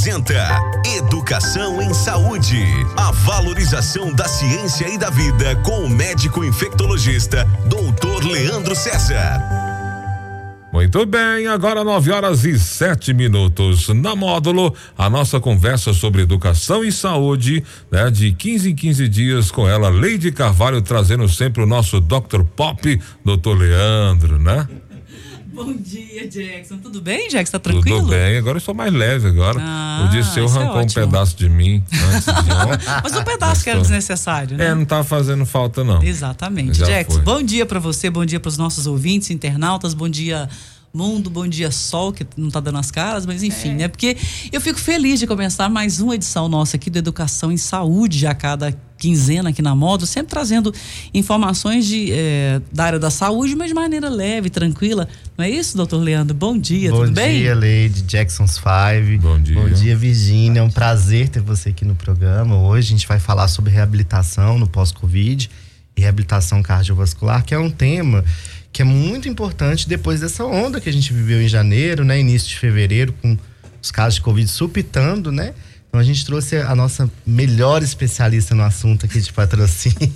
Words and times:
apresenta 0.00 0.58
Educação 0.96 1.82
em 1.82 1.92
Saúde. 1.92 2.64
A 2.96 3.10
valorização 3.10 4.10
da 4.14 4.26
ciência 4.26 4.88
e 4.88 4.96
da 4.96 5.10
vida 5.10 5.54
com 5.56 5.84
o 5.84 5.90
médico 5.90 6.42
infectologista, 6.42 7.46
doutor 7.66 8.24
Leandro 8.24 8.74
César. 8.74 9.38
Muito 10.72 11.04
bem, 11.04 11.48
agora 11.48 11.84
9 11.84 12.12
horas 12.12 12.44
e 12.46 12.58
sete 12.58 13.12
minutos. 13.12 13.88
Na 13.88 14.16
módulo, 14.16 14.74
a 14.96 15.10
nossa 15.10 15.38
conversa 15.38 15.92
sobre 15.92 16.22
educação 16.22 16.82
e 16.82 16.90
saúde, 16.90 17.62
né? 17.90 18.10
De 18.10 18.32
15 18.32 18.70
em 18.70 18.74
15 18.74 19.06
dias 19.06 19.50
com 19.50 19.68
ela, 19.68 19.90
Leide 19.90 20.32
Carvalho, 20.32 20.80
trazendo 20.80 21.28
sempre 21.28 21.62
o 21.62 21.66
nosso 21.66 22.00
Dr. 22.00 22.42
Pop, 22.56 22.98
doutor 23.22 23.58
Leandro, 23.58 24.38
né? 24.38 24.66
Bom 25.52 25.72
dia, 25.74 26.28
Jackson. 26.28 26.78
Tudo 26.78 27.00
bem, 27.00 27.28
Jackson? 27.28 27.52
Tá 27.52 27.58
tranquilo? 27.58 28.00
Tudo 28.00 28.10
bem, 28.10 28.36
agora 28.38 28.56
eu 28.56 28.60
sou 28.60 28.74
mais 28.74 28.92
leve 28.92 29.28
agora. 29.28 29.58
Ah, 29.60 30.04
o 30.06 30.10
dia 30.10 30.22
seu 30.22 30.44
é 30.46 30.48
arrancou 30.48 30.76
um 30.76 30.80
ótimo. 30.84 31.04
pedaço 31.06 31.36
de 31.36 31.48
mim 31.48 31.82
antes 32.14 32.24
de 32.24 32.52
ontem. 32.52 32.86
Mas 33.02 33.16
um 33.16 33.24
pedaço 33.24 33.64
que 33.64 33.70
era 33.70 33.78
Mas 33.78 33.88
tô- 33.88 33.92
desnecessário, 33.94 34.56
né? 34.56 34.66
É, 34.66 34.74
não 34.74 34.84
tá 34.84 35.02
fazendo 35.02 35.44
falta 35.44 35.82
não. 35.82 36.02
Exatamente. 36.02 36.78
Já 36.78 36.86
Jackson, 36.86 37.14
foi. 37.16 37.22
bom 37.22 37.42
dia 37.42 37.66
pra 37.66 37.80
você, 37.80 38.08
bom 38.08 38.24
dia 38.24 38.38
pros 38.38 38.56
nossos 38.56 38.86
ouvintes, 38.86 39.30
internautas, 39.30 39.92
bom 39.94 40.08
dia 40.08 40.48
mundo, 40.92 41.30
bom 41.30 41.46
dia 41.46 41.70
sol, 41.70 42.12
que 42.12 42.26
não 42.36 42.50
tá 42.50 42.58
dando 42.58 42.78
as 42.78 42.90
caras, 42.90 43.24
mas 43.24 43.42
enfim, 43.44 43.74
né? 43.74 43.86
Porque 43.88 44.16
eu 44.50 44.60
fico 44.60 44.78
feliz 44.78 45.20
de 45.20 45.26
começar 45.26 45.68
mais 45.68 46.00
uma 46.00 46.14
edição 46.16 46.48
nossa 46.48 46.76
aqui 46.76 46.90
do 46.90 46.98
Educação 46.98 47.52
em 47.52 47.56
Saúde 47.56 48.26
a 48.26 48.34
cada 48.34 48.76
quinzena 49.00 49.48
aqui 49.48 49.62
na 49.62 49.74
Modo, 49.74 50.06
sempre 50.06 50.30
trazendo 50.30 50.72
informações 51.12 51.86
de, 51.86 52.12
eh, 52.12 52.60
da 52.70 52.84
área 52.84 52.98
da 52.98 53.10
saúde, 53.10 53.56
mas 53.56 53.68
de 53.68 53.74
maneira 53.74 54.10
leve, 54.10 54.50
tranquila. 54.50 55.08
Não 55.38 55.44
é 55.44 55.50
isso, 55.50 55.74
doutor 55.74 55.98
Leandro? 56.02 56.36
Bom 56.36 56.56
dia, 56.56 56.90
Bom 56.90 57.00
tudo 57.00 57.12
bem? 57.12 57.38
dia, 57.38 57.54
Lady 57.54 58.02
Jackson's 58.02 58.58
Five. 58.58 59.16
Bom 59.18 59.40
dia. 59.40 59.54
Bom 59.58 59.70
dia, 59.70 59.96
Virgínia. 59.96 60.60
É 60.60 60.62
um 60.62 60.70
prazer 60.70 61.30
ter 61.30 61.40
você 61.40 61.70
aqui 61.70 61.84
no 61.84 61.94
programa. 61.94 62.58
Hoje 62.58 62.88
a 62.88 62.90
gente 62.90 63.08
vai 63.08 63.18
falar 63.18 63.48
sobre 63.48 63.72
reabilitação 63.72 64.58
no 64.58 64.68
pós-Covid 64.68 65.50
e 65.96 66.00
reabilitação 66.02 66.62
cardiovascular, 66.62 67.42
que 67.42 67.54
é 67.54 67.58
um 67.58 67.70
tema 67.70 68.22
que 68.72 68.82
é 68.82 68.84
muito 68.84 69.28
importante 69.28 69.88
depois 69.88 70.20
dessa 70.20 70.44
onda 70.44 70.80
que 70.80 70.88
a 70.88 70.92
gente 70.92 71.12
viveu 71.12 71.42
em 71.42 71.48
janeiro, 71.48 72.04
né, 72.04 72.20
início 72.20 72.48
de 72.50 72.58
fevereiro, 72.58 73.12
com 73.20 73.36
os 73.82 73.90
casos 73.90 74.16
de 74.16 74.20
Covid 74.20 74.46
supitando, 74.48 75.32
né? 75.32 75.54
Então 75.90 76.00
a 76.00 76.04
gente 76.04 76.24
trouxe 76.24 76.56
a 76.56 76.72
nossa 76.72 77.10
melhor 77.26 77.82
especialista 77.82 78.54
no 78.54 78.62
assunto 78.62 79.06
aqui 79.06 79.20
de 79.20 79.32
patrocínio, 79.32 79.98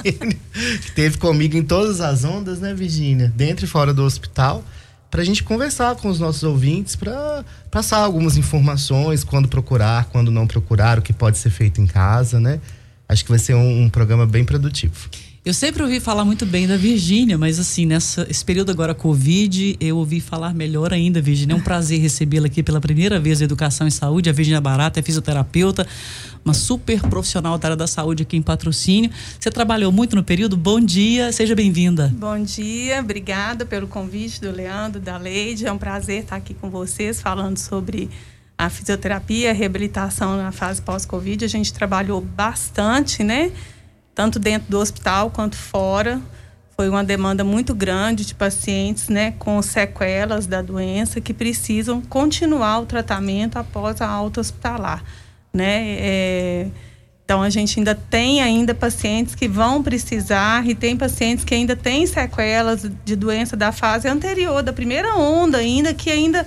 que 0.81 0.93
teve 0.95 1.19
comigo 1.19 1.57
em 1.57 1.65
todas 1.65 2.01
as 2.01 2.23
ondas, 2.23 2.61
né, 2.61 2.73
Virgínia? 2.73 3.33
Dentro 3.35 3.65
e 3.65 3.69
fora 3.69 3.93
do 3.93 4.05
hospital, 4.05 4.65
para 5.11 5.21
a 5.21 5.25
gente 5.25 5.43
conversar 5.43 5.97
com 5.97 6.09
os 6.09 6.21
nossos 6.21 6.45
ouvintes, 6.45 6.95
para 6.95 7.45
passar 7.73 7.99
algumas 7.99 8.37
informações, 8.37 9.25
quando 9.25 9.49
procurar, 9.49 10.05
quando 10.07 10.31
não 10.31 10.47
procurar, 10.47 11.01
o 11.01 11.03
que 11.03 11.13
pode 11.13 11.39
ser 11.39 11.51
feito 11.51 11.81
em 11.81 11.87
casa, 11.87 12.39
né? 12.39 12.61
Acho 13.09 13.25
que 13.25 13.31
vai 13.31 13.39
ser 13.41 13.55
um, 13.55 13.83
um 13.83 13.91
programa 13.91 14.27
bem 14.27 14.45
produtivo. 14.45 15.11
Eu 15.45 15.53
sempre 15.53 15.83
ouvi 15.83 16.01
falar 16.01 16.25
muito 16.25 16.47
bem 16.47 16.67
da 16.67 16.75
Virgínia, 16.75 17.37
mas 17.37 17.59
assim, 17.59 17.85
nessa, 17.85 18.27
esse 18.31 18.43
período 18.43 18.71
agora 18.71 18.95
Covid, 18.95 19.77
eu 19.79 19.99
ouvi 19.99 20.19
falar 20.19 20.55
melhor 20.55 20.91
ainda, 20.91 21.21
Virgínia. 21.21 21.53
É 21.53 21.57
um 21.57 21.61
prazer 21.61 22.01
recebê-la 22.01 22.47
aqui 22.47 22.63
pela 22.63 22.81
primeira 22.81 23.21
vez 23.21 23.43
em 23.43 23.45
Educação 23.45 23.87
e 23.87 23.91
Saúde. 23.91 24.31
A 24.31 24.33
Virgínia 24.33 24.59
Barata 24.59 25.01
é 25.01 25.03
fisioterapeuta, 25.03 25.87
uma 26.43 26.55
super 26.55 26.99
profissional 27.03 27.59
da 27.59 27.69
área 27.69 27.77
da 27.77 27.87
saúde 27.87 28.23
aqui 28.23 28.39
em 28.39 28.43
patrocínio. 28.43 29.11
Você 29.39 29.51
trabalhou 29.51 29.93
muito 29.93 30.17
no 30.17 30.25
período? 30.25 30.57
Bom 30.57 30.81
dia, 30.81 31.31
seja 31.31 31.55
bem-vinda. 31.55 32.11
Bom 32.17 32.43
dia, 32.43 33.01
obrigada 33.01 33.67
pelo 33.67 33.87
convite 33.87 34.41
do 34.41 34.51
Leandro, 34.51 34.99
da 34.99 35.19
Leide. 35.19 35.67
É 35.67 35.73
um 35.73 35.77
prazer 35.77 36.23
estar 36.23 36.37
aqui 36.37 36.55
com 36.55 36.71
vocês 36.71 37.21
falando 37.21 37.59
sobre 37.59 38.09
a 38.57 38.71
fisioterapia, 38.71 39.51
a 39.51 39.53
reabilitação 39.53 40.39
na 40.39 40.53
fase 40.53 40.81
pós-Covid. 40.81 41.45
A 41.45 41.49
gente 41.49 41.71
trabalhou 41.71 42.23
bastante, 42.23 43.23
né? 43.23 43.53
Tanto 44.15 44.39
dentro 44.39 44.71
do 44.71 44.79
hospital 44.79 45.31
quanto 45.31 45.57
fora. 45.57 46.21
Foi 46.77 46.89
uma 46.89 47.05
demanda 47.05 47.45
muito 47.45 47.75
grande 47.75 48.25
de 48.25 48.35
pacientes, 48.35 49.09
né, 49.09 49.33
com 49.39 49.63
sequelas 49.63 50.47
da 50.47 50.61
doença 50.61 51.21
que 51.21 51.33
precisam 51.33 52.01
continuar 52.01 52.81
o 52.81 52.87
tratamento 52.87 53.57
após 53.59 54.01
a 54.01 54.09
alta 54.09 54.41
hospitalar, 54.41 55.05
né? 55.53 55.97
É, 56.01 56.67
então 57.25 57.43
a 57.43 57.49
gente 57.49 57.79
ainda 57.79 57.95
tem 57.95 58.43
ainda 58.43 58.75
pacientes 58.75 59.37
que 59.37 59.49
vão 59.49 59.83
precisar 59.83 60.67
e 60.69 60.75
tem 60.75 60.97
pacientes 60.97 61.45
que 61.45 61.55
ainda 61.55 61.75
têm 61.75 62.07
sequelas 62.07 62.91
de 63.05 63.17
doença 63.17 63.57
da 63.57 63.71
fase 63.71 64.09
anterior, 64.09 64.63
da 64.63 64.73
primeira 64.73 65.17
onda 65.17 65.59
ainda, 65.59 65.95
que 65.95 66.11
ainda 66.11 66.45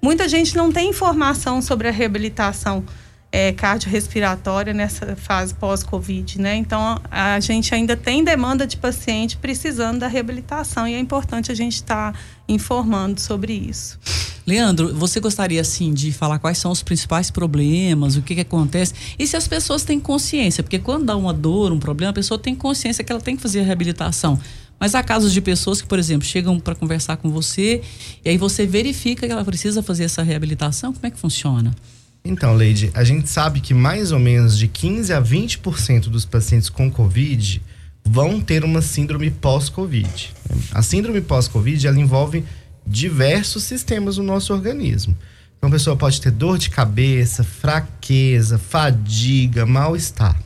muita 0.00 0.28
gente 0.28 0.54
não 0.56 0.70
tem 0.70 0.90
informação 0.90 1.60
sobre 1.60 1.88
a 1.88 1.90
reabilitação 1.90 2.84
é, 3.32 3.52
cardiorrespiratória 3.52 4.74
nessa 4.74 5.14
fase 5.14 5.54
pós-Covid, 5.54 6.40
né? 6.40 6.56
Então 6.56 7.00
a 7.10 7.38
gente 7.38 7.74
ainda 7.74 7.96
tem 7.96 8.24
demanda 8.24 8.66
de 8.66 8.76
paciente 8.76 9.36
precisando 9.36 10.00
da 10.00 10.08
reabilitação 10.08 10.86
e 10.86 10.94
é 10.94 10.98
importante 10.98 11.52
a 11.52 11.54
gente 11.54 11.74
estar 11.74 12.18
informando 12.48 13.20
sobre 13.20 13.52
isso. 13.52 13.98
Leandro, 14.44 14.92
você 14.94 15.20
gostaria 15.20 15.60
assim 15.60 15.94
de 15.94 16.10
falar 16.10 16.40
quais 16.40 16.58
são 16.58 16.72
os 16.72 16.82
principais 16.82 17.30
problemas, 17.30 18.16
o 18.16 18.22
que, 18.22 18.34
que 18.34 18.40
acontece 18.40 18.94
e 19.16 19.26
se 19.26 19.36
as 19.36 19.46
pessoas 19.46 19.84
têm 19.84 20.00
consciência, 20.00 20.62
porque 20.64 20.78
quando 20.78 21.04
dá 21.04 21.16
uma 21.16 21.32
dor, 21.32 21.72
um 21.72 21.78
problema, 21.78 22.10
a 22.10 22.14
pessoa 22.14 22.38
tem 22.38 22.54
consciência 22.54 23.04
que 23.04 23.12
ela 23.12 23.20
tem 23.20 23.36
que 23.36 23.42
fazer 23.42 23.60
a 23.60 23.64
reabilitação. 23.64 24.40
Mas 24.80 24.94
há 24.94 25.02
casos 25.02 25.30
de 25.32 25.42
pessoas 25.42 25.82
que, 25.82 25.86
por 25.86 25.98
exemplo, 25.98 26.26
chegam 26.26 26.58
para 26.58 26.74
conversar 26.74 27.18
com 27.18 27.28
você 27.28 27.82
e 28.24 28.30
aí 28.30 28.38
você 28.38 28.66
verifica 28.66 29.26
que 29.26 29.32
ela 29.32 29.44
precisa 29.44 29.82
fazer 29.82 30.04
essa 30.04 30.22
reabilitação. 30.22 30.90
Como 30.90 31.06
é 31.06 31.10
que 31.10 31.18
funciona? 31.18 31.70
Então, 32.24 32.54
Leide, 32.54 32.90
a 32.94 33.02
gente 33.02 33.28
sabe 33.28 33.60
que 33.60 33.72
mais 33.72 34.12
ou 34.12 34.18
menos 34.18 34.58
de 34.58 34.68
15 34.68 35.12
a 35.12 35.22
20% 35.22 36.08
dos 36.08 36.24
pacientes 36.24 36.68
com 36.68 36.90
Covid 36.90 37.62
vão 38.04 38.40
ter 38.40 38.64
uma 38.64 38.82
síndrome 38.82 39.30
pós-Covid. 39.30 40.34
A 40.72 40.82
síndrome 40.82 41.20
pós-Covid, 41.20 41.86
ela 41.86 41.98
envolve 41.98 42.44
diversos 42.86 43.62
sistemas 43.64 44.18
no 44.18 44.24
nosso 44.24 44.52
organismo. 44.52 45.16
Então, 45.56 45.68
a 45.68 45.72
pessoa 45.72 45.96
pode 45.96 46.20
ter 46.20 46.30
dor 46.30 46.58
de 46.58 46.70
cabeça, 46.70 47.44
fraqueza, 47.44 48.58
fadiga, 48.58 49.66
mal-estar. 49.66 50.38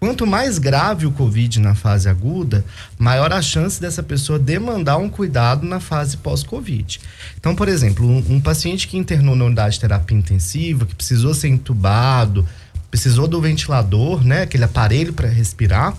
Quanto 0.00 0.24
mais 0.24 0.58
grave 0.58 1.06
o 1.06 1.10
Covid 1.10 1.58
na 1.58 1.74
fase 1.74 2.08
aguda, 2.08 2.64
maior 2.96 3.32
a 3.32 3.42
chance 3.42 3.80
dessa 3.80 4.00
pessoa 4.00 4.38
demandar 4.38 4.96
um 4.96 5.08
cuidado 5.08 5.66
na 5.66 5.80
fase 5.80 6.16
pós-Covid. 6.18 7.00
Então, 7.36 7.56
por 7.56 7.68
exemplo, 7.68 8.06
um, 8.06 8.36
um 8.36 8.40
paciente 8.40 8.86
que 8.86 8.96
internou 8.96 9.34
na 9.34 9.46
unidade 9.46 9.74
de 9.74 9.80
terapia 9.80 10.16
intensiva, 10.16 10.86
que 10.86 10.94
precisou 10.94 11.34
ser 11.34 11.48
entubado, 11.48 12.46
precisou 12.88 13.26
do 13.26 13.40
ventilador, 13.40 14.24
né, 14.24 14.42
aquele 14.42 14.62
aparelho 14.62 15.12
para 15.12 15.28
respirar, 15.28 15.96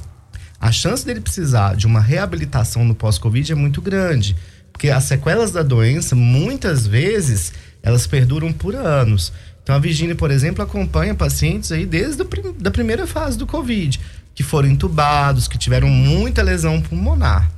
a 0.61 0.71
chance 0.71 1.05
dele 1.05 1.19
precisar 1.19 1.75
de 1.75 1.85
uma 1.85 1.99
reabilitação 1.99 2.85
no 2.85 2.95
pós-Covid 2.95 3.51
é 3.51 3.55
muito 3.55 3.81
grande. 3.81 4.33
Porque 4.71 4.89
as 4.89 5.03
sequelas 5.03 5.51
da 5.51 5.61
doença, 5.61 6.15
muitas 6.15 6.87
vezes, 6.87 7.51
elas 7.81 8.07
perduram 8.07 8.51
por 8.51 8.75
anos. 8.75 9.31
Então 9.63 9.75
a 9.75 9.79
Virginia, 9.79 10.15
por 10.15 10.31
exemplo, 10.31 10.63
acompanha 10.63 11.13
pacientes 11.13 11.71
aí 11.71 11.85
desde 11.85 12.23
prim 12.25 12.53
da 12.59 12.71
primeira 12.71 13.05
fase 13.05 13.37
do 13.37 13.45
Covid, 13.45 13.99
que 14.33 14.43
foram 14.43 14.69
entubados, 14.69 15.47
que 15.47 15.57
tiveram 15.57 15.87
muita 15.89 16.41
lesão 16.41 16.81
pulmonar. 16.81 17.51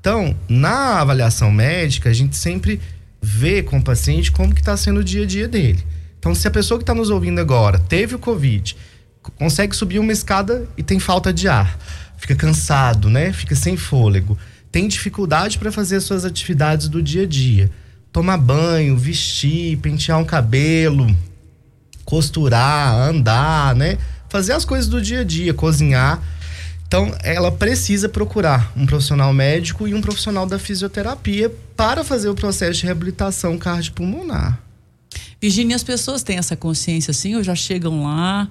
Então, 0.00 0.36
na 0.48 1.00
avaliação 1.00 1.50
médica, 1.50 2.08
a 2.08 2.12
gente 2.12 2.36
sempre 2.36 2.80
vê 3.20 3.62
com 3.62 3.78
o 3.78 3.82
paciente 3.82 4.30
como 4.30 4.54
que 4.54 4.60
está 4.60 4.76
sendo 4.76 5.00
o 5.00 5.04
dia 5.04 5.24
a 5.24 5.26
dia 5.26 5.48
dele. 5.48 5.84
Então, 6.18 6.34
se 6.34 6.46
a 6.46 6.50
pessoa 6.50 6.78
que 6.78 6.84
está 6.84 6.94
nos 6.94 7.10
ouvindo 7.10 7.40
agora 7.40 7.78
teve 7.78 8.14
o 8.14 8.18
Covid, 8.18 8.76
consegue 9.36 9.74
subir 9.74 9.98
uma 9.98 10.12
escada 10.12 10.68
e 10.76 10.82
tem 10.82 10.98
falta 10.98 11.32
de 11.32 11.48
ar, 11.48 11.78
fica 12.16 12.34
cansado, 12.34 13.10
né? 13.10 13.32
Fica 13.32 13.54
sem 13.54 13.76
fôlego, 13.76 14.38
tem 14.70 14.88
dificuldade 14.88 15.58
para 15.58 15.72
fazer 15.72 15.96
as 15.96 16.04
suas 16.04 16.24
atividades 16.24 16.88
do 16.88 17.02
dia 17.02 17.22
a 17.24 17.26
dia, 17.26 17.70
tomar 18.12 18.36
banho, 18.36 18.96
vestir, 18.96 19.76
pentear 19.78 20.18
um 20.18 20.24
cabelo, 20.24 21.14
costurar, 22.04 22.94
andar, 23.08 23.74
né? 23.74 23.98
Fazer 24.28 24.52
as 24.52 24.64
coisas 24.64 24.88
do 24.88 25.00
dia 25.00 25.20
a 25.20 25.24
dia, 25.24 25.54
cozinhar. 25.54 26.22
Então, 26.86 27.14
ela 27.22 27.52
precisa 27.52 28.08
procurar 28.08 28.72
um 28.74 28.86
profissional 28.86 29.32
médico 29.32 29.86
e 29.86 29.94
um 29.94 30.00
profissional 30.00 30.46
da 30.46 30.58
fisioterapia 30.58 31.52
para 31.76 32.02
fazer 32.02 32.30
o 32.30 32.34
processo 32.34 32.80
de 32.80 32.86
reabilitação 32.86 33.58
cardiopulmonar. 33.58 34.58
Virginia, 35.40 35.76
as 35.76 35.84
pessoas 35.84 36.22
têm 36.22 36.38
essa 36.38 36.56
consciência 36.56 37.10
assim 37.10 37.36
ou 37.36 37.42
já 37.42 37.54
chegam 37.54 38.04
lá 38.04 38.48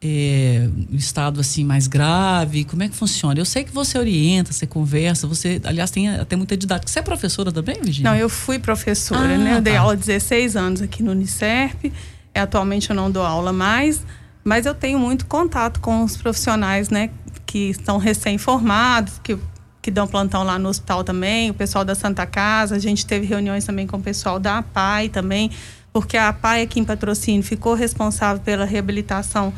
é, 0.00 0.68
estado 0.92 1.40
assim 1.40 1.64
mais 1.64 1.86
grave? 1.86 2.64
Como 2.64 2.82
é 2.82 2.88
que 2.88 2.94
funciona? 2.94 3.38
Eu 3.40 3.44
sei 3.44 3.64
que 3.64 3.72
você 3.72 3.98
orienta, 3.98 4.52
você 4.52 4.66
conversa, 4.66 5.26
você, 5.26 5.60
aliás, 5.64 5.90
tem 5.90 6.08
até 6.08 6.36
muita 6.36 6.56
didática. 6.56 6.90
Você 6.90 6.98
é 6.98 7.02
professora 7.02 7.50
também, 7.50 7.76
Virginia? 7.82 8.10
Não, 8.10 8.16
eu 8.16 8.28
fui 8.28 8.58
professora, 8.58 9.34
Ah, 9.34 9.38
né? 9.38 9.56
Eu 9.56 9.60
dei 9.60 9.74
tá. 9.74 9.80
aula 9.80 9.94
há 9.94 9.96
16 9.96 10.56
anos 10.56 10.82
aqui 10.82 11.02
no 11.02 11.12
Unicerp. 11.12 11.92
É, 12.34 12.40
atualmente 12.40 12.90
eu 12.90 12.96
não 12.96 13.10
dou 13.10 13.24
aula 13.24 13.52
mais, 13.52 14.02
mas 14.44 14.66
eu 14.66 14.74
tenho 14.74 14.98
muito 14.98 15.26
contato 15.26 15.80
com 15.80 16.04
os 16.04 16.16
profissionais, 16.16 16.90
né? 16.90 17.10
Que 17.46 17.70
estão 17.70 17.96
recém-formados, 17.96 19.18
que, 19.24 19.38
que 19.80 19.90
dão 19.90 20.06
plantão 20.06 20.42
lá 20.42 20.58
no 20.58 20.68
hospital 20.68 21.02
também, 21.02 21.50
o 21.50 21.54
pessoal 21.54 21.84
da 21.84 21.94
Santa 21.94 22.26
Casa. 22.26 22.76
A 22.76 22.78
gente 22.78 23.06
teve 23.06 23.24
reuniões 23.24 23.64
também 23.64 23.86
com 23.86 23.96
o 23.96 24.02
pessoal 24.02 24.38
da 24.38 24.58
APAI 24.58 25.08
também, 25.08 25.50
porque 25.90 26.18
a 26.18 26.30
PAI 26.30 26.62
aqui 26.62 26.78
em 26.78 26.84
patrocínio 26.84 27.42
ficou 27.42 27.72
responsável 27.72 28.42
pela 28.42 28.66
reabilitação 28.66 29.54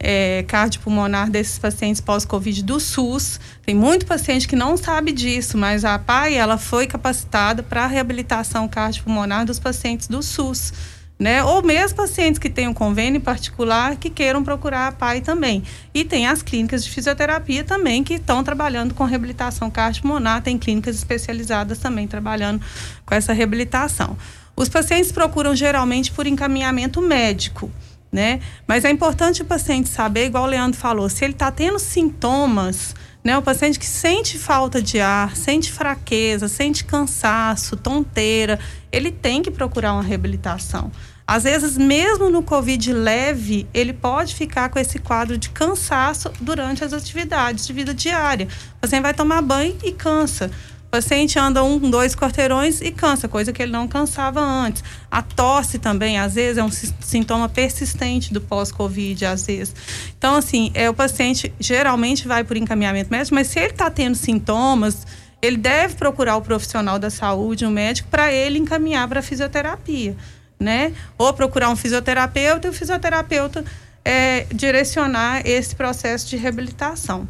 é, 0.00 0.44
cardiopulmonar 0.46 1.30
desses 1.30 1.58
pacientes 1.58 2.00
pós-Covid 2.00 2.62
do 2.62 2.78
SUS. 2.78 3.40
Tem 3.64 3.74
muito 3.74 4.06
paciente 4.06 4.46
que 4.46 4.54
não 4.54 4.76
sabe 4.76 5.12
disso, 5.12 5.58
mas 5.58 5.84
a 5.84 5.98
PAI 5.98 6.34
ela 6.34 6.56
foi 6.56 6.86
capacitada 6.86 7.62
para 7.62 7.84
a 7.84 7.86
reabilitação 7.86 8.68
cardiopulmonar 8.68 9.44
dos 9.44 9.58
pacientes 9.58 10.06
do 10.06 10.22
SUS. 10.22 10.72
Né? 11.18 11.42
Ou 11.42 11.64
mesmo 11.64 11.96
pacientes 11.96 12.38
que 12.38 12.48
têm 12.48 12.68
um 12.68 12.74
convênio 12.74 13.20
particular 13.20 13.96
que 13.96 14.08
queiram 14.08 14.44
procurar 14.44 14.86
a 14.86 14.92
PAI 14.92 15.20
também. 15.20 15.64
E 15.92 16.04
tem 16.04 16.28
as 16.28 16.42
clínicas 16.42 16.84
de 16.84 16.90
fisioterapia 16.90 17.64
também 17.64 18.04
que 18.04 18.14
estão 18.14 18.44
trabalhando 18.44 18.94
com 18.94 19.02
reabilitação 19.02 19.68
cardiopulmonar, 19.68 20.42
tem 20.42 20.56
clínicas 20.56 20.94
especializadas 20.94 21.78
também 21.78 22.06
trabalhando 22.06 22.64
com 23.04 23.14
essa 23.16 23.32
reabilitação. 23.32 24.16
Os 24.54 24.68
pacientes 24.68 25.10
procuram 25.10 25.56
geralmente 25.56 26.12
por 26.12 26.24
encaminhamento 26.24 27.02
médico 27.02 27.68
né? 28.10 28.40
Mas 28.66 28.84
é 28.84 28.90
importante 28.90 29.42
o 29.42 29.44
paciente 29.44 29.88
saber, 29.88 30.26
igual 30.26 30.44
o 30.44 30.46
Leandro 30.46 30.78
falou, 30.78 31.08
se 31.08 31.24
ele 31.24 31.34
está 31.34 31.50
tendo 31.50 31.78
sintomas, 31.78 32.94
né? 33.22 33.36
O 33.36 33.42
paciente 33.42 33.78
que 33.78 33.86
sente 33.86 34.38
falta 34.38 34.80
de 34.80 35.00
ar, 35.00 35.36
sente 35.36 35.70
fraqueza, 35.70 36.48
sente 36.48 36.84
cansaço, 36.84 37.76
tonteira, 37.76 38.58
ele 38.90 39.10
tem 39.10 39.42
que 39.42 39.50
procurar 39.50 39.92
uma 39.92 40.02
reabilitação. 40.02 40.90
Às 41.26 41.42
vezes, 41.42 41.76
mesmo 41.76 42.30
no 42.30 42.42
Covid 42.42 42.90
leve, 42.90 43.66
ele 43.74 43.92
pode 43.92 44.34
ficar 44.34 44.70
com 44.70 44.78
esse 44.78 44.98
quadro 44.98 45.36
de 45.36 45.50
cansaço 45.50 46.32
durante 46.40 46.82
as 46.82 46.94
atividades 46.94 47.66
de 47.66 47.72
vida 47.74 47.92
diária. 47.92 48.48
O 48.78 48.80
paciente 48.80 49.02
vai 49.02 49.12
tomar 49.12 49.42
banho 49.42 49.76
e 49.84 49.92
cansa. 49.92 50.50
O 50.88 50.90
paciente 50.90 51.38
anda 51.38 51.62
um, 51.62 51.78
dois 51.78 52.16
quarteirões 52.16 52.80
e 52.80 52.90
cansa, 52.90 53.28
coisa 53.28 53.52
que 53.52 53.62
ele 53.62 53.70
não 53.70 53.86
cansava 53.86 54.40
antes. 54.40 54.82
A 55.10 55.20
tosse 55.20 55.78
também, 55.78 56.18
às 56.18 56.34
vezes, 56.34 56.56
é 56.56 56.64
um 56.64 56.70
sintoma 56.70 57.46
persistente 57.46 58.32
do 58.32 58.40
pós-Covid, 58.40 59.26
às 59.26 59.46
vezes. 59.46 59.74
Então, 60.16 60.36
assim, 60.36 60.70
é, 60.72 60.88
o 60.88 60.94
paciente 60.94 61.52
geralmente 61.60 62.26
vai 62.26 62.42
por 62.42 62.56
encaminhamento 62.56 63.10
médico, 63.10 63.34
mas 63.34 63.48
se 63.48 63.58
ele 63.58 63.72
está 63.72 63.90
tendo 63.90 64.14
sintomas, 64.14 65.06
ele 65.42 65.58
deve 65.58 65.94
procurar 65.94 66.38
o 66.38 66.40
profissional 66.40 66.98
da 66.98 67.10
saúde, 67.10 67.66
um 67.66 67.70
médico, 67.70 68.08
para 68.08 68.32
ele 68.32 68.58
encaminhar 68.58 69.06
para 69.06 69.20
fisioterapia, 69.20 70.16
né? 70.58 70.94
Ou 71.18 71.34
procurar 71.34 71.68
um 71.68 71.76
fisioterapeuta 71.76 72.66
e 72.66 72.70
o 72.70 72.72
fisioterapeuta 72.72 73.62
é, 74.02 74.46
direcionar 74.54 75.46
esse 75.46 75.76
processo 75.76 76.30
de 76.30 76.38
reabilitação. 76.38 77.28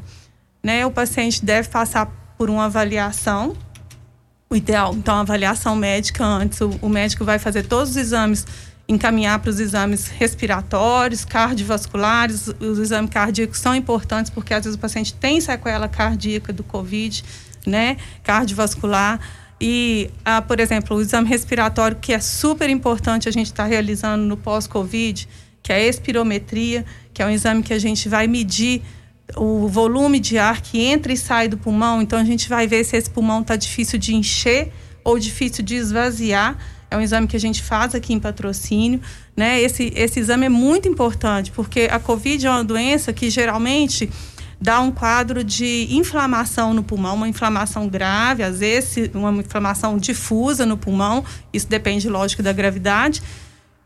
Né? 0.63 0.87
O 0.87 0.93
paciente 0.93 1.45
deve 1.45 1.69
passar 1.69 2.09
por 2.39 2.49
uma 2.49 2.67
avaliação. 2.67 3.57
O 4.49 4.57
ideal, 4.57 4.95
então, 4.95 5.17
a 5.17 5.21
avaliação 5.21 5.77
médica 5.77 6.25
antes. 6.25 6.61
O, 6.61 6.71
o 6.81 6.89
médico 6.89 7.25
vai 7.25 7.39
fazer 7.39 7.65
todos 7.67 7.91
os 7.91 7.97
exames, 7.97 8.47
encaminhar 8.89 9.39
para 9.41 9.51
os 9.51 9.61
exames 9.61 10.07
respiratórios, 10.07 11.25
cardiovasculares. 11.25 12.49
Os 12.61 12.79
exames 12.79 13.11
cardíacos 13.11 13.59
são 13.59 13.75
importantes 13.75 14.31
porque 14.31 14.55
às 14.55 14.65
vezes 14.65 14.77
o 14.77 14.81
paciente 14.81 15.13
tem 15.13 15.41
sequela 15.41 15.89
cardíaca 15.89 16.53
do 16.53 16.63
COVID, 16.63 17.25
né? 17.67 17.99
Cardiovascular. 18.23 19.21
E, 19.61 20.09
ah, 20.25 20.41
por 20.41 20.61
exemplo, 20.61 20.97
o 20.97 21.01
exame 21.01 21.29
respiratório, 21.29 21.97
que 22.01 22.13
é 22.13 22.21
super 22.21 22.71
importante 22.71 23.29
a 23.29 23.33
gente 23.33 23.47
estar 23.47 23.65
tá 23.65 23.69
realizando 23.69 24.25
no 24.25 24.37
pós-Covid, 24.37 25.29
que 25.63 25.73
é 25.73 25.77
a 25.77 25.87
espirometria, 25.89 26.87
que 27.13 27.21
é 27.21 27.27
um 27.27 27.31
exame 27.31 27.63
que 27.63 27.75
a 27.75 27.79
gente 27.79 28.09
vai 28.09 28.29
medir 28.29 28.83
o 29.37 29.69
volume 29.69 30.19
de 30.19 30.39
ar 30.39 30.61
que 30.61 30.81
entra 30.81 31.13
e 31.13 31.17
sai 31.17 31.49
do 31.49 31.57
pulmão. 31.57 32.01
Então 32.01 32.19
a 32.19 32.25
gente 32.25 32.49
vai 32.49 32.67
ver 32.67 32.85
se 32.85 32.97
esse 32.97 33.11
pulmão 33.11 33.43
está 33.43 33.57
difícil 33.57 33.99
de 33.99 34.15
encher 34.15 34.73
ou 35.05 35.19
difícil 35.19 35.65
de 35.65 35.75
esvaziar. 35.75 36.57
É 36.91 36.97
um 36.97 37.01
exame 37.01 37.27
que 37.27 37.37
a 37.37 37.41
gente 37.41 37.63
faz 37.63 37.95
aqui 37.95 38.15
em 38.15 38.21
patrocínio. 38.21 39.01
Né? 39.37 39.61
Esse, 39.61 39.93
esse 39.95 40.21
exame 40.21 40.47
é 40.47 40.49
muito 40.49 40.89
importante, 40.89 41.51
porque 41.51 41.89
a 41.91 41.99
Covid 41.99 42.47
é 42.47 42.51
uma 42.51 42.65
doença 42.65 43.13
que 43.13 43.29
geralmente 43.29 44.09
dá 44.61 44.81
um 44.81 44.91
quadro 44.91 45.45
de 45.45 45.87
inflamação 45.91 46.75
no 46.75 46.83
pulmão, 46.83 47.15
uma 47.15 47.29
inflamação 47.29 47.89
grave, 47.89 48.43
às 48.43 48.59
vezes 48.59 49.11
uma 49.15 49.31
inflamação 49.31 49.99
difusa 49.99 50.65
no 50.65 50.77
pulmão. 50.77 51.25
Isso 51.53 51.69
depende, 51.69 52.09
lógico, 52.09 52.43
da 52.43 52.53
gravidade 52.53 53.23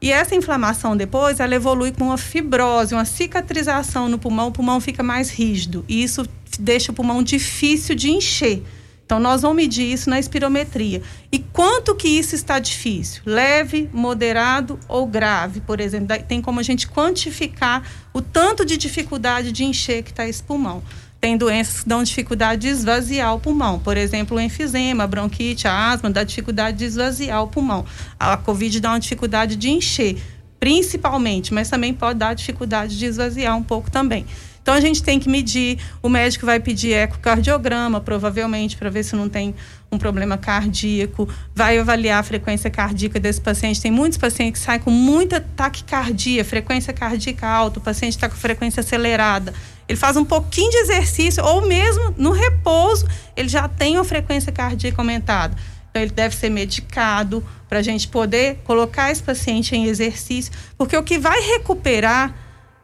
e 0.03 0.11
essa 0.11 0.35
inflamação 0.35 0.97
depois, 0.97 1.39
ela 1.39 1.55
evolui 1.55 1.93
com 1.93 2.07
uma 2.07 2.19
fibrose, 2.19 2.93
uma 2.93 3.05
cicatrização 3.05 4.09
no 4.09 4.19
pulmão, 4.19 4.49
o 4.49 4.53
pulmão 4.53 4.81
fica 4.81 5.01
mais 5.01 5.31
rígido. 5.31 5.85
E 5.89 6.03
isso 6.03 6.29
deixa 6.59 6.91
o 6.91 6.95
pulmão 6.95 7.23
difícil 7.23 7.95
de 7.95 8.11
encher. 8.11 8.65
Então, 9.07 9.21
nós 9.21 9.43
vamos 9.43 9.59
medir 9.59 9.93
isso 9.93 10.11
na 10.11 10.19
espirometria. 10.19 11.03
E 11.31 11.39
quanto 11.39 11.95
que 11.95 12.09
isso 12.09 12.35
está 12.35 12.59
difícil? 12.59 13.23
Leve, 13.25 13.89
moderado 13.93 14.77
ou 14.89 15.07
grave, 15.07 15.61
por 15.61 15.81
exemplo. 15.81 16.17
Tem 16.27 16.43
como 16.43 16.59
a 16.59 16.63
gente 16.65 16.89
quantificar 16.89 17.89
o 18.13 18.21
tanto 18.21 18.65
de 18.65 18.77
dificuldade 18.77 19.53
de 19.53 19.65
encher 19.65 20.03
que 20.03 20.11
está 20.11 20.27
esse 20.27 20.43
pulmão 20.43 20.83
tem 21.23 21.37
doenças 21.37 21.85
que 21.85 21.89
dão 21.89 22.03
dificuldade 22.03 22.63
de 22.63 22.67
esvaziar 22.67 23.33
o 23.33 23.39
pulmão. 23.39 23.79
Por 23.79 23.97
exemplo, 23.97 24.37
o 24.37 24.41
enfisema, 24.41 25.05
a 25.05 25.07
bronquite, 25.07 25.69
a 25.69 25.93
asma 25.93 26.11
dá 26.11 26.25
dificuldade 26.25 26.79
de 26.79 26.85
esvaziar 26.85 27.41
o 27.45 27.47
pulmão. 27.47 27.87
A 28.19 28.37
COVID 28.37 28.81
dá 28.81 28.91
uma 28.91 28.99
dificuldade 28.99 29.55
de 29.55 29.71
encher, 29.71 30.21
principalmente, 30.59 31.55
mas 31.55 31.71
também 31.71 31.95
pode 31.95 32.19
dar 32.19 32.35
dificuldade 32.35 32.99
de 32.99 33.07
esvaziar 33.07 33.57
um 33.57 33.63
pouco 33.63 33.89
também. 33.89 34.27
Então 34.62 34.73
a 34.73 34.81
gente 34.81 35.03
tem 35.03 35.19
que 35.19 35.29
medir, 35.29 35.79
o 36.00 36.09
médico 36.09 36.47
vai 36.47 36.61
pedir 36.61 36.93
ecocardiograma, 36.93 38.00
provavelmente, 38.00 38.76
para 38.76 38.88
ver 38.88 39.03
se 39.03 39.17
não 39.17 39.29
tem 39.29 39.55
um 39.91 39.99
problema 39.99 40.38
cardíaco, 40.38 41.29
vai 41.55 41.79
avaliar 41.79 42.20
a 42.20 42.23
frequência 42.23 42.70
cardíaca 42.70 43.19
desse 43.19 43.41
paciente. 43.41 43.82
Tem 43.82 43.91
muitos 43.91 44.17
pacientes 44.17 44.61
que 44.61 44.64
saem 44.64 44.81
com 44.81 44.91
muita 44.91 45.41
taquicardia, 45.41 46.44
frequência 46.44 46.93
cardíaca 46.93 47.47
alta, 47.47 47.81
o 47.81 47.82
paciente 47.82 48.12
está 48.12 48.29
com 48.29 48.37
frequência 48.37 48.81
acelerada. 48.81 49.53
Ele 49.88 49.99
faz 49.99 50.17
um 50.17 50.25
pouquinho 50.25 50.70
de 50.70 50.76
exercício, 50.79 51.44
ou 51.44 51.67
mesmo 51.67 52.15
no 52.17 52.31
repouso, 52.31 53.06
ele 53.37 53.49
já 53.49 53.69
tem 53.69 53.97
uma 53.97 54.05
frequência 54.05 54.53
cardíaca 54.53 55.03
aumentada. 55.03 55.56
Então, 55.91 56.00
ele 56.00 56.12
deve 56.12 56.35
ser 56.35 56.49
medicado 56.49 57.44
para 57.69 57.81
a 57.81 57.82
gente 57.82 58.08
poder 58.08 58.61
colocar 58.65 59.11
esse 59.11 59.23
paciente 59.23 59.76
em 59.76 59.87
exercício, 59.87 60.53
porque 60.79 60.97
o 60.97 61.03
que 61.03 61.19
vai 61.19 61.38
recuperar 61.41 62.35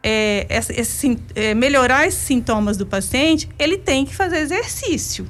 é, 0.09 0.47
esse, 0.49 1.19
é, 1.35 1.53
melhorar 1.53 2.07
esses 2.07 2.21
sintomas 2.21 2.79
do 2.79 2.87
paciente, 2.87 3.47
ele 3.59 3.77
tem 3.77 4.07
que 4.07 4.15
fazer 4.15 4.39
exercício. 4.39 5.29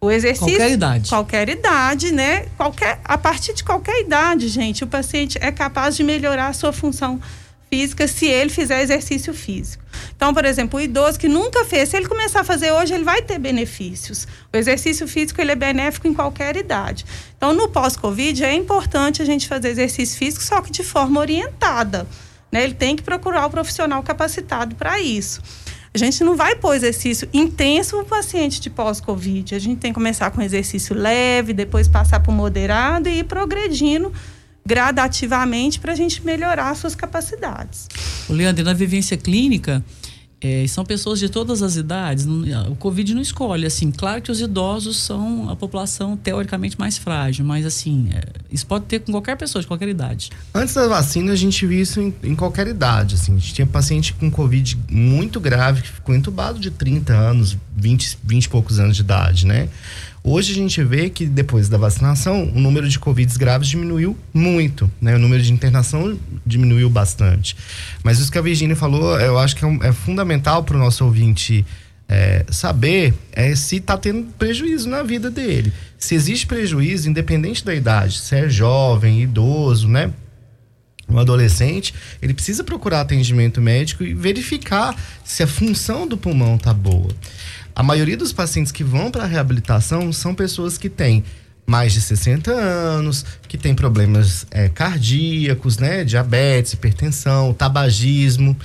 O 0.00 0.08
exercício. 0.08 0.46
Qualquer 0.46 0.70
idade. 0.70 1.08
Qualquer 1.08 1.48
idade, 1.48 2.12
né? 2.12 2.46
Qualquer, 2.56 3.00
a 3.04 3.18
partir 3.18 3.54
de 3.54 3.64
qualquer 3.64 4.02
idade, 4.02 4.46
gente, 4.48 4.84
o 4.84 4.86
paciente 4.86 5.36
é 5.40 5.50
capaz 5.50 5.96
de 5.96 6.04
melhorar 6.04 6.48
a 6.48 6.52
sua 6.52 6.72
função 6.72 7.20
física 7.68 8.06
se 8.06 8.26
ele 8.26 8.50
fizer 8.50 8.82
exercício 8.82 9.34
físico. 9.34 9.82
Então, 10.14 10.32
por 10.32 10.44
exemplo, 10.44 10.78
o 10.78 10.82
idoso 10.82 11.18
que 11.18 11.26
nunca 11.26 11.64
fez, 11.64 11.88
se 11.88 11.96
ele 11.96 12.06
começar 12.06 12.42
a 12.42 12.44
fazer 12.44 12.70
hoje, 12.70 12.94
ele 12.94 13.02
vai 13.02 13.20
ter 13.20 13.38
benefícios. 13.38 14.28
O 14.52 14.56
exercício 14.56 15.08
físico 15.08 15.40
ele 15.40 15.50
é 15.50 15.56
benéfico 15.56 16.06
em 16.06 16.14
qualquer 16.14 16.56
idade. 16.56 17.04
Então, 17.36 17.52
no 17.52 17.68
pós-Covid, 17.68 18.44
é 18.44 18.54
importante 18.54 19.22
a 19.22 19.24
gente 19.24 19.48
fazer 19.48 19.70
exercício 19.70 20.16
físico, 20.16 20.44
só 20.44 20.60
que 20.60 20.70
de 20.70 20.84
forma 20.84 21.18
orientada. 21.18 22.06
Né? 22.54 22.62
Ele 22.62 22.74
tem 22.74 22.94
que 22.94 23.02
procurar 23.02 23.44
o 23.46 23.50
profissional 23.50 24.00
capacitado 24.04 24.76
para 24.76 25.00
isso. 25.00 25.42
A 25.92 25.98
gente 25.98 26.22
não 26.22 26.36
vai 26.36 26.54
pôr 26.54 26.76
exercício 26.76 27.28
intenso 27.34 27.96
para 27.96 28.04
paciente 28.04 28.60
de 28.60 28.70
pós-Covid. 28.70 29.56
A 29.56 29.58
gente 29.58 29.80
tem 29.80 29.90
que 29.90 29.94
começar 29.94 30.30
com 30.30 30.40
exercício 30.40 30.94
leve, 30.94 31.52
depois 31.52 31.88
passar 31.88 32.20
para 32.20 32.30
o 32.30 32.34
moderado 32.34 33.08
e 33.08 33.18
ir 33.18 33.24
progredindo 33.24 34.12
gradativamente 34.64 35.80
para 35.80 35.92
a 35.92 35.96
gente 35.96 36.24
melhorar 36.24 36.76
suas 36.76 36.94
capacidades. 36.94 37.88
Leandro, 38.30 38.64
na 38.64 38.72
vivência 38.72 39.16
clínica, 39.16 39.84
é, 40.44 40.66
são 40.66 40.84
pessoas 40.84 41.18
de 41.18 41.30
todas 41.30 41.62
as 41.62 41.76
idades. 41.76 42.26
O 42.70 42.74
Covid 42.76 43.14
não 43.14 43.22
escolhe, 43.22 43.64
assim. 43.64 43.90
Claro 43.90 44.20
que 44.20 44.30
os 44.30 44.42
idosos 44.42 44.98
são 44.98 45.48
a 45.48 45.56
população 45.56 46.18
teoricamente 46.18 46.78
mais 46.78 46.98
frágil, 46.98 47.46
mas 47.46 47.64
assim, 47.64 48.10
é, 48.12 48.22
isso 48.52 48.66
pode 48.66 48.84
ter 48.84 49.00
com 49.00 49.10
qualquer 49.10 49.38
pessoa 49.38 49.62
de 49.62 49.66
qualquer 49.66 49.88
idade. 49.88 50.30
Antes 50.54 50.74
da 50.74 50.86
vacina, 50.86 51.32
a 51.32 51.36
gente 51.36 51.66
via 51.66 51.80
isso 51.80 51.98
em, 51.98 52.14
em, 52.22 52.34
qualquer 52.34 52.66
idade, 52.66 53.14
assim. 53.14 53.32
A 53.32 53.38
gente 53.38 53.54
tinha 53.54 53.66
paciente 53.66 54.12
com 54.12 54.30
Covid 54.30 54.78
muito 54.90 55.40
grave 55.40 55.80
que 55.80 55.88
ficou 55.88 56.14
entubado 56.14 56.58
de 56.58 56.70
30 56.70 57.14
anos, 57.14 57.56
20, 57.76 58.18
20 58.22 58.44
e 58.44 58.48
poucos 58.48 58.78
anos 58.78 58.96
de 58.96 59.02
idade, 59.02 59.46
né? 59.46 59.68
Hoje 60.22 60.52
a 60.52 60.54
gente 60.54 60.82
vê 60.82 61.10
que 61.10 61.26
depois 61.26 61.68
da 61.68 61.76
vacinação, 61.76 62.44
o 62.54 62.58
número 62.58 62.88
de 62.88 62.98
Covid 62.98 63.38
graves 63.38 63.68
diminuiu 63.68 64.16
muito, 64.32 64.90
né? 65.00 65.14
O 65.14 65.18
número 65.18 65.42
de 65.42 65.52
internação 65.52 66.18
diminuiu 66.46 66.88
bastante. 66.88 67.56
Mas 68.02 68.18
isso 68.18 68.32
que 68.32 68.38
a 68.38 68.42
Virginia 68.42 68.74
falou, 68.74 69.20
eu 69.20 69.38
acho 69.38 69.54
que 69.54 69.64
é, 69.64 69.68
um, 69.68 69.82
é 69.82 69.92
fundamental 69.92 70.64
para 70.64 70.76
o 70.76 70.78
nosso 70.78 71.04
ouvinte 71.04 71.64
é, 72.08 72.44
saber 72.48 73.14
é 73.32 73.54
se 73.54 73.76
está 73.76 73.98
tendo 73.98 74.26
prejuízo 74.38 74.88
na 74.88 75.02
vida 75.02 75.30
dele. 75.30 75.72
Se 75.98 76.14
existe 76.14 76.46
prejuízo, 76.46 77.08
independente 77.08 77.64
da 77.64 77.74
idade, 77.74 78.18
se 78.18 78.34
é 78.34 78.48
jovem, 78.48 79.22
idoso, 79.22 79.88
né? 79.88 80.10
um 81.08 81.18
adolescente, 81.18 81.94
ele 82.22 82.34
precisa 82.34 82.64
procurar 82.64 83.02
atendimento 83.02 83.60
médico 83.60 84.02
e 84.02 84.14
verificar 84.14 84.96
se 85.22 85.42
a 85.42 85.46
função 85.46 86.06
do 86.06 86.16
pulmão 86.16 86.56
tá 86.56 86.72
boa. 86.72 87.10
A 87.74 87.82
maioria 87.82 88.16
dos 88.16 88.32
pacientes 88.32 88.70
que 88.70 88.84
vão 88.84 89.10
para 89.10 89.24
a 89.24 89.26
reabilitação 89.26 90.12
são 90.12 90.34
pessoas 90.34 90.78
que 90.78 90.88
têm 90.88 91.24
mais 91.66 91.92
de 91.92 92.00
60 92.00 92.50
anos, 92.52 93.24
que 93.48 93.56
tem 93.58 93.74
problemas 93.74 94.46
é, 94.50 94.68
cardíacos, 94.68 95.78
né? 95.78 96.04
Diabetes, 96.04 96.74
hipertensão, 96.74 97.52
tabagismo. 97.52 98.56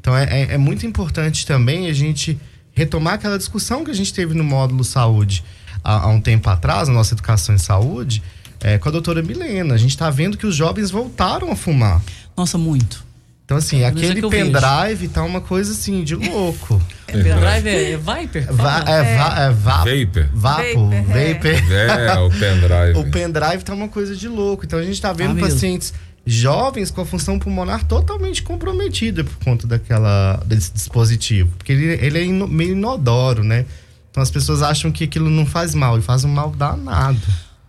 Então 0.00 0.16
é, 0.16 0.24
é, 0.24 0.54
é, 0.54 0.58
muito 0.58 0.84
importante 0.84 1.46
também 1.46 1.88
a 1.88 1.92
gente 1.92 2.38
retomar 2.72 3.14
aquela 3.14 3.38
discussão 3.38 3.84
que 3.84 3.90
a 3.90 3.94
gente 3.94 4.12
teve 4.12 4.34
no 4.34 4.44
módulo 4.44 4.84
saúde 4.84 5.44
há, 5.82 6.04
há 6.04 6.08
um 6.08 6.20
tempo 6.20 6.50
atrás, 6.50 6.88
na 6.88 6.94
nossa 6.94 7.14
educação 7.14 7.54
em 7.54 7.58
saúde, 7.58 8.22
é, 8.60 8.76
com 8.76 8.88
a 8.88 8.92
doutora 8.92 9.22
Milena. 9.22 9.74
A 9.74 9.78
gente 9.78 9.90
está 9.90 10.10
vendo 10.10 10.36
que 10.36 10.46
os 10.46 10.54
jovens 10.54 10.90
voltaram 10.90 11.50
a 11.50 11.56
fumar. 11.56 12.02
Nossa, 12.36 12.58
muito. 12.58 13.07
Então, 13.48 13.56
assim, 13.56 13.82
aquele 13.82 14.20
pendrive 14.28 15.08
tá 15.08 15.22
uma 15.22 15.40
coisa 15.40 15.72
assim 15.72 16.04
de 16.04 16.14
louco. 16.20 16.78
É, 17.06 17.12
pendrive 17.12 17.66
é, 17.66 17.92
é 17.92 17.96
Viper? 17.96 18.52
Va 18.52 18.84
é, 18.86 18.92
é. 18.92 19.16
Va 19.16 19.40
é 19.40 19.50
Vapor. 19.50 20.28
Vapor. 20.34 20.90
Vapor. 20.90 21.72
É, 21.72 22.18
o 22.18 22.28
pendrive. 22.38 22.98
o 22.98 23.10
pendrive 23.10 23.64
tá 23.64 23.72
uma 23.72 23.88
coisa 23.88 24.14
de 24.14 24.28
louco. 24.28 24.66
Então 24.66 24.78
a 24.78 24.82
gente 24.82 25.00
tá 25.00 25.14
vendo 25.14 25.38
ah, 25.38 25.48
pacientes 25.48 25.94
jovens 26.26 26.90
com 26.90 27.00
a 27.00 27.06
função 27.06 27.38
pulmonar 27.38 27.84
totalmente 27.84 28.42
comprometida 28.42 29.24
por 29.24 29.36
conta 29.42 29.66
daquela, 29.66 30.42
desse 30.44 30.70
dispositivo. 30.70 31.50
Porque 31.56 31.72
ele, 31.72 31.86
ele 32.04 32.18
é 32.18 32.24
ino, 32.26 32.46
meio 32.46 32.72
inodoro, 32.72 33.42
né? 33.42 33.64
Então 34.10 34.22
as 34.22 34.30
pessoas 34.30 34.60
acham 34.60 34.92
que 34.92 35.04
aquilo 35.04 35.30
não 35.30 35.46
faz 35.46 35.74
mal 35.74 35.98
e 35.98 36.02
faz 36.02 36.22
um 36.22 36.28
mal 36.28 36.50
danado. 36.50 37.18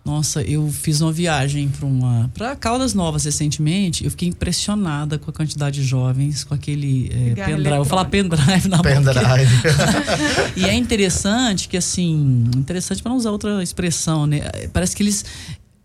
Nossa, 0.04 0.42
eu 0.42 0.68
fiz 0.68 1.00
uma 1.00 1.12
viagem 1.12 1.68
para 1.68 1.86
uma 1.86 2.30
para 2.32 2.56
Caldas 2.56 2.94
Novas 2.94 3.24
recentemente. 3.24 4.04
Eu 4.04 4.10
fiquei 4.10 4.28
impressionada 4.28 5.18
com 5.18 5.30
a 5.30 5.32
quantidade 5.32 5.80
de 5.80 5.86
jovens 5.86 6.42
com 6.42 6.54
aquele 6.54 7.10
é, 7.12 7.34
pendrive. 7.34 7.68
Eu 7.68 7.76
vou 7.76 7.84
falar 7.84 8.06
pendrive 8.06 8.68
na 8.68 8.82
pendrive. 8.82 9.52
e 10.56 10.64
é 10.64 10.74
interessante 10.74 11.68
que 11.68 11.76
assim, 11.76 12.44
interessante 12.56 13.02
para 13.02 13.10
não 13.10 13.18
usar 13.18 13.30
outra 13.30 13.62
expressão, 13.62 14.26
né? 14.26 14.40
Parece 14.72 14.96
que 14.96 15.02
eles 15.02 15.24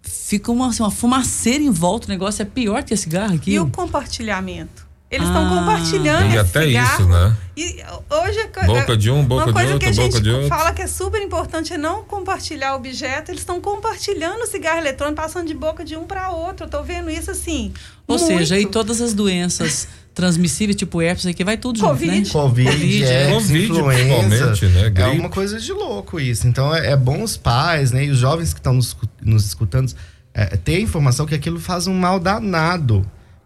fica 0.02 0.52
uma, 0.52 0.70
assim, 0.70 0.82
uma 0.82 0.92
fumaceira 0.92 1.64
em 1.64 1.70
volta, 1.70 2.08
o 2.08 2.10
negócio 2.10 2.42
é 2.42 2.46
pior 2.46 2.84
que 2.84 2.94
esse 2.94 3.04
cigarro 3.04 3.36
aqui. 3.36 3.52
E 3.52 3.60
o 3.60 3.70
compartilhamento? 3.70 4.85
Eles 5.10 5.28
estão 5.28 5.46
ah, 5.46 5.60
compartilhando 5.60 6.34
e 6.34 6.38
até 6.38 6.66
cigarro, 6.66 7.02
isso, 7.02 7.10
né? 7.10 7.38
E 7.56 7.84
hoje 8.10 8.40
boca 8.66 8.98
de 8.98 9.12
um, 9.12 9.24
boca 9.24 9.54
de 9.54 9.60
outro, 9.60 9.80
que 9.80 9.86
a 9.86 9.92
gente 9.92 10.20
de 10.20 10.30
outro. 10.32 10.48
fala 10.48 10.74
que 10.74 10.82
é 10.82 10.88
super 10.88 11.22
importante 11.22 11.74
é 11.74 11.78
não 11.78 12.04
compartilhar 12.04 12.76
objeto. 12.76 13.30
Eles 13.30 13.42
estão 13.42 13.62
compartilhando 13.62 14.46
cigarro 14.48 14.80
eletrônico, 14.80 15.22
passando 15.22 15.48
de 15.48 15.54
boca 15.54 15.86
de 15.86 15.96
um 15.96 16.06
para 16.06 16.32
outro. 16.32 16.66
Eu 16.66 16.70
tô 16.70 16.82
vendo 16.82 17.10
isso 17.10 17.30
assim. 17.30 17.72
Ou 18.08 18.18
muito. 18.18 18.28
seja, 18.28 18.60
e 18.60 18.66
todas 18.66 19.00
as 19.00 19.14
doenças 19.14 19.88
transmissíveis, 20.16 20.76
tipo 20.76 21.02
herpes, 21.02 21.26
aqui 21.28 21.44
vai 21.44 21.58
tudo 21.58 21.80
Covid. 21.82 22.26
junto, 22.26 22.28
né? 22.28 22.32
Covid, 22.32 22.72
Covid, 22.72 23.04
é, 23.04 23.34
Covid 23.34 23.64
influenza. 23.66 24.68
Né? 24.70 24.94
É 24.96 25.08
uma 25.10 25.30
coisa 25.30 25.60
de 25.60 25.72
louco 25.72 26.20
isso. 26.20 26.48
Então 26.48 26.74
é, 26.74 26.92
é 26.92 26.96
bom 26.96 27.22
os 27.22 27.38
pais, 27.38 27.92
né, 27.92 28.06
e 28.06 28.10
os 28.10 28.18
jovens 28.18 28.54
que 28.54 28.60
estão 28.60 28.74
nos, 28.74 28.98
nos 29.22 29.46
escutando 29.46 29.94
é, 30.34 30.58
ter 30.58 30.78
a 30.78 30.80
informação 30.80 31.26
que 31.26 31.36
aquilo 31.36 31.60
faz 31.60 31.86
um 31.86 31.94
mal 31.94 32.20
danado. 32.20 33.06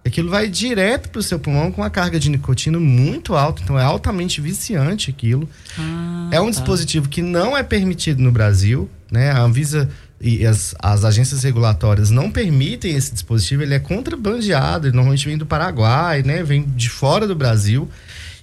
Aquilo 0.10 0.30
vai 0.30 0.50
direto 0.50 1.10
para 1.10 1.20
o 1.20 1.24
seu 1.24 1.38
pulmão 1.38 1.72
com 1.72 1.82
uma 1.82 1.89
carga 1.89 2.20
de 2.20 2.32
nicotina 2.32 2.80
muito 2.80 3.36
alta, 3.36 3.62
então 3.62 3.78
é 3.78 3.84
altamente 3.84 4.42
viciante 4.42 5.12
aquilo. 5.12 5.48
Ah, 5.78 6.30
é 6.32 6.42
um 6.42 6.46
tá. 6.46 6.51
dispositivo 6.51 7.08
que 7.08 7.22
não 7.22 7.56
é 7.56 7.62
permitido 7.62 8.20
no 8.20 8.32
Brasil, 8.32 8.89
né? 9.12 9.30
A 9.30 9.42
Anvisa 9.42 9.88
e 10.20 10.46
as, 10.48 10.74
as 10.80 11.06
agências 11.06 11.44
regulatórias 11.44 12.10
não 12.10 12.32
permitem 12.32 12.96
esse 12.96 13.13
dispositivo, 13.13 13.62
ele 13.62 13.75
é 13.75 13.80
contrabandeado, 13.80 14.88
ele 14.88 14.96
normalmente 14.96 15.25
vem 15.28 15.38
do 15.38 15.46
Paraguai, 15.46 16.24
né? 16.24 16.42
Vem 16.42 16.63
de 16.63 16.89
fora 16.89 17.28
do 17.28 17.36
Brasil. 17.36 17.88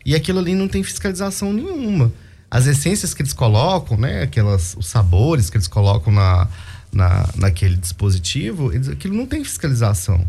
E 0.04 0.14
aquilo 0.14 0.38
ali 0.38 0.54
não 0.54 0.68
tem 0.68 0.85
fiscalização 0.85 1.52
nenhuma. 1.52 2.12
As 2.49 2.68
essências 2.68 3.12
que 3.12 3.23
eles 3.23 3.32
colocam, 3.32 3.96
né? 3.96 4.23
Aquelas, 4.23 4.76
os 4.78 4.87
sabores 4.87 5.50
que 5.50 5.56
eles 5.56 5.66
colocam 5.66 6.12
na, 6.12 6.46
na, 6.92 7.28
naquele 7.35 7.75
dispositivo, 7.75 8.73
eles, 8.73 8.88
aquilo 8.88 9.16
não 9.16 9.26
tem 9.26 9.42
fiscalização. 9.42 10.25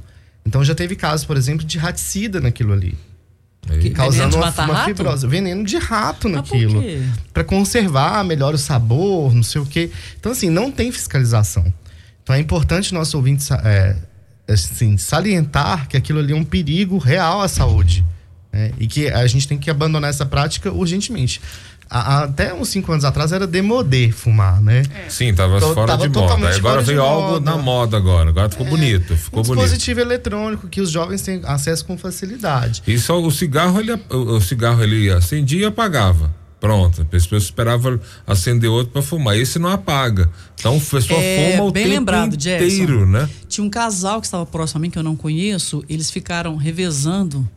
Então 0.48 0.64
já 0.64 0.74
teve 0.74 0.96
casos, 0.96 1.26
por 1.26 1.36
exemplo, 1.36 1.66
de 1.66 1.78
raticida 1.78 2.40
naquilo 2.40 2.72
ali. 2.72 2.98
Que, 3.82 3.90
causando 3.90 4.38
uma, 4.38 4.50
uma 4.50 4.86
fibrose. 4.86 5.28
Veneno 5.28 5.66
de 5.66 5.78
rato 5.78 6.30
naquilo. 6.30 6.82
para 7.34 7.44
conservar 7.44 8.24
melhor 8.24 8.54
o 8.54 8.58
sabor, 8.58 9.36
não 9.36 9.44
sei 9.44 9.60
o 9.60 9.66
quê. 9.66 9.92
Então, 10.18 10.32
assim, 10.32 10.50
não 10.50 10.72
tem 10.72 10.90
fiscalização. 10.90 11.66
Então 12.24 12.34
é 12.34 12.40
importante 12.40 12.94
nosso 12.94 13.18
ouvinte 13.18 13.46
é, 13.52 13.96
assim, 14.48 14.98
salientar 14.98 15.90
que 15.90 15.98
aquilo 15.98 16.20
ali 16.20 16.32
é 16.32 16.36
um 16.36 16.46
perigo 16.46 16.98
real 16.98 17.42
à 17.42 17.50
saúde. 17.50 18.06
Né? 18.52 18.72
E 18.80 18.88
que 18.88 19.10
a 19.10 19.28
gente 19.28 19.48
tem 19.50 19.58
que 19.58 19.70
abandonar 19.70 20.10
essa 20.10 20.26
prática 20.26 20.72
urgentemente 20.72 21.42
até 21.90 22.54
uns 22.54 22.70
5 22.70 22.92
anos 22.92 23.06
atrás 23.06 23.32
era 23.32 23.48
demodê 23.48 24.12
fumar, 24.12 24.62
né? 24.62 24.84
É. 24.94 25.10
Sim, 25.10 25.34
tava 25.34 25.58
então, 25.58 25.74
fora 25.74 25.88
tava 25.88 26.08
de 26.08 26.18
moda. 26.18 26.56
Agora 26.56 26.82
veio 26.82 27.02
algo 27.02 27.40
na 27.40 27.58
moda 27.58 27.98
agora. 27.98 28.30
Agora 28.30 28.50
ficou 28.50 28.68
é, 28.68 28.70
bonito. 28.70 29.16
Ficou 29.16 29.40
um 29.40 29.44
bonito. 29.44 29.64
dispositivo 29.64 30.00
eletrônico 30.02 30.68
que 30.68 30.82
os 30.82 30.90
jovens 30.90 31.22
têm 31.22 31.42
acesso 31.46 31.86
com 31.86 31.98
facilidade. 31.98 32.84
E 32.86 32.98
só 32.98 33.22
o 33.22 33.32
cigarro, 33.32 33.80
ele, 33.80 33.94
o 34.10 34.42
cigarro 34.42 34.84
ele 34.84 35.10
acendia 35.10 35.62
e 35.62 35.66
apagava. 35.66 36.32
Pronto, 36.60 37.04
a 37.04 37.06
pessoa 37.06 37.38
esperava 37.38 38.00
acender 38.26 38.70
outro 38.70 38.92
para 38.92 39.02
fumar. 39.02 39.38
Esse 39.38 39.60
não 39.60 39.70
apaga. 39.70 40.30
Então 40.56 40.76
a 40.76 40.80
pessoa 40.80 41.20
é, 41.20 41.52
fuma 41.52 41.66
o 41.66 41.72
bem 41.72 41.84
tempo 41.84 41.96
lembrado, 41.96 42.34
inteiro, 42.34 42.66
Jackson. 42.66 43.06
né? 43.06 43.30
Tinha 43.48 43.64
um 43.66 43.70
casal 43.70 44.20
que 44.20 44.26
estava 44.26 44.46
próximo 44.46 44.80
a 44.80 44.82
mim, 44.82 44.90
que 44.90 44.98
eu 44.98 45.04
não 45.04 45.16
conheço, 45.16 45.84
eles 45.88 46.10
ficaram 46.10 46.56
revezando 46.56 47.48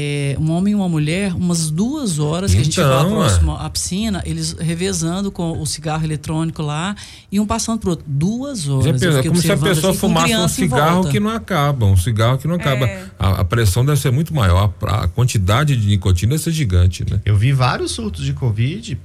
é, 0.00 0.36
um 0.38 0.52
homem 0.52 0.72
e 0.72 0.74
uma 0.76 0.88
mulher, 0.88 1.34
umas 1.34 1.72
duas 1.72 2.20
horas 2.20 2.52
que 2.52 2.58
então, 2.58 2.60
a 2.60 2.64
gente 2.64 2.80
ficou 2.80 3.00
então, 3.00 3.10
próximo 3.10 3.52
à 3.56 3.68
piscina, 3.68 4.22
eles 4.24 4.52
revezando 4.52 5.32
com 5.32 5.60
o 5.60 5.66
cigarro 5.66 6.04
eletrônico 6.04 6.62
lá 6.62 6.94
e 7.32 7.40
um 7.40 7.46
passando 7.46 7.80
pro 7.80 7.90
outro. 7.90 8.04
Duas 8.06 8.68
horas. 8.68 9.00
Já 9.00 9.22
como 9.24 9.40
se 9.40 9.50
a 9.50 9.56
pessoa 9.56 9.90
assim, 9.90 9.98
fumasse 9.98 10.36
um 10.36 10.46
cigarro 10.46 11.08
que 11.08 11.18
não 11.18 11.30
acaba, 11.30 11.84
um 11.86 11.96
cigarro 11.96 12.38
que 12.38 12.46
não 12.46 12.54
acaba. 12.54 12.86
É. 12.86 13.06
A, 13.18 13.40
a, 13.40 13.44
pressão 13.44 13.84
deve 13.84 14.00
ser 14.00 14.12
muito 14.12 14.32
maior, 14.32 14.72
a, 14.82 15.02
a, 15.02 15.08
quantidade 15.08 15.76
de 15.76 15.88
nicotina 15.88 16.30
deve 16.30 16.44
ser 16.44 16.52
gigante, 16.52 17.04
né? 17.10 17.20
Eu 17.24 17.36
vi 17.36 17.52
vários 17.52 17.90
surtos 17.90 18.24
de 18.24 18.32
Covid 18.32 18.96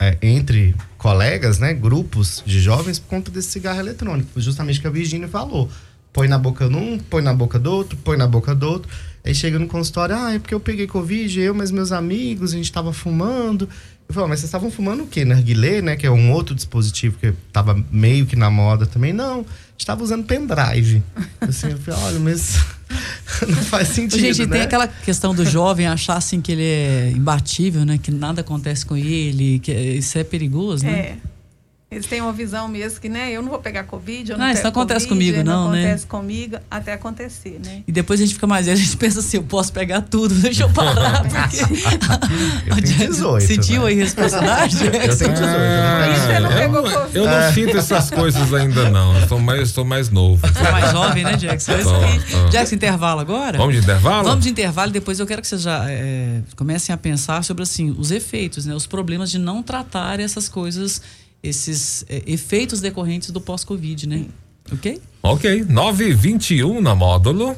é, 0.00 0.18
entre 0.20 0.74
colegas, 0.98 1.60
né? 1.60 1.72
Grupos 1.72 2.42
de 2.44 2.58
jovens 2.58 2.98
por 2.98 3.08
conta 3.08 3.30
desse 3.30 3.50
cigarro 3.50 3.78
eletrônico. 3.78 4.40
Justamente 4.40 4.80
o 4.80 4.82
que 4.82 4.88
a 4.88 4.90
Virginia 4.90 5.28
falou. 5.28 5.70
Põe 6.12 6.28
na 6.28 6.38
boca 6.38 6.68
de 6.68 6.76
um, 6.76 6.98
põe 6.98 7.22
na 7.22 7.32
boca 7.32 7.58
do 7.58 7.72
outro, 7.72 7.96
põe 8.02 8.16
na 8.16 8.26
boca 8.26 8.54
do 8.54 8.68
outro 8.68 8.90
Aí 9.22 9.34
chega 9.34 9.58
no 9.58 9.66
consultório, 9.66 10.16
ah, 10.16 10.34
é 10.34 10.38
porque 10.38 10.54
eu 10.54 10.60
peguei 10.60 10.86
Covid, 10.86 11.40
eu, 11.40 11.54
mas 11.54 11.70
meus 11.70 11.92
amigos, 11.92 12.54
a 12.54 12.56
gente 12.56 12.72
tava 12.72 12.92
fumando. 12.92 13.68
Eu 14.08 14.14
falo, 14.14 14.28
mas 14.28 14.40
vocês 14.40 14.48
estavam 14.48 14.70
fumando 14.70 15.04
o 15.04 15.06
quê? 15.06 15.24
Narguilé, 15.24 15.82
né? 15.82 15.94
Que 15.94 16.06
é 16.06 16.10
um 16.10 16.32
outro 16.32 16.54
dispositivo 16.54 17.18
que 17.18 17.32
tava 17.52 17.80
meio 17.92 18.26
que 18.26 18.34
na 18.34 18.50
moda 18.50 18.86
também. 18.86 19.12
Não, 19.12 19.40
a 19.40 19.44
gente 19.72 19.86
tava 19.86 20.02
usando 20.02 20.24
pendrive. 20.24 21.02
Assim, 21.40 21.70
eu 21.70 21.78
falei, 21.78 22.00
olha, 22.00 22.18
mas 22.18 22.56
não 23.46 23.62
faz 23.62 23.88
sentido, 23.88 24.20
Gente, 24.20 24.46
né? 24.46 24.52
tem 24.52 24.62
aquela 24.62 24.88
questão 24.88 25.34
do 25.34 25.44
jovem 25.44 25.86
achar 25.86 26.16
assim 26.16 26.40
que 26.40 26.50
ele 26.50 26.64
é 26.64 27.12
imbatível, 27.14 27.84
né? 27.84 27.98
Que 28.02 28.10
nada 28.10 28.40
acontece 28.40 28.86
com 28.86 28.96
ele, 28.96 29.58
que 29.58 29.70
isso 29.70 30.18
é 30.18 30.24
perigoso, 30.24 30.84
né? 30.84 30.92
É. 30.98 31.16
Eles 31.90 32.06
têm 32.06 32.20
uma 32.20 32.32
visão 32.32 32.68
mesmo 32.68 33.00
que, 33.00 33.08
né, 33.08 33.32
eu 33.32 33.42
não 33.42 33.48
vou 33.48 33.58
pegar 33.58 33.82
Covid, 33.82 34.30
eu 34.30 34.38
não, 34.38 34.44
não 34.44 34.52
isso 34.52 34.62
não 34.62 34.70
acontece 34.70 35.08
COVID, 35.08 35.32
comigo, 35.32 35.44
não, 35.44 35.64
não 35.64 35.72
né? 35.72 35.80
acontece 35.80 36.06
comigo 36.06 36.56
até 36.70 36.92
acontecer, 36.92 37.60
né? 37.66 37.82
E 37.84 37.90
depois 37.90 38.20
a 38.20 38.22
gente 38.22 38.34
fica 38.34 38.46
mais 38.46 38.66
velho, 38.66 38.78
a 38.78 38.80
gente 38.80 38.96
pensa 38.96 39.18
assim, 39.18 39.38
eu 39.38 39.42
posso 39.42 39.72
pegar 39.72 40.02
tudo, 40.02 40.32
deixa 40.38 40.62
eu 40.62 40.70
parar, 40.70 41.22
porque... 41.26 41.58
eu 42.70 42.76
tenho 42.76 43.10
18, 43.10 43.44
Sentiu 43.44 43.82
né? 43.82 43.88
aí 43.88 43.94
responsabilidade? 43.96 44.84
eu 44.84 44.92
tenho 44.92 45.08
18. 45.08 45.32
Ah, 45.42 46.14
você 46.14 46.38
não 46.38 46.48
pegou 46.50 46.86
eu, 46.86 47.00
Covid. 47.00 47.18
Eu 47.18 47.24
não 47.24 47.38
é. 47.40 47.52
sinto 47.52 47.76
essas 47.76 48.08
coisas 48.08 48.54
ainda 48.54 48.88
não, 48.88 49.18
eu 49.18 49.26
sou 49.26 49.40
mais, 49.40 49.70
sou 49.70 49.84
mais 49.84 50.10
novo. 50.10 50.46
Sou 50.46 50.70
mais 50.70 50.92
jovem, 50.92 51.24
né, 51.24 51.36
Jackson? 51.36 51.72
Tô, 51.72 51.90
tô. 51.90 52.48
Jackson, 52.50 52.76
intervalo 52.76 53.20
agora? 53.20 53.58
Vamos 53.58 53.74
de 53.74 53.80
intervalo? 53.80 54.22
Vamos 54.28 54.44
de 54.44 54.50
intervalo, 54.50 54.92
depois 54.92 55.18
eu 55.18 55.26
quero 55.26 55.42
que 55.42 55.48
vocês 55.48 55.62
já 55.62 55.90
é, 55.90 56.40
comecem 56.54 56.94
a 56.94 56.96
pensar 56.96 57.42
sobre, 57.42 57.64
assim, 57.64 57.92
os 57.98 58.12
efeitos, 58.12 58.64
né? 58.64 58.76
Os 58.76 58.86
problemas 58.86 59.28
de 59.28 59.40
não 59.40 59.60
tratar 59.60 60.20
essas 60.20 60.48
coisas 60.48 61.02
esses 61.42 62.04
é, 62.08 62.22
efeitos 62.26 62.80
decorrentes 62.80 63.30
do 63.30 63.40
pós-Covid, 63.40 64.08
né? 64.08 64.26
Ok? 64.72 65.00
Ok. 65.22 65.64
921 65.68 66.80
na 66.80 66.94
módulo. 66.94 67.56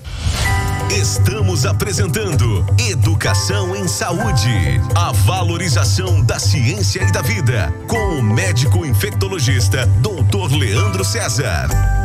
Estamos 0.90 1.64
apresentando 1.64 2.66
Educação 2.90 3.74
em 3.74 3.88
Saúde. 3.88 4.50
A 4.94 5.12
valorização 5.12 6.22
da 6.24 6.38
ciência 6.38 7.02
e 7.02 7.12
da 7.12 7.22
vida. 7.22 7.72
Com 7.88 8.18
o 8.18 8.22
médico 8.22 8.84
infectologista, 8.84 9.86
Dr. 9.86 10.54
Leandro 10.54 11.04
César. 11.04 12.01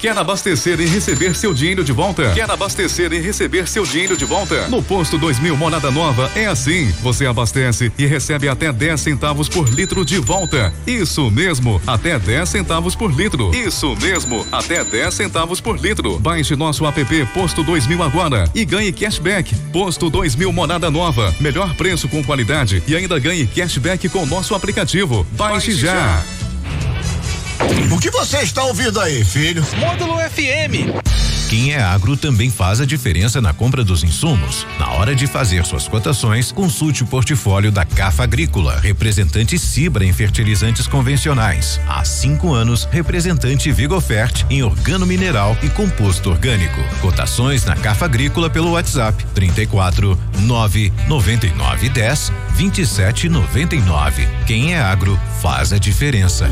Quer 0.00 0.16
abastecer 0.16 0.80
e 0.80 0.86
receber 0.86 1.36
seu 1.36 1.52
dinheiro 1.52 1.84
de 1.84 1.92
volta? 1.92 2.32
Quer 2.32 2.50
abastecer 2.50 3.12
e 3.12 3.20
receber 3.20 3.68
seu 3.68 3.84
dinheiro 3.84 4.16
de 4.16 4.24
volta? 4.24 4.66
No 4.68 4.82
posto 4.82 5.18
2000 5.18 5.54
Monada 5.58 5.90
Nova 5.90 6.30
é 6.34 6.46
assim. 6.46 6.90
Você 7.02 7.26
abastece 7.26 7.92
e 7.98 8.06
recebe 8.06 8.48
até 8.48 8.72
10 8.72 8.98
centavos 8.98 9.46
por 9.46 9.68
litro 9.68 10.02
de 10.02 10.18
volta. 10.18 10.72
Isso 10.86 11.30
mesmo, 11.30 11.82
até 11.86 12.18
10 12.18 12.48
centavos 12.48 12.94
por 12.94 13.12
litro. 13.12 13.54
Isso 13.54 13.94
mesmo, 13.96 14.46
até 14.50 14.82
10 14.82 15.12
centavos 15.12 15.60
por 15.60 15.78
litro. 15.78 16.18
Baixe 16.18 16.56
nosso 16.56 16.86
app 16.86 17.26
Posto 17.34 17.62
2000 17.62 18.02
agora 18.02 18.50
e 18.54 18.64
ganhe 18.64 18.92
cashback. 18.92 19.54
Posto 19.70 20.08
2000 20.08 20.50
Monada 20.50 20.90
Nova. 20.90 21.34
Melhor 21.38 21.74
preço 21.74 22.08
com 22.08 22.24
qualidade 22.24 22.82
e 22.88 22.96
ainda 22.96 23.18
ganhe 23.18 23.46
cashback 23.46 24.08
com 24.08 24.24
nosso 24.24 24.54
aplicativo. 24.54 25.26
Baixe, 25.32 25.72
Baixe 25.72 25.72
já. 25.74 25.92
já. 25.92 26.24
O 27.92 27.98
que 27.98 28.10
você 28.10 28.38
está 28.38 28.64
ouvindo 28.64 29.00
aí, 29.00 29.24
filho? 29.24 29.64
Módulo 29.78 30.16
FM. 30.30 31.10
Quem 31.50 31.74
é 31.74 31.82
agro 31.82 32.16
também 32.16 32.48
faz 32.48 32.80
a 32.80 32.86
diferença 32.86 33.40
na 33.40 33.52
compra 33.52 33.82
dos 33.82 34.04
insumos. 34.04 34.64
Na 34.78 34.92
hora 34.92 35.16
de 35.16 35.26
fazer 35.26 35.66
suas 35.66 35.88
cotações, 35.88 36.52
consulte 36.52 37.02
o 37.02 37.06
portfólio 37.08 37.72
da 37.72 37.84
Cafa 37.84 38.22
Agrícola, 38.22 38.78
representante 38.78 39.58
Cibra 39.58 40.04
em 40.04 40.12
fertilizantes 40.12 40.86
convencionais. 40.86 41.80
Há 41.88 42.04
cinco 42.04 42.54
anos, 42.54 42.88
representante 42.92 43.72
Vigofert 43.72 44.46
em 44.48 44.62
organo 44.62 45.04
mineral 45.04 45.56
e 45.60 45.68
composto 45.68 46.30
orgânico. 46.30 46.80
Cotações 47.00 47.64
na 47.64 47.74
Cafa 47.74 48.04
Agrícola 48.04 48.48
pelo 48.48 48.70
WhatsApp 48.70 49.26
34 49.34 50.16
999 50.42 51.88
10 51.88 52.32
27 52.54 53.28
99. 53.28 54.28
Quem 54.46 54.74
é 54.74 54.80
agro 54.80 55.18
faz 55.42 55.72
a 55.72 55.78
diferença. 55.78 56.48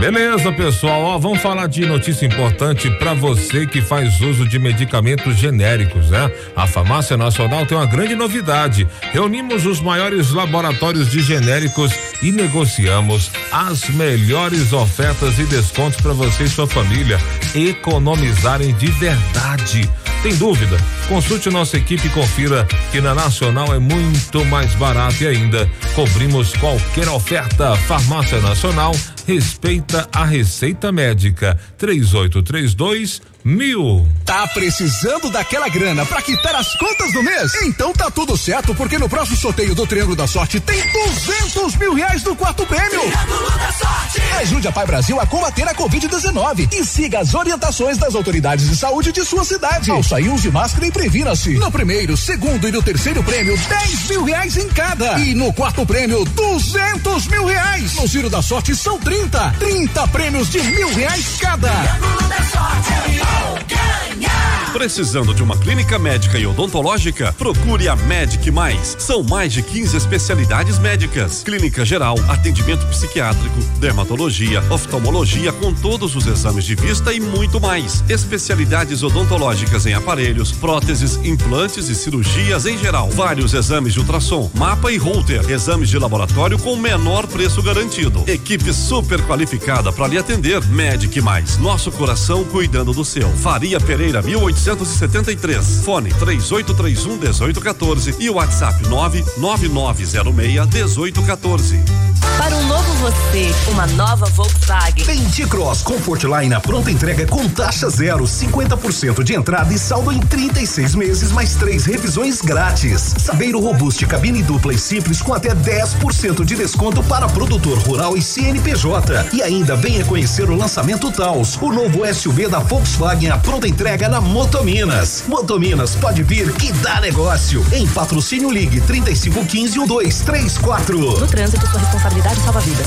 Beleza, 0.00 0.52
pessoal. 0.52 1.00
Ó, 1.02 1.18
vamos 1.18 1.40
falar 1.40 1.68
de 1.68 1.86
notícia 1.86 2.26
importante 2.26 2.90
para 2.98 3.14
você 3.14 3.66
que 3.66 3.80
faz 3.80 4.20
uso 4.20 4.48
de 4.48 4.58
medicamentos 4.58 5.36
genéricos, 5.36 6.10
né? 6.10 6.30
A 6.56 6.66
Farmácia 6.66 7.16
Nacional 7.16 7.64
tem 7.66 7.76
uma 7.76 7.86
grande 7.86 8.14
novidade. 8.14 8.86
Reunimos 9.12 9.64
os 9.64 9.80
maiores 9.80 10.32
laboratórios 10.32 11.10
de 11.10 11.22
genéricos 11.22 11.92
e 12.20 12.32
negociamos 12.32 13.30
as 13.52 13.88
melhores 13.90 14.72
ofertas 14.72 15.38
e 15.38 15.44
descontos 15.44 16.00
para 16.00 16.12
você 16.12 16.44
e 16.44 16.48
sua 16.48 16.66
família 16.66 17.18
economizarem 17.54 18.74
de 18.74 18.86
verdade. 18.86 19.88
Tem 20.22 20.34
dúvida? 20.36 20.76
Consulte 21.08 21.50
nossa 21.50 21.76
equipe 21.76 22.06
e 22.06 22.10
confira 22.10 22.66
que 22.92 23.00
na 23.00 23.12
Nacional 23.12 23.74
é 23.74 23.78
muito 23.80 24.44
mais 24.44 24.72
barato 24.74 25.22
e 25.22 25.26
ainda 25.26 25.68
cobrimos 25.94 26.52
qualquer 26.54 27.08
oferta. 27.08 27.74
Farmácia 27.88 28.40
Nacional 28.40 28.94
respeita 29.26 30.08
a 30.12 30.24
receita 30.24 30.90
médica. 30.92 31.58
3832 31.78 33.22
mil. 33.44 34.06
Tá 34.24 34.46
precisando 34.48 35.30
daquela 35.30 35.68
grana 35.68 36.06
para 36.06 36.22
quitar 36.22 36.54
as 36.54 36.74
contas 36.76 37.12
do 37.12 37.22
mês? 37.22 37.52
Então 37.62 37.92
tá 37.92 38.10
tudo 38.10 38.36
certo, 38.36 38.74
porque 38.74 38.98
no 38.98 39.08
próximo 39.08 39.36
sorteio 39.36 39.74
do 39.74 39.86
Triângulo 39.86 40.16
da 40.16 40.26
Sorte 40.26 40.60
tem 40.60 40.80
200 40.92 41.76
mil 41.76 41.94
reais 41.94 42.22
no 42.24 42.34
quarto 42.34 42.64
prêmio. 42.66 43.00
Triângulo 43.00 43.50
da 43.50 43.72
Sorte. 43.72 44.22
Ajude 44.40 44.68
a 44.68 44.72
Pai 44.72 44.86
Brasil 44.86 45.20
a 45.20 45.26
combater 45.26 45.68
a 45.68 45.74
Covid-19 45.74 46.68
e 46.72 46.84
siga 46.84 47.20
as 47.20 47.34
orientações 47.34 47.98
das 47.98 48.14
autoridades 48.14 48.68
de 48.68 48.76
saúde 48.76 49.12
de 49.12 49.24
sua 49.24 49.44
cidade. 49.44 49.90
Ao 49.90 50.02
sair, 50.02 50.28
use 50.28 50.50
máscara 50.50 50.86
e 50.86 50.92
previna-se. 50.92 51.50
No 51.54 51.70
primeiro, 51.70 52.16
segundo 52.16 52.68
e 52.68 52.72
no 52.72 52.82
terceiro 52.82 53.22
prêmio, 53.22 53.56
10 53.56 54.08
mil 54.08 54.24
reais 54.24 54.56
em 54.56 54.68
cada. 54.68 55.18
E 55.18 55.34
no 55.34 55.52
quarto 55.52 55.84
prêmio, 55.84 56.24
200 56.24 57.26
mil 57.28 57.44
reais. 57.46 57.94
No 57.94 58.06
Giro 58.06 58.30
da 58.30 58.42
Sorte 58.42 58.74
são 58.74 58.98
30. 58.98 59.54
30 59.58 60.08
prêmios 60.08 60.50
de 60.50 60.62
mil 60.62 60.92
reais 60.94 61.36
cada. 61.40 61.70
Triângulo 61.70 62.28
da 62.28 62.42
Sorte. 62.44 63.31
Ganhar! 63.68 64.41
Precisando 64.72 65.34
de 65.34 65.42
uma 65.42 65.56
clínica 65.56 65.98
médica 65.98 66.38
e 66.38 66.46
odontológica? 66.46 67.30
Procure 67.34 67.88
a 67.88 67.94
Medic 67.94 68.50
Mais. 68.50 68.96
São 68.98 69.22
mais 69.22 69.52
de 69.52 69.62
15 69.62 69.98
especialidades 69.98 70.78
médicas: 70.78 71.42
clínica 71.42 71.84
geral, 71.84 72.16
atendimento 72.26 72.86
psiquiátrico, 72.86 73.60
dermatologia, 73.78 74.62
oftalmologia 74.70 75.52
com 75.52 75.74
todos 75.74 76.16
os 76.16 76.26
exames 76.26 76.64
de 76.64 76.74
vista 76.74 77.12
e 77.12 77.20
muito 77.20 77.60
mais. 77.60 78.02
Especialidades 78.08 79.02
odontológicas 79.02 79.84
em 79.84 79.92
aparelhos, 79.92 80.52
próteses, 80.52 81.16
implantes 81.22 81.90
e 81.90 81.94
cirurgias 81.94 82.64
em 82.64 82.78
geral. 82.78 83.10
Vários 83.10 83.52
exames 83.52 83.92
de 83.92 84.00
ultrassom, 84.00 84.50
mapa 84.54 84.90
e 84.90 84.96
holter, 84.96 85.50
exames 85.50 85.90
de 85.90 85.98
laboratório 85.98 86.58
com 86.58 86.76
menor 86.76 87.26
preço 87.26 87.62
garantido. 87.62 88.24
Equipe 88.26 88.72
super 88.72 89.20
qualificada 89.26 89.92
para 89.92 90.08
lhe 90.08 90.16
atender. 90.16 90.64
Medic 90.68 91.20
Mais. 91.20 91.58
Nosso 91.58 91.92
coração 91.92 92.42
cuidando 92.44 92.94
do 92.94 93.04
seu. 93.04 93.28
Faria 93.36 93.78
Pereira 93.78 94.22
1873. 94.62 95.82
Fone 95.84 96.10
3831 96.14 97.18
1814 97.18 98.16
e 98.18 98.30
o 98.30 98.34
WhatsApp 98.34 98.88
99906 98.88 100.96
1814. 100.96 102.12
Para 102.38 102.56
um 102.56 102.66
novo 102.66 102.92
você, 102.94 103.54
uma 103.70 103.86
nova 103.88 104.26
Volkswagen. 104.26 105.04
Tem 105.04 105.24
T-Cross 105.24 105.82
Comfortline 105.82 106.48
na 106.48 106.60
pronta 106.60 106.90
entrega 106.90 107.26
com 107.26 107.48
taxa 107.48 107.88
zero, 107.88 108.24
50% 108.24 109.22
de 109.22 109.34
entrada 109.34 109.72
e 109.72 109.78
saldo 109.78 110.12
em 110.12 110.18
36 110.18 110.94
meses 110.94 111.30
mais 111.30 111.54
três 111.54 111.84
revisões 111.84 112.40
grátis. 112.40 113.14
Sabeiro 113.18 113.60
Robuste 113.60 114.06
cabine 114.06 114.42
dupla 114.42 114.74
e 114.74 114.78
simples 114.78 115.20
com 115.20 115.34
até 115.34 115.54
10% 115.54 116.44
de 116.44 116.56
desconto 116.56 117.02
para 117.04 117.28
produtor 117.28 117.78
rural 117.78 118.16
e 118.16 118.22
CNPJ. 118.22 119.30
E 119.32 119.42
ainda 119.42 119.76
venha 119.76 120.04
conhecer 120.04 120.48
o 120.48 120.56
lançamento 120.56 121.12
Taos, 121.12 121.56
o 121.60 121.72
novo 121.72 122.02
SUV 122.12 122.48
da 122.48 122.58
Volkswagen 122.58 123.30
a 123.30 123.38
pronta 123.38 123.68
entrega 123.68 124.08
na 124.08 124.20
Motominas. 124.52 125.24
Motominas 125.26 125.96
pode 125.96 126.22
vir 126.22 126.52
que 126.52 126.70
dá 126.74 127.00
negócio. 127.00 127.64
Em 127.72 127.86
patrocínio 127.88 128.50
Ligue 128.50 128.82
3515 128.82 129.78
1234. 129.78 131.20
No 131.20 131.26
trânsito, 131.26 131.66
sua 131.66 131.80
responsabilidade 131.80 132.38
salva 132.42 132.60
vidas. 132.60 132.86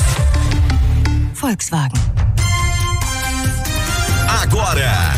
Volkswagen. 1.33 1.99
Agora, 4.43 5.11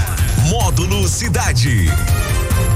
Módulo 0.48 1.06
Cidade. 1.10 1.92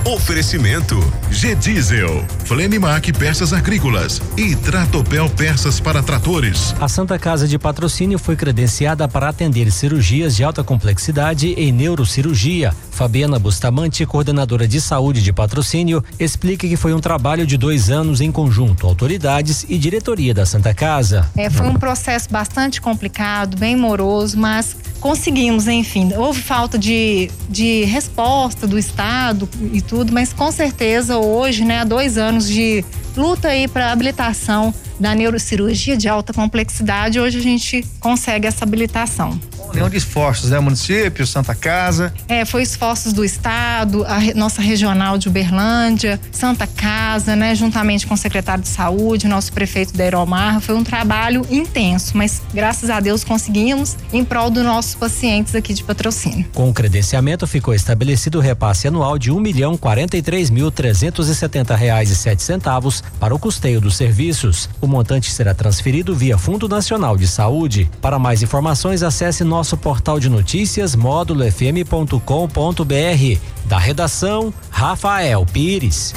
Oferecimento 0.03 0.99
G 1.29 1.53
Diesel, 1.53 2.25
Flenimac 2.45 3.13
Peças 3.13 3.53
Agrícolas 3.53 4.19
e 4.35 4.55
Tratopel 4.55 5.29
Peças 5.29 5.79
para 5.79 6.01
Tratores. 6.01 6.75
A 6.79 6.87
Santa 6.87 7.19
Casa 7.19 7.47
de 7.47 7.59
Patrocínio 7.59 8.17
foi 8.17 8.35
credenciada 8.35 9.07
para 9.07 9.29
atender 9.29 9.71
cirurgias 9.71 10.35
de 10.35 10.43
alta 10.43 10.63
complexidade 10.63 11.53
e 11.55 11.71
neurocirurgia. 11.71 12.73
Fabiana 12.91 13.39
Bustamante, 13.39 14.05
coordenadora 14.05 14.67
de 14.67 14.79
saúde 14.79 15.23
de 15.23 15.33
patrocínio, 15.33 16.03
explica 16.19 16.67
que 16.67 16.75
foi 16.75 16.93
um 16.93 16.99
trabalho 16.99 17.47
de 17.47 17.57
dois 17.57 17.89
anos 17.89 18.21
em 18.21 18.31
conjunto, 18.31 18.85
autoridades 18.85 19.65
e 19.67 19.77
diretoria 19.77 20.33
da 20.33 20.45
Santa 20.45 20.73
Casa. 20.73 21.27
É, 21.35 21.49
foi 21.49 21.67
um 21.67 21.75
processo 21.75 22.29
bastante 22.29 22.79
complicado, 22.79 23.57
bem 23.57 23.75
moroso, 23.75 24.37
mas 24.37 24.75
conseguimos, 24.99 25.67
enfim. 25.67 26.13
Houve 26.13 26.41
falta 26.41 26.77
de, 26.77 27.31
de 27.49 27.85
resposta 27.85 28.67
do 28.67 28.77
Estado 28.77 29.49
e 29.73 29.81
tudo, 29.81 30.13
mas 30.13 30.31
com 30.33 30.51
certeza 30.51 31.17
hoje, 31.17 31.65
né, 31.65 31.79
há 31.79 31.83
dois 31.83 32.17
anos 32.17 32.47
de 32.47 32.85
luta 33.15 33.47
aí 33.47 33.67
para 33.67 33.91
habilitação 33.91 34.73
da 35.01 35.15
neurocirurgia 35.15 35.97
de 35.97 36.07
alta 36.07 36.31
complexidade, 36.31 37.19
hoje 37.19 37.39
a 37.39 37.41
gente 37.41 37.83
consegue 37.99 38.45
essa 38.45 38.63
habilitação. 38.63 39.37
União 39.71 39.89
de 39.89 39.97
esforços, 39.97 40.51
né? 40.51 40.59
Município, 40.59 41.25
Santa 41.25 41.55
Casa. 41.55 42.13
É, 42.27 42.45
foi 42.45 42.61
esforços 42.61 43.13
do 43.13 43.25
Estado, 43.25 44.05
a 44.05 44.17
re, 44.17 44.33
nossa 44.33 44.61
regional 44.61 45.17
de 45.17 45.27
Uberlândia, 45.27 46.19
Santa 46.31 46.67
Casa, 46.67 47.35
né? 47.35 47.55
Juntamente 47.55 48.05
com 48.05 48.13
o 48.13 48.17
secretário 48.17 48.61
de 48.61 48.69
Saúde, 48.69 49.27
nosso 49.27 49.51
prefeito 49.53 49.93
Deiromar. 49.93 50.61
Foi 50.61 50.75
um 50.75 50.83
trabalho 50.83 51.45
intenso, 51.49 52.15
mas 52.15 52.41
graças 52.53 52.89
a 52.89 52.99
Deus 52.99 53.23
conseguimos 53.23 53.95
em 54.13 54.23
prol 54.23 54.51
dos 54.51 54.63
nossos 54.63 54.93
pacientes 54.93 55.55
aqui 55.55 55.73
de 55.73 55.83
patrocínio. 55.83 56.45
Com 56.53 56.69
o 56.69 56.73
credenciamento 56.73 57.47
ficou 57.47 57.73
estabelecido 57.73 58.37
o 58.37 58.41
repasse 58.41 58.87
anual 58.87 59.17
de 59.17 59.31
um 59.31 59.39
milhão 59.39 59.77
quarenta 59.77 60.17
e 60.17 60.21
três 60.21 60.49
mil 60.49 60.69
trezentos 60.69 61.29
e 61.29 61.35
setenta 61.35 61.75
reais 61.75 62.11
e 62.11 62.15
sete 62.15 62.43
centavos 62.43 63.01
para 63.19 63.33
o 63.33 63.39
custeio 63.39 63.79
dos 63.79 63.95
serviços. 63.95 64.69
O 64.81 64.87
montante 64.91 65.31
será 65.31 65.53
transferido 65.53 66.13
via 66.13 66.37
Fundo 66.37 66.67
Nacional 66.67 67.17
de 67.17 67.27
Saúde. 67.27 67.89
Para 68.01 68.19
mais 68.19 68.43
informações, 68.43 69.01
acesse 69.01 69.43
nosso 69.43 69.77
portal 69.77 70.19
de 70.19 70.29
notícias 70.29 70.95
módulofm.com.br. 70.95 73.39
Da 73.65 73.79
redação, 73.79 74.53
Rafael 74.69 75.45
Pires. 75.45 76.13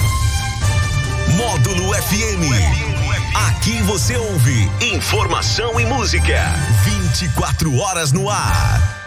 Módulo 1.37 1.95
FM. 1.95 2.53
Aqui 3.49 3.81
você 3.83 4.17
ouve 4.17 4.71
informação 4.93 5.81
e 5.81 5.87
música. 5.87 6.43
24 6.85 7.77
horas 7.79 8.13
no 8.13 8.29
ar. 8.29 9.04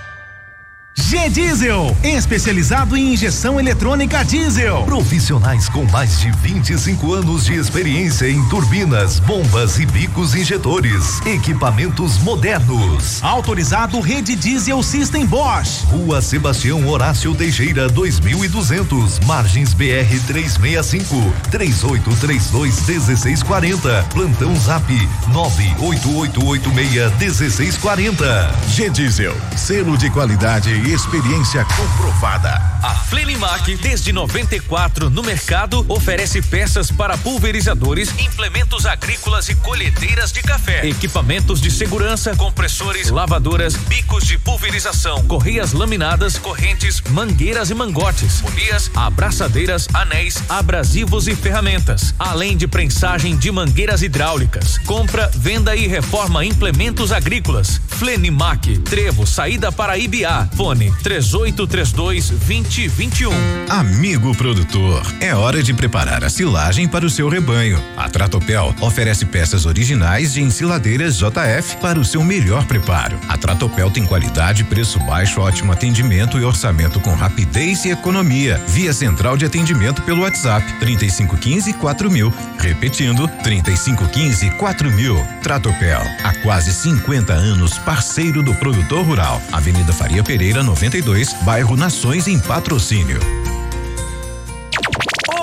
G 0.99 1.29
Diesel, 1.29 1.95
especializado 2.03 2.97
em 2.97 3.13
injeção 3.13 3.59
eletrônica 3.59 4.25
diesel. 4.25 4.83
Profissionais 4.83 5.69
com 5.69 5.85
mais 5.85 6.19
de 6.19 6.31
25 6.31 7.13
anos 7.13 7.45
de 7.45 7.53
experiência 7.53 8.27
em 8.27 8.43
turbinas, 8.49 9.19
bombas 9.19 9.79
e 9.79 9.85
bicos 9.85 10.33
injetores. 10.35 11.21
Equipamentos 11.25 12.17
modernos. 12.17 13.23
Autorizado 13.23 14.01
Rede 14.01 14.35
Diesel 14.35 14.81
System 14.81 15.25
Bosch. 15.25 15.83
Rua 15.85 16.21
Sebastião 16.21 16.85
Horácio 16.87 17.33
Teixeira 17.35 17.87
2200, 17.87 19.19
Margens 19.21 19.73
BR 19.73 20.19
365, 20.25 21.33
3832 21.51 22.87
1640. 22.87 24.03
Plantão 24.13 24.53
Zap 24.55 24.91
98886 25.27 27.13
1640. 27.17 28.55
G 28.69 28.89
Diesel, 28.89 29.35
selo 29.55 29.95
de 29.95 30.09
qualidade 30.09 30.69
e 30.71 30.86
experiência 30.93 31.65
comprovada. 31.65 32.49
A 32.81 32.93
Flenimac, 33.09 33.75
desde 33.77 34.13
94 34.13 35.09
no 35.09 35.21
mercado, 35.21 35.85
oferece 35.89 36.41
peças 36.41 36.89
para 36.89 37.17
pulverizadores, 37.17 38.09
implementos 38.19 38.85
agrícolas 38.85 39.49
e 39.49 39.55
colhedeiras 39.55 40.31
de 40.31 40.41
café, 40.41 40.87
equipamentos 40.87 41.59
de 41.59 41.69
segurança, 41.69 42.35
compressores, 42.35 43.09
lavadoras, 43.09 43.75
bicos 43.75 44.25
de 44.25 44.37
pulverização, 44.37 45.25
correias 45.25 45.73
laminadas, 45.73 46.37
correntes, 46.37 47.01
mangueiras 47.09 47.69
e 47.69 47.73
mangotes, 47.73 48.41
polias, 48.41 48.89
abraçadeiras, 48.95 49.87
anéis, 49.93 50.41
abrasivos 50.47 51.27
e 51.27 51.35
ferramentas, 51.35 52.15
além 52.17 52.55
de 52.55 52.67
prensagem 52.67 53.35
de 53.35 53.51
mangueiras 53.51 54.01
hidráulicas. 54.01 54.77
Compra, 54.79 55.29
venda 55.35 55.75
e 55.75 55.87
reforma 55.87 56.45
implementos 56.45 57.11
agrícolas. 57.11 57.81
Flenimac, 57.87 58.77
Trevo, 58.79 59.27
saída 59.27 59.71
para 59.71 59.97
Ibiá. 59.97 60.47
Fone 60.55 60.76
3832 60.77 62.29
2021. 62.29 63.31
Amigo 63.69 64.35
produtor, 64.35 65.01
é 65.19 65.33
hora 65.33 65.63
de 65.63 65.73
preparar 65.73 66.23
a 66.23 66.29
silagem 66.29 66.87
para 66.87 67.05
o 67.05 67.09
seu 67.09 67.27
rebanho. 67.27 67.81
A 67.95 68.07
Tratopel 68.09 68.73
oferece 68.79 69.25
peças 69.25 69.65
originais 69.65 70.33
de 70.33 70.41
ensiladeiras 70.41 71.17
JF 71.17 71.77
para 71.81 71.99
o 71.99 72.05
seu 72.05 72.23
melhor 72.23 72.65
preparo. 72.65 73.17
A 73.27 73.37
Tratopel 73.37 73.89
tem 73.89 74.05
qualidade, 74.05 74.63
preço 74.63 74.99
baixo, 74.99 75.41
ótimo 75.41 75.71
atendimento 75.71 76.37
e 76.37 76.43
orçamento 76.43 76.99
com 76.99 77.13
rapidez 77.13 77.85
e 77.85 77.89
economia. 77.89 78.61
Via 78.67 78.93
central 78.93 79.35
de 79.35 79.45
atendimento 79.45 80.01
pelo 80.03 80.21
WhatsApp 80.21 80.65
3515 80.79 81.73
4000. 81.73 82.33
Repetindo 82.59 83.27
3515 83.43 84.51
4000. 84.51 85.27
Tratopel, 85.41 86.01
há 86.23 86.33
quase 86.43 86.73
50 86.73 87.33
anos 87.33 87.77
parceiro 87.79 88.43
do 88.43 88.53
produtor 88.55 89.05
rural. 89.05 89.41
Avenida 89.51 89.93
Faria 89.93 90.23
Pereira 90.23 90.66
92, 90.67 91.33
bairro 91.43 91.77
Nações 91.77 92.27
em 92.27 92.37
patrocínio. 92.37 93.19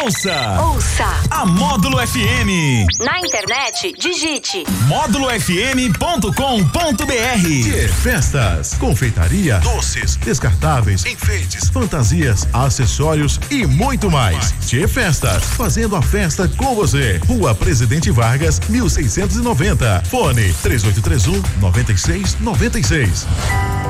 Ouça! 0.03 0.61
Ouça! 0.61 1.07
A 1.31 1.47
Módulo 1.47 1.97
FM. 2.07 2.85
Na 3.03 3.19
internet, 3.21 3.95
digite 3.99 4.63
módulofm.com.br. 4.87 6.29
Que 7.43 7.89
festas, 7.89 8.75
confeitaria, 8.75 9.59
doces, 9.61 10.17
descartáveis, 10.17 11.07
enfeites, 11.07 11.71
fantasias, 11.71 12.47
acessórios 12.53 13.41
e 13.51 13.67
muito 13.67 14.11
mais. 14.11 14.53
Tchê 14.67 14.87
Festas, 14.87 15.43
fazendo 15.43 15.97
a 15.97 16.03
festa 16.03 16.47
com 16.49 16.75
você. 16.75 17.19
Rua 17.27 17.55
Presidente 17.55 18.11
Vargas, 18.11 18.61
1690. 18.69 20.03
Fone 20.11 20.53
3831 20.63 21.43
9696. 21.61 23.27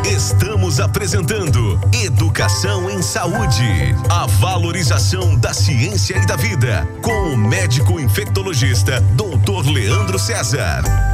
Estamos 0.06 0.80
apresentando 0.80 1.80
Educação 2.04 2.90
em 2.90 3.00
Saúde. 3.00 3.64
A 4.10 4.26
valorização 4.26 5.34
da 5.34 5.54
ciência 5.54 6.16
e 6.18 6.26
da 6.26 6.36
vida. 6.36 6.86
Com 7.00 7.32
o 7.32 7.36
médico 7.36 7.98
infectologista, 7.98 9.00
Dr. 9.00 9.70
Leandro 9.70 10.18
César. 10.18 11.13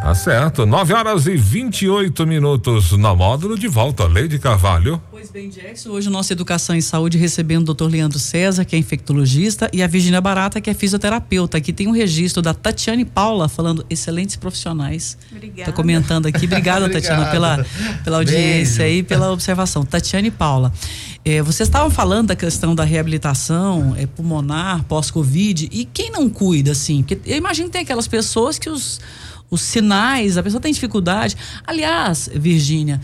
Tá 0.00 0.14
certo. 0.14 0.64
9 0.64 0.94
horas 0.94 1.26
e 1.26 1.36
28 1.36 2.26
minutos 2.26 2.92
na 2.92 3.14
módulo 3.14 3.58
de 3.58 3.68
volta. 3.68 4.06
Leide 4.06 4.38
Carvalho. 4.38 5.02
Pois 5.10 5.30
bem, 5.30 5.50
Jackson, 5.50 5.90
hoje 5.90 6.08
nossa 6.08 6.32
Educação 6.32 6.74
em 6.74 6.80
Saúde 6.80 7.18
recebendo 7.18 7.68
o 7.68 7.74
Dr. 7.74 7.90
Leandro 7.90 8.18
César, 8.18 8.64
que 8.64 8.74
é 8.74 8.78
infectologista, 8.78 9.68
e 9.70 9.82
a 9.82 9.86
Virginia 9.86 10.20
Barata, 10.20 10.60
que 10.62 10.70
é 10.70 10.74
fisioterapeuta. 10.74 11.58
Aqui 11.58 11.74
tem 11.74 11.88
um 11.88 11.90
registro 11.90 12.40
da 12.40 12.54
Tatiane 12.54 13.04
Paula 13.04 13.48
falando 13.48 13.84
excelentes 13.90 14.36
profissionais. 14.36 15.18
Obrigada. 15.30 15.70
Tá 15.70 15.76
comentando 15.76 16.26
aqui. 16.26 16.46
Obrigada, 16.46 16.88
Tatiana, 16.90 17.26
pela, 17.26 17.66
pela 18.02 18.16
audiência 18.18 18.84
Beijo. 18.84 19.00
e 19.00 19.02
pela 19.02 19.30
observação. 19.30 19.84
Tatiane 19.84 20.30
Paula. 20.30 20.72
eh, 21.22 21.42
vocês 21.42 21.68
estavam 21.68 21.90
falando 21.90 22.28
da 22.28 22.36
questão 22.36 22.74
da 22.74 22.84
reabilitação 22.84 23.94
eh, 23.98 24.06
pulmonar 24.06 24.84
pós-Covid 24.84 25.68
e 25.70 25.84
quem 25.84 26.10
não 26.10 26.30
cuida, 26.30 26.70
assim? 26.72 27.02
Porque 27.02 27.18
eu 27.30 27.36
imagino 27.36 27.66
que 27.68 27.72
tem 27.72 27.82
aquelas 27.82 28.08
pessoas 28.08 28.58
que 28.58 28.70
os, 28.70 29.00
os 29.50 29.60
sinais, 29.60 30.36
a 30.36 30.42
pessoa 30.42 30.60
tem 30.60 30.72
dificuldade. 30.72 31.36
Aliás, 31.66 32.28
Virgínia, 32.34 33.00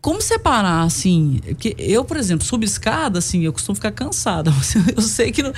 como 0.00 0.20
separar, 0.20 0.82
assim? 0.82 1.40
Porque 1.46 1.74
eu, 1.78 2.04
por 2.04 2.16
exemplo, 2.16 2.46
subo 2.46 2.64
escada, 2.64 3.20
assim, 3.20 3.42
eu 3.44 3.52
costumo 3.52 3.74
ficar 3.74 3.90
cansada. 3.90 4.52
Eu 4.94 5.00
sei 5.00 5.32
que. 5.32 5.42
Não, 5.42 5.52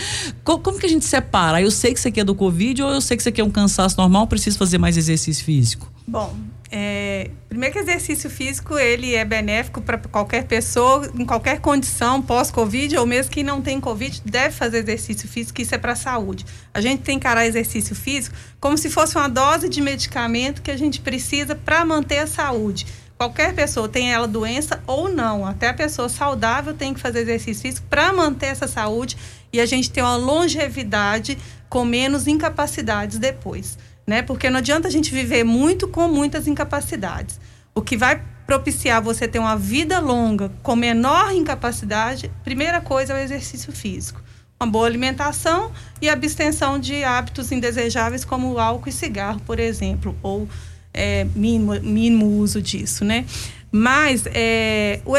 co- 0.44 0.60
como 0.60 0.78
que 0.78 0.86
a 0.86 0.88
gente 0.88 1.04
separa? 1.04 1.60
Eu 1.60 1.70
sei 1.70 1.92
que 1.92 1.98
isso 1.98 2.06
aqui 2.08 2.20
é 2.20 2.24
do 2.24 2.34
Covid 2.34 2.80
ou 2.82 2.90
eu 2.90 3.00
sei 3.00 3.16
que 3.16 3.22
isso 3.22 3.28
aqui 3.28 3.40
é 3.40 3.44
um 3.44 3.50
cansaço 3.50 3.96
normal, 3.98 4.26
preciso 4.28 4.56
fazer 4.56 4.78
mais 4.78 4.96
exercício 4.96 5.44
físico? 5.44 5.90
Bom, 6.08 6.36
é, 6.70 7.30
primeiro 7.48 7.72
que 7.72 7.80
exercício 7.80 8.30
físico 8.30 8.78
ele 8.78 9.16
é 9.16 9.24
benéfico 9.24 9.80
para 9.80 9.98
qualquer 9.98 10.44
pessoa, 10.44 11.10
em 11.18 11.24
qualquer 11.24 11.60
condição, 11.60 12.22
pós-Covid, 12.22 12.96
ou 12.96 13.04
mesmo 13.04 13.32
quem 13.32 13.42
não 13.42 13.60
tem 13.60 13.80
Covid, 13.80 14.22
deve 14.24 14.54
fazer 14.54 14.78
exercício 14.78 15.28
físico, 15.28 15.60
isso 15.60 15.74
é 15.74 15.78
para 15.78 15.92
a 15.92 15.96
saúde. 15.96 16.46
A 16.72 16.80
gente 16.80 17.02
tem 17.02 17.18
que 17.18 17.26
encarar 17.26 17.44
exercício 17.44 17.96
físico 17.96 18.36
como 18.60 18.78
se 18.78 18.88
fosse 18.88 19.16
uma 19.16 19.28
dose 19.28 19.68
de 19.68 19.80
medicamento 19.80 20.62
que 20.62 20.70
a 20.70 20.76
gente 20.76 21.00
precisa 21.00 21.56
para 21.56 21.84
manter 21.84 22.18
a 22.18 22.26
saúde. 22.28 22.86
Qualquer 23.18 23.52
pessoa, 23.52 23.88
tem 23.88 24.12
ela 24.12 24.28
doença 24.28 24.80
ou 24.86 25.08
não, 25.08 25.44
até 25.44 25.70
a 25.70 25.74
pessoa 25.74 26.08
saudável 26.08 26.74
tem 26.74 26.94
que 26.94 27.00
fazer 27.00 27.20
exercício 27.20 27.62
físico 27.62 27.86
para 27.90 28.12
manter 28.12 28.46
essa 28.46 28.68
saúde 28.68 29.16
e 29.52 29.60
a 29.60 29.66
gente 29.66 29.90
ter 29.90 30.02
uma 30.02 30.16
longevidade 30.16 31.36
com 31.68 31.84
menos 31.84 32.28
incapacidades 32.28 33.18
depois 33.18 33.76
né? 34.06 34.22
Porque 34.22 34.48
não 34.48 34.58
adianta 34.58 34.88
a 34.88 34.90
gente 34.90 35.12
viver 35.12 35.44
muito 35.44 35.88
com 35.88 36.08
muitas 36.08 36.46
incapacidades. 36.46 37.40
O 37.74 37.82
que 37.82 37.96
vai 37.96 38.22
propiciar 38.46 39.02
você 39.02 39.26
ter 39.26 39.38
uma 39.38 39.56
vida 39.56 39.98
longa 39.98 40.50
com 40.62 40.76
menor 40.76 41.32
incapacidade, 41.34 42.30
primeira 42.44 42.80
coisa 42.80 43.12
é 43.12 43.16
o 43.16 43.18
exercício 43.18 43.72
físico. 43.72 44.22
Uma 44.58 44.70
boa 44.70 44.86
alimentação 44.86 45.70
e 46.00 46.08
abstenção 46.08 46.78
de 46.78 47.04
hábitos 47.04 47.52
indesejáveis 47.52 48.24
como 48.24 48.58
álcool 48.58 48.88
e 48.88 48.92
cigarro, 48.92 49.40
por 49.40 49.58
exemplo, 49.58 50.16
ou 50.22 50.48
é, 50.94 51.24
mínimo, 51.34 51.78
mínimo 51.80 52.38
uso 52.38 52.62
disso, 52.62 53.04
né? 53.04 53.26
Mas 53.70 54.24
é, 54.32 55.00
o 55.04 55.12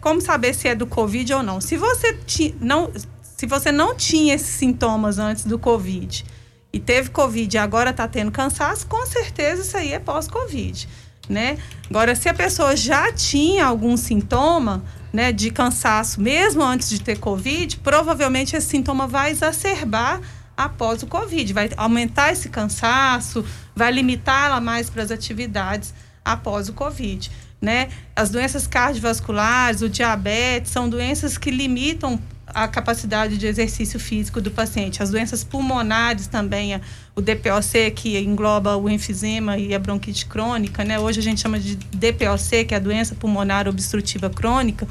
como 0.00 0.22
saber 0.22 0.54
se 0.54 0.68
é 0.68 0.74
do 0.74 0.86
Covid 0.86 1.34
ou 1.34 1.42
não? 1.42 1.60
Se 1.60 1.76
você, 1.76 2.14
ti, 2.14 2.54
não, 2.60 2.90
se 3.36 3.44
você 3.44 3.70
não 3.70 3.94
tinha 3.94 4.34
esses 4.34 4.54
sintomas 4.54 5.18
antes 5.18 5.44
do 5.44 5.58
Covid, 5.58 6.24
e 6.72 6.78
teve 6.78 7.10
Covid 7.10 7.56
e 7.56 7.58
agora 7.58 7.90
está 7.90 8.06
tendo 8.06 8.30
cansaço, 8.30 8.86
com 8.86 9.04
certeza 9.06 9.62
isso 9.62 9.76
aí 9.76 9.92
é 9.92 9.98
pós-Covid, 9.98 10.88
né? 11.28 11.58
Agora, 11.88 12.14
se 12.14 12.28
a 12.28 12.34
pessoa 12.34 12.76
já 12.76 13.12
tinha 13.12 13.64
algum 13.66 13.96
sintoma, 13.96 14.84
né, 15.12 15.32
de 15.32 15.50
cansaço, 15.50 16.20
mesmo 16.20 16.62
antes 16.62 16.88
de 16.88 17.00
ter 17.00 17.18
Covid, 17.18 17.78
provavelmente 17.78 18.54
esse 18.54 18.68
sintoma 18.68 19.06
vai 19.06 19.30
exacerbar 19.30 20.20
após 20.56 21.02
o 21.02 21.06
Covid, 21.06 21.52
vai 21.52 21.70
aumentar 21.76 22.32
esse 22.32 22.48
cansaço, 22.48 23.44
vai 23.74 23.92
limitá-la 23.92 24.60
mais 24.60 24.90
para 24.90 25.02
as 25.02 25.10
atividades 25.10 25.94
após 26.24 26.68
o 26.68 26.72
Covid, 26.74 27.30
né? 27.60 27.88
As 28.14 28.28
doenças 28.28 28.66
cardiovasculares, 28.66 29.80
o 29.80 29.88
diabetes, 29.88 30.70
são 30.70 30.88
doenças 30.88 31.38
que 31.38 31.50
limitam 31.50 32.20
a 32.54 32.66
capacidade 32.68 33.36
de 33.36 33.46
exercício 33.46 33.98
físico 33.98 34.40
do 34.40 34.50
paciente. 34.50 35.02
As 35.02 35.10
doenças 35.10 35.44
pulmonares 35.44 36.26
também, 36.26 36.80
o 37.14 37.20
DPOC, 37.20 37.90
que 37.94 38.18
engloba 38.18 38.76
o 38.76 38.88
enfisema 38.88 39.58
e 39.58 39.74
a 39.74 39.78
bronquite 39.78 40.26
crônica, 40.26 40.84
né? 40.84 40.98
Hoje 40.98 41.20
a 41.20 41.22
gente 41.22 41.40
chama 41.40 41.58
de 41.58 41.76
DPOC, 41.76 42.64
que 42.66 42.74
é 42.74 42.76
a 42.76 42.80
doença 42.80 43.14
pulmonar 43.14 43.68
obstrutiva 43.68 44.30
crônica, 44.30 44.86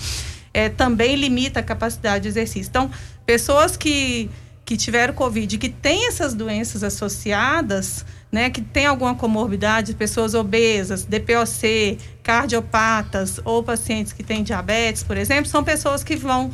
é, 0.53 0.69
também 0.69 1.15
limita 1.15 1.59
a 1.59 1.63
capacidade 1.63 2.23
de 2.23 2.29
exercício. 2.29 2.69
Então, 2.69 2.89
pessoas 3.25 3.77
que, 3.77 4.29
que 4.65 4.75
tiveram 4.77 5.13
Covid, 5.13 5.57
que 5.57 5.69
têm 5.69 6.07
essas 6.07 6.33
doenças 6.33 6.83
associadas, 6.83 8.05
né, 8.31 8.49
que 8.49 8.61
tem 8.61 8.85
alguma 8.85 9.15
comorbidade, 9.15 9.93
pessoas 9.93 10.33
obesas, 10.33 11.03
DPOC, 11.03 11.97
cardiopatas 12.21 13.39
ou 13.45 13.63
pacientes 13.63 14.11
que 14.11 14.23
têm 14.23 14.43
diabetes, 14.43 15.03
por 15.03 15.15
exemplo, 15.15 15.49
são 15.49 15.63
pessoas 15.63 16.03
que 16.03 16.15
vão 16.15 16.51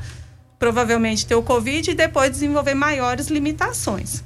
provavelmente 0.64 1.26
ter 1.26 1.36
o 1.36 1.44
Covid 1.44 1.92
e 1.92 1.94
depois 1.94 2.32
desenvolver 2.32 2.74
maiores 2.74 3.28
limitações. 3.28 4.24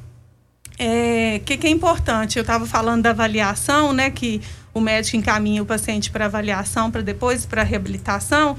É, 0.78 1.40
O 1.42 1.46
que, 1.46 1.58
que 1.58 1.66
é 1.66 1.70
importante? 1.72 2.38
Eu 2.38 2.42
estava 2.42 2.68
falando 2.68 3.02
da 3.02 3.10
avaliação, 3.10 3.92
né? 3.92 4.12
Que 4.12 4.40
o 4.72 4.80
médico 4.80 5.18
encaminha 5.18 5.64
o 5.64 5.66
paciente 5.66 6.12
para 6.12 6.26
avaliação, 6.26 6.92
para 6.92 7.02
depois 7.02 7.44
para 7.44 7.64
reabilitação. 7.64 8.56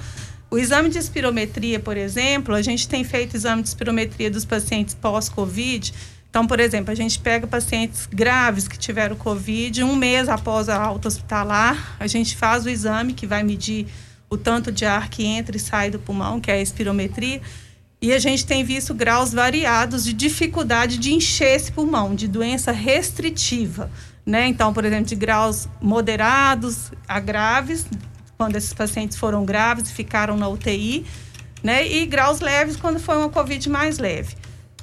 O 0.50 0.58
exame 0.58 0.88
de 0.88 0.98
espirometria, 0.98 1.78
por 1.78 1.96
exemplo, 1.96 2.52
a 2.52 2.62
gente 2.62 2.88
tem 2.88 3.04
feito 3.04 3.36
exame 3.36 3.62
de 3.62 3.68
espirometria 3.68 4.28
dos 4.28 4.44
pacientes 4.44 4.96
pós-Covid. 4.96 5.94
Então, 6.28 6.48
por 6.48 6.58
exemplo, 6.58 6.90
a 6.90 6.96
gente 6.96 7.20
pega 7.20 7.46
pacientes 7.46 8.08
graves 8.10 8.66
que 8.66 8.76
tiveram 8.76 9.14
Covid, 9.14 9.84
um 9.84 9.94
mês 9.94 10.28
após 10.28 10.68
a 10.68 10.76
alta 10.76 11.06
hospitalar, 11.06 11.96
a 12.00 12.08
gente 12.08 12.36
faz 12.36 12.66
o 12.66 12.68
exame 12.68 13.12
que 13.12 13.24
vai 13.24 13.44
medir 13.44 13.86
o 14.28 14.36
tanto 14.36 14.72
de 14.72 14.84
ar 14.84 15.08
que 15.08 15.24
entra 15.24 15.56
e 15.56 15.60
sai 15.60 15.90
do 15.90 16.00
pulmão, 16.00 16.40
que 16.40 16.50
é 16.50 16.54
a 16.54 16.60
espirometria. 16.60 17.40
E 18.00 18.12
a 18.12 18.18
gente 18.18 18.46
tem 18.46 18.62
visto 18.62 18.94
graus 18.94 19.32
variados 19.32 20.04
de 20.04 20.12
dificuldade 20.12 20.98
de 20.98 21.12
encher 21.12 21.56
esse 21.56 21.72
pulmão, 21.72 22.14
de 22.14 22.28
doença 22.28 22.70
restritiva. 22.70 23.90
Né? 24.24 24.46
Então, 24.46 24.72
por 24.72 24.84
exemplo, 24.84 25.06
de 25.06 25.16
graus 25.16 25.68
moderados 25.80 26.92
a 27.08 27.18
graves, 27.18 27.86
quando 28.36 28.54
esses 28.54 28.72
pacientes 28.72 29.16
foram 29.16 29.44
graves 29.44 29.90
e 29.90 29.92
ficaram 29.92 30.36
na 30.36 30.48
UTI, 30.48 31.04
né? 31.62 31.86
E 31.86 32.06
graus 32.06 32.40
leves 32.40 32.76
quando 32.76 33.00
foi 33.00 33.16
uma 33.16 33.28
Covid 33.28 33.68
mais 33.68 33.98
leve. 33.98 34.36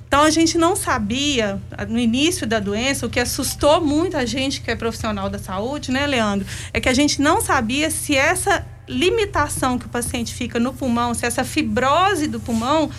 Então 0.07 0.23
a 0.23 0.29
gente 0.29 0.57
não 0.57 0.75
sabia 0.75 1.59
no 1.87 1.97
início 1.97 2.45
da 2.45 2.59
doença, 2.59 3.05
o 3.05 3.09
que 3.09 3.19
assustou 3.19 3.81
muito 3.81 4.15
a 4.17 4.25
gente 4.25 4.61
que 4.61 4.69
é 4.69 4.75
profissional 4.75 5.29
da 5.29 5.39
saúde, 5.39 5.91
né, 5.91 6.05
Leandro? 6.05 6.45
É 6.73 6.79
que 6.79 6.89
a 6.89 6.93
gente 6.93 7.21
não 7.21 7.41
sabia 7.41 7.89
se 7.89 8.15
essa 8.15 8.65
limitação 8.87 9.77
que 9.77 9.85
o 9.85 9.89
paciente 9.89 10.33
fica 10.33 10.59
no 10.59 10.73
pulmão, 10.73 11.13
se 11.13 11.25
essa 11.25 11.43
fibrose 11.43 12.27
do 12.27 12.39
pulmão 12.39 12.89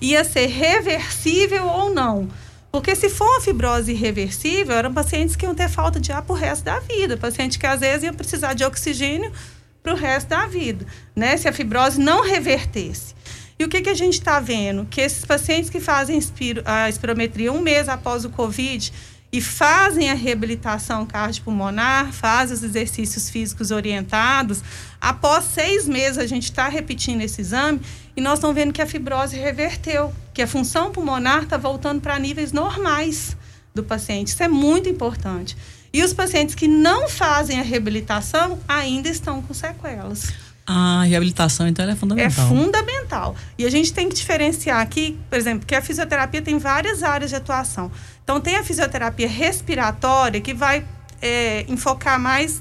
ia 0.00 0.24
ser 0.24 0.46
reversível 0.46 1.66
ou 1.66 1.92
não. 1.92 2.28
Porque 2.70 2.94
se 2.94 3.08
for 3.08 3.26
uma 3.26 3.40
fibrose 3.40 3.92
irreversível, 3.92 4.76
eram 4.76 4.92
pacientes 4.92 5.34
que 5.34 5.46
iam 5.46 5.54
ter 5.54 5.68
falta 5.68 5.98
de 5.98 6.12
ar 6.12 6.22
pro 6.22 6.34
resto 6.34 6.64
da 6.64 6.78
vida. 6.80 7.16
Paciente 7.16 7.58
que 7.58 7.66
às 7.66 7.80
vezes 7.80 8.02
ia 8.02 8.12
precisar 8.12 8.52
de 8.52 8.64
oxigênio 8.64 9.32
para 9.82 9.94
o 9.94 9.96
resto 9.96 10.28
da 10.28 10.46
vida, 10.46 10.84
né? 11.14 11.36
Se 11.36 11.48
a 11.48 11.52
fibrose 11.52 11.98
não 11.98 12.22
revertesse. 12.22 13.14
E 13.58 13.64
o 13.64 13.68
que, 13.68 13.80
que 13.80 13.88
a 13.88 13.94
gente 13.94 14.14
está 14.14 14.38
vendo? 14.40 14.84
Que 14.84 15.00
esses 15.00 15.24
pacientes 15.24 15.70
que 15.70 15.80
fazem 15.80 16.18
espiro, 16.18 16.60
a 16.66 16.88
espirometria 16.88 17.50
um 17.52 17.62
mês 17.62 17.88
após 17.88 18.24
o 18.24 18.30
Covid 18.30 18.92
e 19.32 19.40
fazem 19.40 20.10
a 20.10 20.14
reabilitação 20.14 21.04
cardiopulmonar, 21.04 22.12
fazem 22.12 22.54
os 22.54 22.62
exercícios 22.62 23.28
físicos 23.28 23.70
orientados, 23.70 24.62
após 25.00 25.44
seis 25.44 25.86
meses 25.86 26.18
a 26.18 26.26
gente 26.26 26.44
está 26.44 26.68
repetindo 26.68 27.20
esse 27.20 27.40
exame 27.40 27.80
e 28.16 28.20
nós 28.20 28.38
estamos 28.38 28.54
vendo 28.54 28.72
que 28.72 28.80
a 28.80 28.86
fibrose 28.86 29.36
reverteu, 29.36 30.12
que 30.32 30.42
a 30.42 30.46
função 30.46 30.90
pulmonar 30.90 31.42
está 31.42 31.56
voltando 31.56 32.00
para 32.00 32.18
níveis 32.18 32.52
normais 32.52 33.36
do 33.74 33.82
paciente. 33.82 34.28
Isso 34.28 34.42
é 34.42 34.48
muito 34.48 34.88
importante. 34.88 35.56
E 35.92 36.02
os 36.02 36.12
pacientes 36.12 36.54
que 36.54 36.68
não 36.68 37.08
fazem 37.08 37.58
a 37.58 37.62
reabilitação 37.62 38.58
ainda 38.68 39.08
estão 39.08 39.42
com 39.42 39.54
sequelas. 39.54 40.45
A 40.66 41.04
reabilitação, 41.04 41.68
então, 41.68 41.88
é 41.88 41.94
fundamental. 41.94 42.44
É 42.44 42.48
fundamental. 42.48 43.36
E 43.56 43.64
a 43.64 43.70
gente 43.70 43.92
tem 43.92 44.08
que 44.08 44.16
diferenciar 44.16 44.80
aqui, 44.80 45.16
por 45.30 45.38
exemplo, 45.38 45.64
que 45.64 45.74
a 45.74 45.80
fisioterapia 45.80 46.42
tem 46.42 46.58
várias 46.58 47.04
áreas 47.04 47.30
de 47.30 47.36
atuação. 47.36 47.90
Então, 48.24 48.40
tem 48.40 48.56
a 48.56 48.64
fisioterapia 48.64 49.28
respiratória, 49.28 50.40
que 50.40 50.52
vai 50.52 50.84
é, 51.22 51.64
enfocar 51.68 52.18
mais 52.18 52.60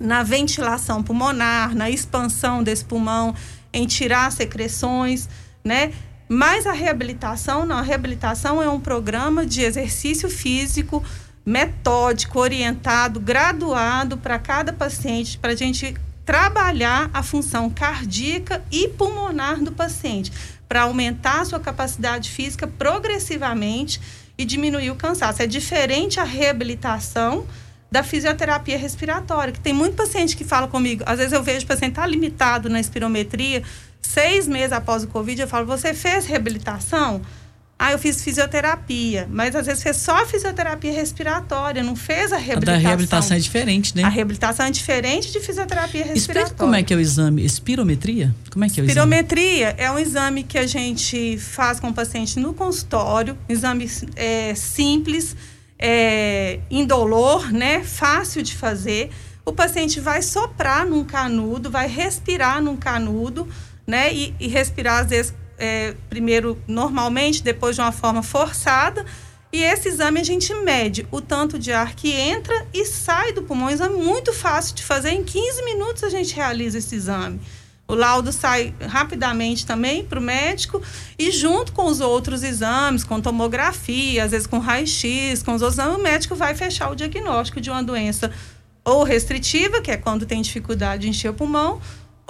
na 0.00 0.22
ventilação 0.22 1.02
pulmonar, 1.02 1.74
na 1.74 1.88
expansão 1.88 2.62
desse 2.62 2.84
pulmão, 2.84 3.34
em 3.72 3.86
tirar 3.86 4.32
secreções, 4.32 5.28
né? 5.62 5.92
Mas 6.28 6.66
a 6.66 6.72
reabilitação, 6.72 7.66
não, 7.66 7.76
a 7.76 7.82
reabilitação 7.82 8.62
é 8.62 8.68
um 8.68 8.80
programa 8.80 9.44
de 9.44 9.62
exercício 9.62 10.28
físico 10.30 11.04
metódico, 11.44 12.38
orientado, 12.38 13.18
graduado 13.18 14.16
para 14.16 14.38
cada 14.38 14.72
paciente, 14.72 15.38
para 15.38 15.52
a 15.52 15.56
gente 15.56 15.94
trabalhar 16.30 17.10
a 17.12 17.24
função 17.24 17.68
cardíaca 17.68 18.62
e 18.70 18.86
pulmonar 18.86 19.60
do 19.64 19.72
paciente, 19.72 20.30
para 20.68 20.82
aumentar 20.82 21.40
a 21.40 21.44
sua 21.44 21.58
capacidade 21.58 22.30
física 22.30 22.68
progressivamente 22.68 24.00
e 24.38 24.44
diminuir 24.44 24.92
o 24.92 24.94
cansaço. 24.94 25.42
É 25.42 25.46
diferente 25.48 26.20
a 26.20 26.22
reabilitação 26.22 27.44
da 27.90 28.04
fisioterapia 28.04 28.78
respiratória, 28.78 29.52
que 29.52 29.58
tem 29.58 29.72
muito 29.72 29.96
paciente 29.96 30.36
que 30.36 30.44
fala 30.44 30.68
comigo, 30.68 31.02
às 31.04 31.18
vezes 31.18 31.32
eu 31.32 31.42
vejo 31.42 31.64
o 31.64 31.68
paciente 31.68 31.94
tá 31.94 32.06
limitado 32.06 32.68
na 32.68 32.78
espirometria, 32.78 33.64
seis 34.00 34.46
meses 34.46 34.70
após 34.70 35.02
o 35.02 35.08
Covid, 35.08 35.42
eu 35.42 35.48
falo, 35.48 35.66
você 35.66 35.92
fez 35.92 36.26
reabilitação? 36.26 37.22
Ah, 37.82 37.92
eu 37.92 37.98
fiz 37.98 38.22
fisioterapia, 38.22 39.26
mas 39.30 39.56
às 39.56 39.64
vezes 39.64 39.82
fez 39.82 39.96
só 39.96 40.26
fisioterapia 40.26 40.92
respiratória, 40.92 41.82
não 41.82 41.96
fez 41.96 42.30
a 42.30 42.36
reabilitação. 42.36 42.74
A 42.74 42.76
da 42.76 42.88
reabilitação 42.88 43.36
é 43.38 43.40
diferente, 43.40 43.96
né? 43.96 44.02
A 44.02 44.08
reabilitação 44.10 44.66
é 44.66 44.70
diferente 44.70 45.32
de 45.32 45.40
fisioterapia 45.40 46.04
respiratória. 46.04 46.42
Explica 46.42 46.62
como 46.62 46.74
é 46.74 46.82
que 46.82 46.92
é 46.92 46.96
o 46.98 47.00
exame 47.00 47.42
espirometria? 47.42 48.34
Como 48.50 48.66
é 48.66 48.68
que 48.68 48.80
é 48.80 48.82
o 48.82 48.86
espirometria 48.86 49.68
exame? 49.68 49.82
é 49.82 49.90
um 49.92 49.98
exame 49.98 50.42
que 50.42 50.58
a 50.58 50.66
gente 50.66 51.38
faz 51.38 51.80
com 51.80 51.88
o 51.88 51.94
paciente 51.94 52.38
no 52.38 52.52
consultório, 52.52 53.34
exame 53.48 53.90
é, 54.14 54.54
simples, 54.54 55.34
é, 55.78 56.60
indolor, 56.70 57.50
né? 57.50 57.82
Fácil 57.82 58.42
de 58.42 58.54
fazer. 58.54 59.08
O 59.42 59.54
paciente 59.54 60.00
vai 60.00 60.20
soprar 60.20 60.84
num 60.84 61.02
canudo, 61.02 61.70
vai 61.70 61.88
respirar 61.88 62.62
num 62.62 62.76
canudo, 62.76 63.48
né? 63.86 64.12
E, 64.12 64.34
e 64.38 64.48
respirar 64.48 64.98
às 64.98 65.08
vezes 65.08 65.39
é, 65.60 65.94
primeiro 66.08 66.58
normalmente, 66.66 67.42
depois 67.42 67.76
de 67.76 67.82
uma 67.82 67.92
forma 67.92 68.22
forçada. 68.22 69.04
E 69.52 69.62
esse 69.62 69.88
exame 69.88 70.20
a 70.20 70.24
gente 70.24 70.54
mede 70.54 71.06
o 71.10 71.20
tanto 71.20 71.58
de 71.58 71.72
ar 71.72 71.94
que 71.94 72.12
entra 72.12 72.66
e 72.72 72.84
sai 72.84 73.32
do 73.32 73.42
pulmão. 73.42 73.68
É 73.68 73.88
muito 73.88 74.32
fácil 74.32 74.74
de 74.74 74.82
fazer. 74.82 75.10
Em 75.10 75.24
15 75.24 75.64
minutos 75.64 76.02
a 76.04 76.08
gente 76.08 76.34
realiza 76.34 76.78
esse 76.78 76.94
exame. 76.94 77.40
O 77.90 77.94
laudo 77.96 78.32
sai 78.32 78.72
rapidamente 78.86 79.66
também 79.66 80.04
para 80.04 80.20
o 80.20 80.22
médico 80.22 80.80
e 81.18 81.32
junto 81.32 81.72
com 81.72 81.86
os 81.86 82.00
outros 82.00 82.44
exames, 82.44 83.02
com 83.02 83.20
tomografia, 83.20 84.22
às 84.22 84.30
vezes 84.30 84.46
com 84.46 84.60
raio-x, 84.60 85.42
com 85.42 85.54
os 85.54 85.60
outros 85.60 85.80
exames, 85.80 85.98
o 85.98 86.02
médico 86.02 86.36
vai 86.36 86.54
fechar 86.54 86.88
o 86.88 86.94
diagnóstico 86.94 87.60
de 87.60 87.68
uma 87.68 87.82
doença 87.82 88.30
ou 88.84 89.02
restritiva, 89.02 89.80
que 89.80 89.90
é 89.90 89.96
quando 89.96 90.24
tem 90.24 90.40
dificuldade 90.40 91.02
de 91.02 91.08
encher 91.08 91.30
o 91.30 91.34
pulmão, 91.34 91.80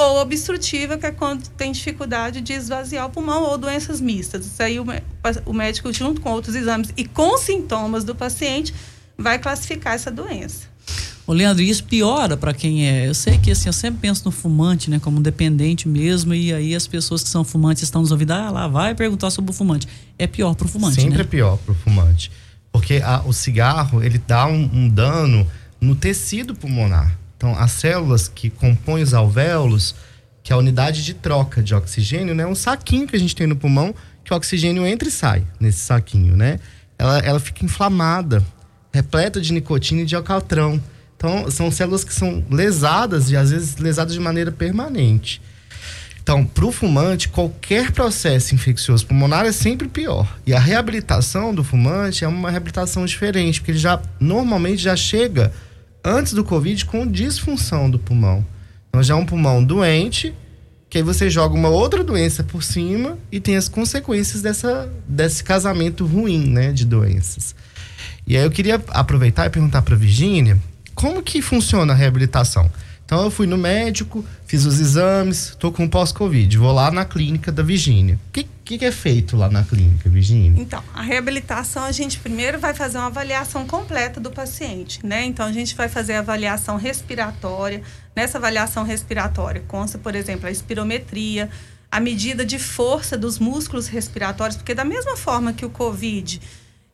ou 0.03 0.21
obstrutiva, 0.21 0.97
que 0.97 1.07
é 1.07 1.11
quando 1.11 1.49
tem 1.51 1.73
dificuldade 1.73 2.41
de 2.41 2.53
esvaziar 2.53 3.07
o 3.07 3.11
pulmão, 3.11 3.43
ou 3.43 3.59
doenças 3.59 4.01
mistas. 4.01 4.47
Isso 4.47 4.63
aí 4.63 4.79
o, 4.81 4.87
o 5.47 5.53
médico, 5.53 5.93
junto 5.93 6.21
com 6.21 6.31
outros 6.31 6.55
exames 6.55 6.93
e 6.97 7.05
com 7.05 7.37
sintomas 7.39 8.05
do 8.05 8.15
paciente, 8.15 8.75
vai 9.17 9.39
classificar 9.39 9.95
essa 9.95 10.11
doença. 10.11 10.71
Ô 11.27 11.33
Leandro, 11.33 11.63
isso 11.63 11.85
piora 11.85 12.37
para 12.37 12.53
quem 12.53 12.89
é. 12.89 13.07
Eu 13.07 13.15
sei 13.15 13.39
que 13.39 13.53
assim, 13.53 13.69
eu 13.69 13.73
sempre 13.73 14.01
penso 14.01 14.25
no 14.25 14.33
fumante, 14.33 14.91
né, 14.91 14.99
como 14.99 15.19
um 15.19 15.23
dependente 15.23 15.87
mesmo, 15.87 16.35
e 16.35 16.53
aí 16.53 16.75
as 16.75 16.87
pessoas 16.87 17.23
que 17.23 17.29
são 17.29 17.45
fumantes 17.45 17.85
estão 17.85 18.01
nos 18.01 18.11
ouvindo, 18.11 18.33
ah, 18.33 18.51
lá 18.51 18.67
vai 18.67 18.95
perguntar 18.95 19.31
sobre 19.31 19.53
o 19.53 19.55
fumante. 19.55 19.87
É 20.19 20.27
pior 20.27 20.55
para 20.55 20.67
o 20.67 20.69
fumante, 20.69 20.97
Sempre 20.97 21.19
né? 21.19 21.21
é 21.21 21.25
pior 21.25 21.57
para 21.59 21.73
o 21.73 21.75
fumante. 21.75 22.33
Porque 22.73 23.01
a, 23.05 23.23
o 23.25 23.33
cigarro, 23.33 24.03
ele 24.03 24.19
dá 24.19 24.47
um, 24.47 24.71
um 24.73 24.89
dano 24.89 25.47
no 25.81 25.95
tecido 25.95 26.55
pulmonar. 26.55 27.20
Então, 27.41 27.57
as 27.59 27.71
células 27.73 28.29
que 28.29 28.51
compõem 28.51 29.03
os 29.03 29.15
alvéolos, 29.15 29.95
que 30.43 30.53
é 30.53 30.55
a 30.55 30.59
unidade 30.59 31.03
de 31.03 31.15
troca 31.15 31.63
de 31.63 31.75
oxigênio, 31.75 32.35
né? 32.35 32.47
Um 32.47 32.55
saquinho 32.55 33.07
que 33.07 33.17
a 33.17 33.19
gente 33.19 33.35
tem 33.35 33.47
no 33.47 33.57
pulmão, 33.57 33.95
que 34.23 34.31
o 34.31 34.37
oxigênio 34.37 34.87
entra 34.87 35.09
e 35.09 35.11
sai 35.11 35.43
nesse 35.59 35.79
saquinho, 35.79 36.37
né? 36.37 36.61
Ela, 36.99 37.19
ela 37.21 37.41
fica 37.41 37.65
inflamada, 37.65 38.45
repleta 38.93 39.41
de 39.41 39.55
nicotina 39.55 40.03
e 40.03 40.05
de 40.05 40.15
alcatrão. 40.15 40.79
Então, 41.17 41.51
são 41.51 41.71
células 41.71 42.05
que 42.05 42.13
são 42.13 42.45
lesadas 42.51 43.31
e 43.31 43.37
às 43.39 43.51
vezes 43.51 43.77
lesadas 43.79 44.13
de 44.13 44.21
maneira 44.21 44.53
permanente. 44.53 45.41
Então, 46.23 46.45
para 46.45 46.67
o 46.67 46.71
fumante, 46.71 47.31
qualquer 47.31 47.91
processo 47.91 48.55
infeccioso 48.55 49.07
pulmonar 49.07 49.47
é 49.47 49.53
sempre 49.53 49.89
pior. 49.89 50.39
E 50.47 50.53
a 50.53 50.59
reabilitação 50.59 51.55
do 51.55 51.65
fumante 51.65 52.23
é 52.23 52.29
uma 52.29 52.51
reabilitação 52.51 53.07
diferente, 53.07 53.61
porque 53.61 53.71
ele 53.71 53.79
já 53.79 53.99
normalmente 54.21 54.83
já 54.83 54.95
chega 54.95 55.51
antes 56.05 56.33
do 56.33 56.45
Covid 56.45 56.85
com 56.87 57.07
disfunção 57.07 57.91
do 57.91 57.99
pulmão. 57.99 58.45
Então 58.89 59.03
já 59.03 59.15
é 59.15 59.17
um 59.17 59.27
pulmão 59.27 59.63
doente, 59.63 60.35
que 60.89 60.99
aí 60.99 61.05
você 61.05 61.31
joga 61.31 61.55
uma 61.55 61.69
outra 61.69 62.03
doença 62.03 62.43
por 62.43 62.63
cima 62.63 63.17
e 63.31 63.39
tem 63.39 63.57
as 63.57 63.69
consequências 63.69 64.43
dessa, 64.43 64.93
desse 65.07 65.45
casamento 65.45 66.05
ruim, 66.05 66.49
né, 66.49 66.73
de 66.73 66.85
doenças. 66.85 67.55
E 68.27 68.37
aí 68.37 68.45
eu 68.45 68.51
queria 68.51 68.83
aproveitar 68.89 69.47
e 69.47 69.51
perguntar 69.51 69.83
para 69.83 69.95
Virgínia 69.95 70.59
como 70.95 71.23
que 71.23 71.41
funciona 71.41 71.93
a 71.93 71.97
reabilitação. 71.97 72.71
Então 73.11 73.25
eu 73.25 73.31
fui 73.33 73.45
no 73.45 73.59
médico, 73.59 74.25
fiz 74.47 74.65
os 74.65 74.79
exames, 74.79 75.57
tô 75.59 75.73
com 75.73 75.89
pós-Covid, 75.89 76.57
vou 76.57 76.71
lá 76.71 76.93
na 76.93 77.05
clínica 77.05 77.51
da 77.51 77.61
Virgínia. 77.61 78.15
O 78.29 78.31
que, 78.31 78.47
que, 78.65 78.85
é 78.85 78.93
feito 78.93 79.37
lá 79.37 79.51
na 79.51 79.65
clínica, 79.65 80.09
Virgínia? 80.09 80.63
Então, 80.63 80.81
a 80.95 81.03
reabilitação 81.03 81.83
a 81.83 81.91
gente 81.91 82.21
primeiro 82.21 82.61
vai 82.61 82.73
fazer 82.73 82.99
uma 82.99 83.09
avaliação 83.09 83.67
completa 83.67 84.21
do 84.21 84.31
paciente, 84.31 85.05
né? 85.05 85.25
Então 85.25 85.45
a 85.45 85.51
gente 85.51 85.75
vai 85.75 85.89
fazer 85.89 86.13
a 86.13 86.19
avaliação 86.21 86.77
respiratória. 86.77 87.83
Nessa 88.15 88.39
avaliação 88.39 88.85
respiratória 88.85 89.65
consta, 89.67 89.99
por 89.99 90.15
exemplo, 90.15 90.47
a 90.47 90.51
espirometria, 90.53 91.51
a 91.91 91.99
medida 91.99 92.45
de 92.47 92.61
força 92.61 93.19
dos 93.19 93.41
músculos 93.41 93.89
respiratórios, 93.89 94.57
porque 94.57 94.73
da 94.73 94.85
mesma 94.85 95.17
forma 95.17 95.53
que 95.53 95.67
o 95.67 95.71
COVID 95.71 96.41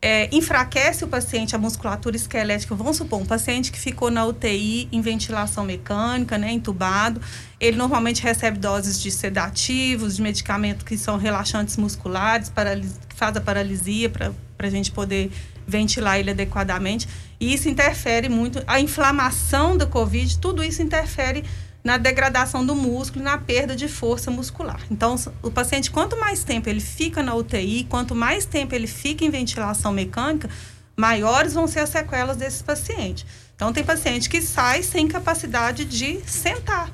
é, 0.00 0.28
enfraquece 0.34 1.04
o 1.04 1.08
paciente, 1.08 1.56
a 1.56 1.58
musculatura 1.58 2.16
esquelética. 2.16 2.74
Vamos 2.74 2.96
supor, 2.96 3.20
um 3.20 3.26
paciente 3.26 3.72
que 3.72 3.78
ficou 3.78 4.10
na 4.10 4.24
UTI 4.24 4.88
em 4.92 5.00
ventilação 5.00 5.64
mecânica, 5.64 6.36
né, 6.36 6.52
entubado, 6.52 7.20
ele 7.58 7.76
normalmente 7.76 8.22
recebe 8.22 8.58
doses 8.58 9.00
de 9.00 9.10
sedativos, 9.10 10.16
de 10.16 10.22
medicamentos 10.22 10.84
que 10.84 10.98
são 10.98 11.16
relaxantes 11.16 11.76
musculares, 11.76 12.52
que 13.08 13.14
faz 13.14 13.36
a 13.36 13.40
paralisia 13.40 14.10
para 14.10 14.32
a 14.58 14.70
gente 14.70 14.92
poder 14.92 15.30
ventilar 15.66 16.20
ele 16.20 16.30
adequadamente. 16.30 17.08
E 17.40 17.52
isso 17.52 17.68
interfere 17.68 18.28
muito. 18.28 18.62
A 18.66 18.78
inflamação 18.78 19.76
do 19.76 19.86
Covid, 19.86 20.38
tudo 20.38 20.62
isso 20.62 20.82
interfere 20.82 21.44
na 21.86 21.98
degradação 21.98 22.66
do 22.66 22.74
músculo 22.74 23.22
e 23.22 23.24
na 23.24 23.38
perda 23.38 23.76
de 23.76 23.86
força 23.86 24.28
muscular. 24.28 24.80
Então, 24.90 25.14
o 25.40 25.52
paciente, 25.52 25.88
quanto 25.88 26.18
mais 26.18 26.42
tempo 26.42 26.68
ele 26.68 26.80
fica 26.80 27.22
na 27.22 27.32
UTI, 27.32 27.86
quanto 27.88 28.12
mais 28.12 28.44
tempo 28.44 28.74
ele 28.74 28.88
fica 28.88 29.24
em 29.24 29.30
ventilação 29.30 29.92
mecânica, 29.92 30.50
maiores 30.96 31.54
vão 31.54 31.68
ser 31.68 31.78
as 31.78 31.90
sequelas 31.90 32.36
desse 32.36 32.64
paciente. 32.64 33.24
Então, 33.54 33.72
tem 33.72 33.84
paciente 33.84 34.28
que 34.28 34.42
sai 34.42 34.82
sem 34.82 35.06
capacidade 35.06 35.84
de 35.84 36.20
sentar. 36.26 36.90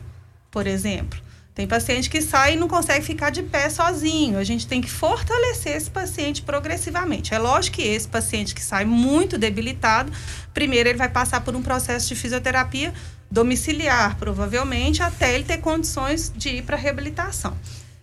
por 0.50 0.66
exemplo. 0.66 1.18
Tem 1.54 1.66
paciente 1.66 2.10
que 2.10 2.20
sai 2.20 2.54
e 2.54 2.56
não 2.56 2.68
consegue 2.68 3.04
ficar 3.04 3.30
de 3.30 3.42
pé 3.42 3.70
sozinho. 3.70 4.38
A 4.38 4.44
gente 4.44 4.66
tem 4.66 4.82
que 4.82 4.90
fortalecer 4.90 5.74
esse 5.74 5.90
paciente 5.90 6.42
progressivamente. 6.42 7.32
É 7.34 7.38
lógico 7.38 7.76
que 7.76 7.82
esse 7.82 8.08
paciente 8.08 8.54
que 8.54 8.62
sai 8.62 8.84
muito 8.84 9.38
debilitado, 9.38 10.12
primeiro 10.52 10.90
ele 10.90 10.98
vai 10.98 11.08
passar 11.08 11.40
por 11.42 11.54
um 11.56 11.62
processo 11.62 12.08
de 12.08 12.14
fisioterapia 12.14 12.92
domiciliar, 13.32 14.18
provavelmente, 14.18 15.02
até 15.02 15.34
ele 15.34 15.44
ter 15.44 15.56
condições 15.56 16.30
de 16.36 16.50
ir 16.50 16.62
para 16.62 16.76
reabilitação. 16.76 17.56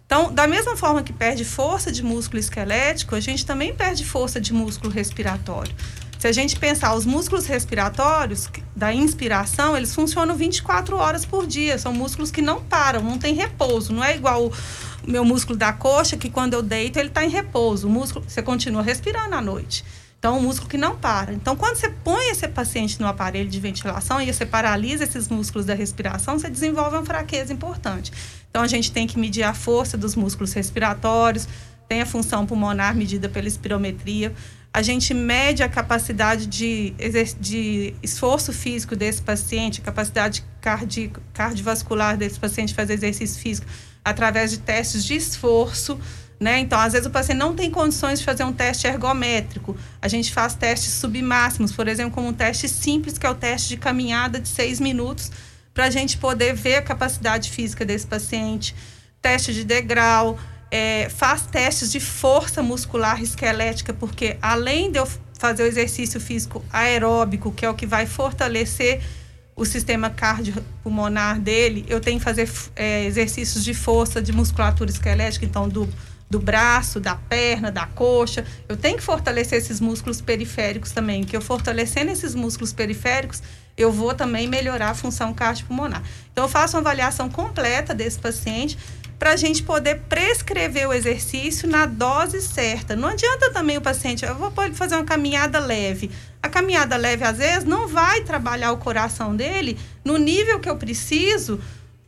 Então, 0.03 0.33
da 0.33 0.47
mesma 0.47 0.75
forma 0.75 1.03
que 1.03 1.13
perde 1.13 1.45
força 1.45 1.91
de 1.91 2.01
músculo 2.01 2.39
esquelético, 2.39 3.13
a 3.13 3.19
gente 3.19 3.45
também 3.45 3.75
perde 3.75 4.03
força 4.03 4.41
de 4.41 4.51
músculo 4.51 4.91
respiratório. 4.91 5.71
Se 6.17 6.27
a 6.27 6.31
gente 6.31 6.57
pensar 6.57 6.95
os 6.95 7.05
músculos 7.05 7.45
respiratórios 7.45 8.49
da 8.75 8.91
inspiração, 8.91 9.77
eles 9.77 9.93
funcionam 9.93 10.35
24 10.35 10.97
horas 10.97 11.25
por 11.25 11.45
dia. 11.45 11.77
São 11.77 11.93
músculos 11.93 12.31
que 12.31 12.41
não 12.41 12.63
param, 12.63 13.03
não 13.03 13.19
tem 13.19 13.35
repouso. 13.35 13.93
Não 13.93 14.03
é 14.03 14.15
igual 14.15 14.47
o 14.47 14.51
meu 15.09 15.23
músculo 15.23 15.57
da 15.57 15.71
coxa, 15.71 16.17
que 16.17 16.29
quando 16.29 16.55
eu 16.55 16.63
deito, 16.63 16.97
ele 16.97 17.09
está 17.09 17.23
em 17.23 17.29
repouso. 17.29 17.87
O 17.87 17.89
músculo, 17.89 18.25
você 18.27 18.41
continua 18.41 18.81
respirando 18.81 19.35
à 19.35 19.41
noite. 19.41 19.85
Então, 20.19 20.37
um 20.37 20.41
músculo 20.41 20.69
que 20.69 20.77
não 20.77 20.97
para. 20.97 21.33
Então, 21.33 21.55
quando 21.55 21.77
você 21.77 21.89
põe 21.89 22.29
esse 22.29 22.47
paciente 22.47 22.99
no 22.99 23.07
aparelho 23.07 23.49
de 23.49 23.59
ventilação 23.59 24.21
e 24.21 24.31
você 24.31 24.45
paralisa 24.45 25.05
esses 25.05 25.29
músculos 25.29 25.65
da 25.65 25.73
respiração, 25.73 26.37
você 26.37 26.49
desenvolve 26.49 26.97
uma 26.97 27.05
fraqueza 27.05 27.53
importante. 27.53 28.11
Então, 28.49 28.61
a 28.61 28.67
gente 28.67 28.91
tem 28.91 29.07
que 29.07 29.17
medir 29.17 29.43
a 29.43 29.53
força 29.53 29.97
dos 29.97 30.15
músculos 30.15 30.51
respiratórios, 30.53 31.47
tem 31.87 32.01
a 32.01 32.05
função 32.05 32.45
pulmonar 32.45 32.93
medida 32.93 33.29
pela 33.29 33.47
espirometria 33.47 34.35
a 34.71 34.81
gente 34.81 35.13
mede 35.13 35.63
a 35.63 35.69
capacidade 35.69 36.45
de, 36.45 36.93
de 37.39 37.93
esforço 38.03 38.53
físico 38.53 38.95
desse 38.95 39.21
paciente, 39.21 39.81
a 39.81 39.83
capacidade 39.83 40.45
cardi, 40.61 41.11
cardiovascular 41.33 42.15
desse 42.15 42.39
paciente 42.39 42.73
fazer 42.73 42.93
exercício 42.93 43.41
físico 43.41 43.67
através 44.05 44.51
de 44.51 44.59
testes 44.59 45.03
de 45.03 45.15
esforço. 45.15 45.99
Né? 46.39 46.59
Então, 46.59 46.79
às 46.79 46.93
vezes 46.93 47.05
o 47.05 47.09
paciente 47.09 47.37
não 47.37 47.53
tem 47.53 47.69
condições 47.69 48.19
de 48.19 48.25
fazer 48.25 48.45
um 48.45 48.53
teste 48.53 48.87
ergométrico. 48.87 49.75
A 50.01 50.07
gente 50.07 50.31
faz 50.31 50.55
testes 50.55 50.93
submáximos, 50.93 51.73
por 51.73 51.87
exemplo, 51.87 52.11
como 52.11 52.29
um 52.29 52.33
teste 52.33 52.69
simples, 52.69 53.17
que 53.17 53.25
é 53.25 53.29
o 53.29 53.35
teste 53.35 53.67
de 53.69 53.77
caminhada 53.77 54.39
de 54.39 54.47
seis 54.47 54.79
minutos, 54.79 55.31
para 55.73 55.85
a 55.85 55.89
gente 55.89 56.17
poder 56.17 56.53
ver 56.53 56.75
a 56.75 56.81
capacidade 56.81 57.49
física 57.51 57.83
desse 57.85 58.07
paciente. 58.07 58.73
Teste 59.21 59.53
de 59.53 59.65
degrau, 59.65 60.39
é, 60.71 61.09
faz 61.09 61.45
testes 61.45 61.91
de 61.91 61.99
força 61.99 62.63
muscular 62.63 63.21
esquelética, 63.21 63.93
porque 63.93 64.37
além 64.41 64.91
de 64.91 64.99
eu 64.99 65.07
fazer 65.37 65.63
o 65.63 65.65
exercício 65.65 66.21
físico 66.21 66.63
aeróbico, 66.71 67.51
que 67.51 67.65
é 67.65 67.69
o 67.69 67.73
que 67.73 67.85
vai 67.85 68.05
fortalecer 68.05 69.01
o 69.55 69.65
sistema 69.65 70.09
cardiopulmonar 70.09 71.39
dele, 71.39 71.85
eu 71.89 71.99
tenho 71.99 72.17
que 72.17 72.23
fazer 72.23 72.49
é, 72.77 73.03
exercícios 73.03 73.63
de 73.63 73.73
força 73.73 74.21
de 74.21 74.31
musculatura 74.31 74.89
esquelética, 74.89 75.45
então 75.45 75.67
do, 75.67 75.89
do 76.29 76.39
braço, 76.39 76.99
da 76.99 77.15
perna, 77.15 77.71
da 77.71 77.85
coxa. 77.87 78.45
Eu 78.67 78.77
tenho 78.77 78.97
que 78.97 79.03
fortalecer 79.03 79.57
esses 79.57 79.79
músculos 79.79 80.21
periféricos 80.21 80.91
também, 80.91 81.23
que 81.23 81.35
eu 81.35 81.41
fortalecendo 81.41 82.11
esses 82.11 82.35
músculos 82.35 82.71
periféricos, 82.71 83.41
eu 83.75 83.91
vou 83.91 84.13
também 84.13 84.47
melhorar 84.47 84.89
a 84.89 84.93
função 84.93 85.33
cardiopulmonar. 85.33 86.03
Então, 86.31 86.43
eu 86.43 86.49
faço 86.49 86.75
uma 86.75 86.81
avaliação 86.81 87.29
completa 87.29 87.95
desse 87.95 88.19
paciente 88.19 88.77
para 89.17 89.31
a 89.31 89.35
gente 89.35 89.63
poder 89.63 90.01
prescrever 90.07 90.87
o 90.87 90.93
exercício 90.93 91.67
na 91.67 91.85
dose 91.85 92.41
certa. 92.41 92.95
Não 92.95 93.09
adianta 93.09 93.51
também 93.51 93.77
o 93.77 93.81
paciente, 93.81 94.25
eu 94.25 94.35
vou 94.35 94.51
fazer 94.73 94.95
uma 94.95 95.03
caminhada 95.03 95.59
leve. 95.59 96.09
A 96.41 96.47
caminhada 96.47 96.95
leve, 96.95 97.25
às 97.25 97.37
vezes, 97.37 97.65
não 97.65 97.87
vai 97.87 98.21
trabalhar 98.21 98.71
o 98.71 98.77
coração 98.77 99.35
dele 99.35 99.77
no 100.05 100.17
nível 100.17 100.59
que 100.59 100.69
eu 100.69 100.77
preciso 100.77 101.59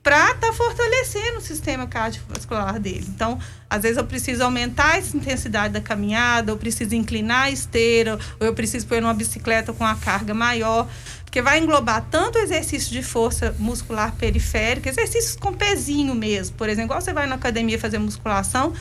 para 0.03 0.31
estar 0.31 0.47
tá 0.47 0.53
fortalecendo 0.53 1.37
o 1.37 1.41
sistema 1.41 1.85
cardiovascular 1.85 2.79
dele. 2.79 3.05
Então, 3.07 3.39
às 3.69 3.83
vezes 3.83 3.97
eu 3.97 4.05
preciso 4.05 4.43
aumentar 4.43 4.97
essa 4.97 5.15
intensidade 5.15 5.73
da 5.73 5.81
caminhada, 5.81 6.51
eu 6.51 6.57
preciso 6.57 6.95
inclinar 6.95 7.43
a 7.43 7.51
esteira, 7.51 8.17
ou 8.39 8.47
eu 8.47 8.53
preciso 8.53 8.87
pôr 8.87 9.01
uma 9.01 9.13
bicicleta 9.13 9.71
com 9.73 9.85
a 9.85 9.95
carga 9.95 10.33
maior 10.33 10.87
porque 11.31 11.41
vai 11.41 11.59
englobar 11.59 12.05
tanto 12.11 12.37
exercício 12.39 12.91
de 12.91 13.01
força 13.01 13.55
muscular 13.57 14.13
periférica, 14.17 14.89
exercícios 14.89 15.37
com 15.37 15.53
pezinho 15.53 16.13
mesmo, 16.13 16.57
por 16.57 16.67
exemplo, 16.67 16.87
igual 16.87 16.99
você 16.99 17.13
vai 17.13 17.25
na 17.25 17.35
academia 17.35 17.79
fazer 17.79 17.99
musculação, 17.99 18.73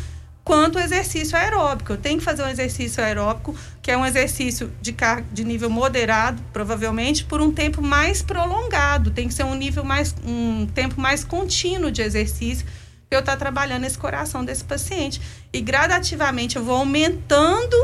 quanto 0.45 0.77
o 0.77 0.81
exercício 0.81 1.37
aeróbico. 1.37 1.93
Eu 1.93 1.97
tenho 1.97 2.19
que 2.19 2.25
fazer 2.25 2.43
um 2.43 2.49
exercício 2.49 3.03
aeróbico, 3.03 3.55
que 3.83 3.91
é 3.91 3.97
um 3.97 4.05
exercício 4.05 4.73
de, 4.81 4.95
de 5.33 5.45
nível 5.45 5.71
moderado, 5.71 6.43
provavelmente, 6.53 7.25
por 7.25 7.41
um 7.41 7.53
tempo 7.53 7.83
mais 7.83 8.23
prolongado. 8.23 9.11
Tem 9.11 9.29
que 9.29 9.35
ser 9.35 9.45
um 9.45 9.55
nível 9.55 9.85
mais, 9.85 10.15
um 10.25 10.67
tempo 10.67 11.01
mais 11.01 11.25
contínuo 11.25 11.91
de 11.91 12.03
exercício 12.03 12.67
para 13.09 13.19
eu 13.19 13.21
estar 13.21 13.33
tá 13.33 13.39
trabalhando 13.39 13.85
esse 13.85 13.99
coração 13.99 14.45
desse 14.45 14.65
paciente. 14.65 15.21
E 15.53 15.61
gradativamente 15.61 16.57
eu 16.57 16.65
vou 16.65 16.77
aumentando 16.77 17.77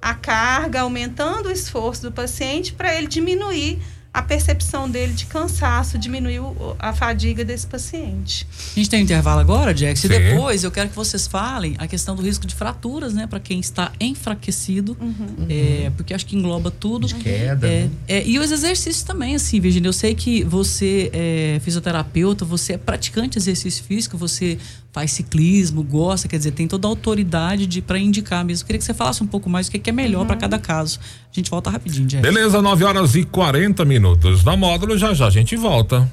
a 0.00 0.14
carga, 0.14 0.82
aumentando 0.82 1.48
o 1.48 1.50
esforço 1.50 2.02
do 2.02 2.12
paciente 2.12 2.74
para 2.74 2.94
ele 2.94 3.06
diminuir 3.06 3.80
a 4.14 4.22
percepção 4.22 4.88
dele 4.88 5.12
de 5.12 5.26
cansaço, 5.26 5.98
diminuiu 5.98 6.56
a 6.78 6.92
fadiga 6.92 7.44
desse 7.44 7.66
paciente. 7.66 8.46
A 8.76 8.78
gente 8.78 8.88
tem 8.88 9.00
um 9.00 9.02
intervalo 9.02 9.40
agora, 9.40 9.76
Jax, 9.76 10.04
e 10.04 10.08
depois 10.08 10.62
eu 10.62 10.70
quero 10.70 10.88
que 10.88 10.94
vocês 10.94 11.26
falem 11.26 11.74
a 11.78 11.88
questão 11.88 12.14
do 12.14 12.22
risco 12.22 12.46
de 12.46 12.54
fraturas, 12.54 13.12
né, 13.12 13.26
para 13.26 13.40
quem 13.40 13.58
está 13.58 13.90
enfraquecido, 14.00 14.96
uhum. 15.00 15.46
é, 15.48 15.90
porque 15.96 16.14
acho 16.14 16.24
que 16.26 16.36
engloba 16.36 16.70
tudo. 16.70 17.08
De 17.08 17.16
queda. 17.16 17.66
É, 17.66 17.82
né? 17.82 17.90
é, 18.06 18.24
e 18.24 18.38
os 18.38 18.52
exercícios 18.52 19.02
também, 19.02 19.34
assim, 19.34 19.58
Virginia. 19.58 19.88
Eu 19.88 19.92
sei 19.92 20.14
que 20.14 20.44
você 20.44 21.10
é 21.12 21.60
fisioterapeuta, 21.64 22.44
você 22.44 22.74
é 22.74 22.78
praticante 22.78 23.30
de 23.30 23.38
exercício 23.38 23.82
físico, 23.82 24.16
você 24.16 24.58
faz 24.94 25.10
ciclismo, 25.10 25.82
gosta, 25.82 26.28
quer 26.28 26.38
dizer, 26.38 26.52
tem 26.52 26.68
toda 26.68 26.86
a 26.86 26.88
autoridade 26.90 27.66
de 27.66 27.82
para 27.82 27.98
indicar 27.98 28.44
mesmo. 28.44 28.62
Eu 28.62 28.66
queria 28.66 28.78
que 28.78 28.84
você 28.84 28.94
falasse 28.94 29.24
um 29.24 29.26
pouco 29.26 29.50
mais 29.50 29.66
o 29.66 29.70
que 29.72 29.90
é, 29.90 29.92
melhor 29.92 30.20
uhum. 30.20 30.26
para 30.28 30.36
cada 30.36 30.56
caso. 30.56 31.00
A 31.00 31.34
gente 31.34 31.50
volta 31.50 31.68
rapidinho, 31.68 32.06
Jack. 32.06 32.22
Beleza, 32.22 32.62
9 32.62 32.84
horas 32.84 33.16
e 33.16 33.24
40 33.24 33.84
minutos. 33.84 34.44
Na 34.44 34.56
módulo 34.56 34.96
já 34.96 35.12
já 35.12 35.26
a 35.26 35.30
gente 35.30 35.56
volta. 35.56 36.08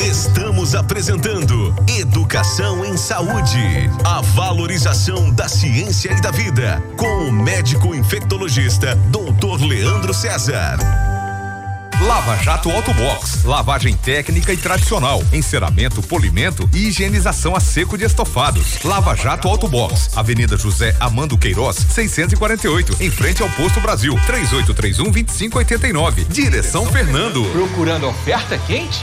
Estamos 0.00 0.74
apresentando 0.74 1.72
Educação 1.96 2.84
em 2.84 2.96
Saúde, 2.96 3.88
a 4.04 4.20
valorização 4.22 5.30
da 5.32 5.48
ciência 5.48 6.12
e 6.12 6.20
da 6.20 6.32
vida, 6.32 6.82
com 6.96 7.28
o 7.28 7.32
médico 7.32 7.94
infectologista 7.94 8.96
Dr. 8.96 9.64
Leandro 9.64 10.12
César. 10.12 11.13
Lava 12.06 12.36
Jato 12.36 12.70
Autobox, 12.70 13.44
lavagem 13.44 13.96
técnica 13.96 14.52
e 14.52 14.58
tradicional, 14.58 15.22
enceramento, 15.32 16.02
polimento 16.02 16.68
e 16.70 16.88
higienização 16.88 17.56
a 17.56 17.60
seco 17.60 17.96
de 17.96 18.04
estofados. 18.04 18.82
Lava 18.84 19.16
Jato 19.16 19.48
Autobox, 19.48 20.10
Avenida 20.14 20.54
José 20.58 20.94
Amando 21.00 21.38
Queiroz, 21.38 21.76
648, 21.76 23.02
em 23.02 23.10
frente 23.10 23.42
ao 23.42 23.48
Posto 23.50 23.80
Brasil, 23.80 24.12
3831 24.26 25.10
2589. 25.10 26.24
Direção 26.24 26.84
Fernando. 26.84 27.42
Procurando 27.52 28.06
oferta 28.06 28.58
quente? 28.58 29.02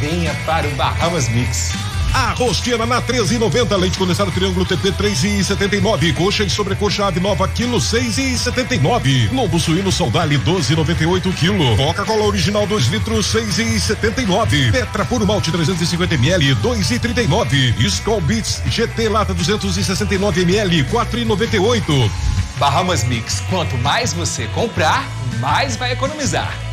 Venha 0.00 0.34
para 0.46 0.66
o 0.66 0.70
Bahamas 0.70 1.28
Mix. 1.28 1.74
A 2.12 2.32
rosqueira 2.32 2.86
na 2.86 3.00
13,90. 3.00 3.76
Leite 3.76 3.98
condensado 3.98 4.30
triângulo 4.30 4.64
TP 4.64 4.92
3,79. 4.92 6.14
Coxa 6.14 6.44
e 6.44 6.50
sobrecoxa 6.50 7.06
ave 7.06 7.20
nova 7.20 7.46
quilo 7.48 7.78
6,79. 7.78 9.32
Lombo 9.32 9.58
suíno 9.58 9.92
saudale 9.92 10.38
12,98 10.38 11.32
quilo. 11.34 11.76
Coca-Cola 11.76 12.24
original 12.24 12.66
2 12.66 12.86
litros 12.88 13.26
6,79. 13.34 14.72
Petra 14.72 15.04
puro 15.04 15.26
malte 15.26 15.50
350 15.50 16.14
ml 16.14 16.54
2,39. 16.56 17.74
Skull 17.86 18.20
Beats 18.20 18.62
GT 18.66 19.08
lata 19.08 19.34
269 19.34 20.42
ml 20.42 20.84
4,98. 20.84 22.10
Bahamas 22.58 23.04
Mix. 23.04 23.40
Quanto 23.48 23.76
mais 23.78 24.12
você 24.12 24.46
comprar, 24.48 25.06
mais 25.40 25.76
vai 25.76 25.92
economizar. 25.92 26.67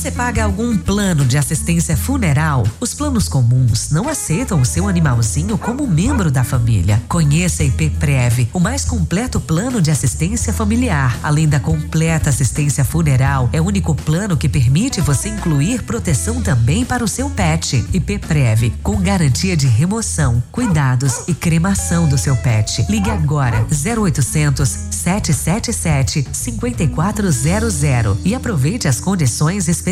Você 0.00 0.10
paga 0.10 0.44
algum 0.44 0.78
plano 0.78 1.26
de 1.26 1.36
assistência 1.36 1.94
funeral? 1.94 2.66
Os 2.80 2.94
planos 2.94 3.28
comuns 3.28 3.90
não 3.90 4.08
aceitam 4.08 4.58
o 4.58 4.64
seu 4.64 4.88
animalzinho 4.88 5.58
como 5.58 5.86
membro 5.86 6.30
da 6.30 6.42
família. 6.42 7.02
Conheça 7.06 7.62
a 7.62 7.66
IP 7.66 7.90
Prev, 7.90 8.48
o 8.54 8.58
mais 8.58 8.82
completo 8.82 9.38
plano 9.38 9.78
de 9.82 9.90
assistência 9.90 10.54
familiar. 10.54 11.18
Além 11.22 11.46
da 11.46 11.60
completa 11.60 12.30
assistência 12.30 12.82
funeral, 12.82 13.50
é 13.52 13.60
o 13.60 13.66
único 13.66 13.94
plano 13.94 14.38
que 14.38 14.48
permite 14.48 15.02
você 15.02 15.28
incluir 15.28 15.82
proteção 15.82 16.40
também 16.40 16.82
para 16.82 17.04
o 17.04 17.08
seu 17.08 17.28
pet. 17.28 17.84
IP 17.92 18.20
Prev, 18.20 18.72
com 18.82 19.02
garantia 19.02 19.54
de 19.54 19.66
remoção, 19.66 20.42
cuidados 20.50 21.28
e 21.28 21.34
cremação 21.34 22.08
do 22.08 22.16
seu 22.16 22.34
pet. 22.36 22.86
Ligue 22.88 23.10
agora 23.10 23.66
0800 23.70 24.66
777 24.90 26.26
5400 26.32 27.82
e 28.24 28.34
aproveite 28.34 28.88
as 28.88 28.98
condições 28.98 29.68
especiais 29.68 29.89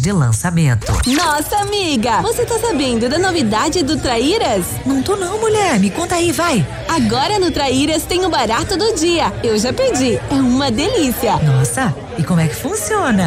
de 0.00 0.12
lançamento. 0.12 0.92
Nossa, 1.08 1.56
amiga! 1.56 2.22
Você 2.22 2.46
tá 2.46 2.56
sabendo 2.60 3.08
da 3.08 3.18
novidade 3.18 3.82
do 3.82 3.96
Traíras? 3.96 4.64
Não 4.86 5.02
tô 5.02 5.16
não, 5.16 5.40
mulher. 5.40 5.76
Me 5.80 5.90
conta 5.90 6.14
aí, 6.14 6.30
vai. 6.30 6.64
Agora 6.88 7.36
no 7.40 7.50
Traíras 7.50 8.04
tem 8.04 8.24
o 8.24 8.30
barato 8.30 8.76
do 8.76 8.94
dia. 8.94 9.32
Eu 9.42 9.58
já 9.58 9.72
pedi. 9.72 10.20
É 10.30 10.34
uma 10.34 10.70
delícia. 10.70 11.36
Nossa, 11.38 11.92
e 12.16 12.22
como 12.22 12.40
é 12.40 12.46
que 12.46 12.54
funciona? 12.54 13.26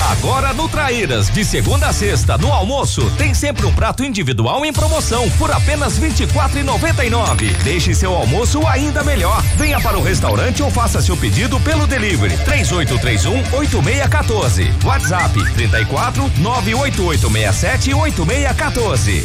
Agora 0.00 0.52
no 0.52 0.68
Traíras, 0.68 1.30
de 1.30 1.44
segunda 1.44 1.88
a 1.88 1.92
sexta, 1.92 2.36
no 2.36 2.52
almoço, 2.52 3.10
tem 3.16 3.32
sempre 3.32 3.64
um 3.66 3.72
prato 3.72 4.04
individual 4.04 4.64
em 4.64 4.72
promoção 4.72 5.28
por 5.32 5.50
apenas 5.50 5.96
R$ 5.98 6.10
24,99. 6.10 7.56
Deixe 7.62 7.94
seu 7.94 8.14
almoço 8.14 8.66
ainda 8.66 9.02
melhor. 9.02 9.42
Venha 9.56 9.80
para 9.80 9.98
o 9.98 10.02
restaurante 10.02 10.62
ou 10.62 10.70
faça 10.70 11.00
seu 11.00 11.16
pedido 11.16 11.58
pelo 11.60 11.86
delivery 11.86 12.36
3831 12.38 13.58
8614. 13.58 14.72
WhatsApp 14.84 15.52
34 15.54 16.30
98867 16.38 17.94
8614. 17.94 19.24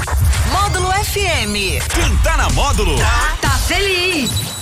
Módulo 0.52 0.92
FM. 0.92 1.84
Quem 1.94 2.16
tá 2.18 2.38
na 2.38 2.50
módulo? 2.50 2.96
Tá 3.42 3.52
feliz. 3.68 4.59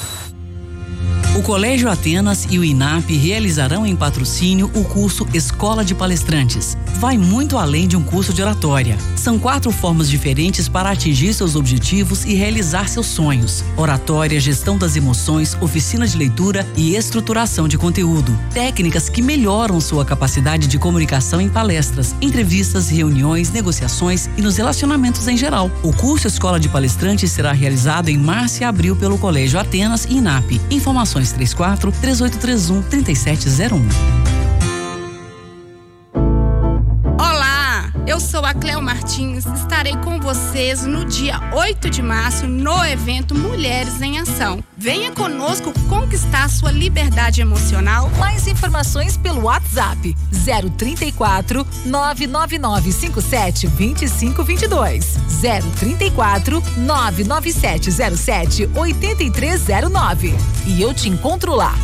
O 1.38 1.42
Colégio 1.44 1.88
Atenas 1.88 2.48
e 2.50 2.58
o 2.58 2.64
INAP 2.64 3.12
realizarão 3.16 3.86
em 3.86 3.96
patrocínio 3.96 4.72
o 4.74 4.84
curso 4.84 5.28
Escola 5.36 5.86
de 5.86 5.94
Palestrantes. 5.94 6.76
Vai 6.96 7.16
muito 7.16 7.60
além 7.60 7.88
de 7.88 7.96
um 7.96 8.02
curso 8.02 8.34
de 8.34 8.42
oratória. 8.42 8.98
São 9.16 9.38
quatro 9.38 9.72
formas 9.72 10.10
diferentes 10.10 10.68
para 10.68 10.90
atingir 10.90 11.32
seus 11.36 11.56
objetivos 11.56 12.26
e 12.26 12.34
realizar 12.34 12.90
seus 12.90 13.06
sonhos: 13.06 13.64
oratória, 13.78 14.40
gestão 14.40 14.80
das 14.80 14.96
emoções, 14.96 15.56
oficina 15.62 16.08
de 16.08 16.18
leitura 16.18 16.68
e 16.76 16.96
estruturação 16.96 17.68
de 17.68 17.78
conteúdo. 17.78 18.36
Técnicas 18.52 19.08
que 19.08 19.22
melhoram 19.22 19.80
sua 19.80 20.04
capacidade 20.04 20.66
de 20.66 20.80
comunicação 20.80 21.40
em 21.40 21.50
palestras, 21.50 22.16
entrevistas, 22.20 22.90
reuniões, 22.90 23.52
negociações 23.52 24.28
e 24.38 24.42
nos 24.42 24.58
relacionamentos 24.58 25.28
em 25.28 25.38
geral. 25.38 25.70
O 25.84 25.94
curso 25.94 26.26
Escola 26.26 26.60
de 26.60 26.68
Palestrantes 26.68 27.32
será 27.32 27.52
realizado 27.52 28.10
em 28.10 28.18
março 28.18 28.64
e 28.64 28.66
abril 28.66 28.96
pelo 28.96 29.20
Colégio 29.20 29.60
Atenas 29.60 30.06
e 30.06 30.16
INAP. 30.16 30.60
Informações 30.72 31.27
34 31.34 31.92
3831 31.92 32.84
3701. 32.90 34.37
A 38.48 38.54
Cleo 38.54 38.82
Martins. 38.82 39.46
Estarei 39.46 39.98
com 39.98 40.22
vocês 40.22 40.86
no 40.86 41.04
dia 41.04 41.38
8 41.54 41.90
de 41.90 42.02
março 42.02 42.48
no 42.48 42.82
evento 42.86 43.36
Mulheres 43.36 44.02
em 44.02 44.20
Ação. 44.20 44.64
Venha 44.78 45.12
conosco 45.12 45.74
conquistar 45.90 46.50
sua 46.50 46.72
liberdade 46.72 47.42
emocional. 47.42 48.10
Mais 48.18 48.48
informações 48.48 49.18
pelo 49.18 49.42
WhatsApp 49.44 50.16
034 50.78 51.68
99957 51.86 53.68
2522. 53.68 55.18
034 55.78 56.64
99707 56.78 58.70
8309. 58.74 60.34
E 60.66 60.82
eu 60.82 60.94
te 60.94 61.10
encontro 61.10 61.54
lá. 61.54 61.76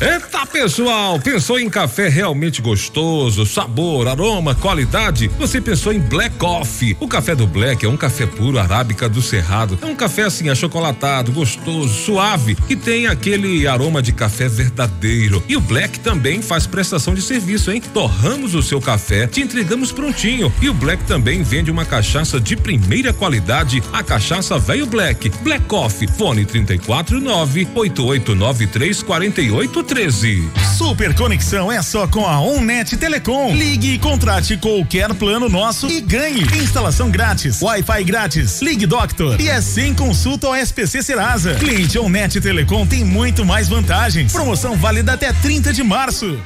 Eita 0.00 0.44
pessoal, 0.46 1.20
pensou 1.20 1.60
em 1.60 1.70
café 1.70 2.08
realmente 2.08 2.60
gostoso, 2.60 3.46
sabor, 3.46 4.08
aroma, 4.08 4.54
qualidade? 4.54 5.28
Você 5.38 5.60
pensou 5.60 5.92
em 5.92 6.00
Black 6.00 6.36
Coffee. 6.36 6.96
O 6.98 7.06
café 7.06 7.34
do 7.34 7.46
Black 7.46 7.84
é 7.84 7.88
um 7.88 7.96
café 7.96 8.26
puro 8.26 8.58
arábica 8.58 9.08
do 9.08 9.22
Cerrado. 9.22 9.78
É 9.80 9.86
um 9.86 9.94
café 9.94 10.22
assim 10.22 10.48
achocolatado, 10.48 11.30
gostoso, 11.30 11.94
suave, 11.94 12.56
que 12.66 12.74
tem 12.74 13.06
aquele 13.06 13.66
aroma 13.66 14.02
de 14.02 14.12
café 14.12 14.48
verdadeiro. 14.48 15.42
E 15.48 15.56
o 15.56 15.60
Black 15.60 16.00
também 16.00 16.42
faz 16.42 16.66
prestação 16.66 17.14
de 17.14 17.22
serviço, 17.22 17.70
hein? 17.70 17.80
Torramos 17.94 18.54
o 18.54 18.62
seu 18.62 18.80
café, 18.80 19.28
te 19.28 19.40
entregamos 19.40 19.92
prontinho. 19.92 20.52
E 20.60 20.68
o 20.68 20.74
Black 20.74 21.04
também 21.04 21.42
vende 21.42 21.70
uma 21.70 21.84
cachaça 21.84 22.40
de 22.40 22.56
primeira 22.56 23.12
qualidade, 23.12 23.80
a 23.92 24.02
cachaça 24.02 24.58
Velho 24.58 24.86
Black. 24.86 25.28
Black 25.42 25.64
Coffee, 25.66 26.08
fone 26.08 26.44
349 26.44 27.68
8893 27.74 29.02
48 29.02 29.81
13. 29.82 30.50
Super 30.76 31.14
conexão 31.14 31.70
é 31.70 31.82
só 31.82 32.06
com 32.06 32.26
a 32.26 32.40
Onnet 32.40 32.96
Telecom. 32.96 33.54
Ligue 33.54 33.94
e 33.94 33.98
contrate 33.98 34.56
qualquer 34.56 35.12
plano 35.14 35.48
nosso 35.48 35.88
e 35.88 36.00
ganhe. 36.00 36.42
Instalação 36.62 37.10
grátis, 37.10 37.60
Wi-Fi 37.60 38.04
grátis, 38.04 38.62
Ligue 38.62 38.86
Doctor 38.86 39.40
e 39.40 39.48
é 39.48 39.60
sem 39.60 39.94
consulta 39.94 40.46
ao 40.46 40.56
SPC 40.56 41.02
Serasa. 41.02 41.54
Cliente 41.54 41.98
Onnet 41.98 42.40
Telecom 42.40 42.86
tem 42.86 43.04
muito 43.04 43.44
mais 43.44 43.68
vantagens. 43.68 44.32
Promoção 44.32 44.76
válida 44.76 45.12
até 45.12 45.32
30 45.32 45.72
de 45.72 45.82
março. 45.82 46.38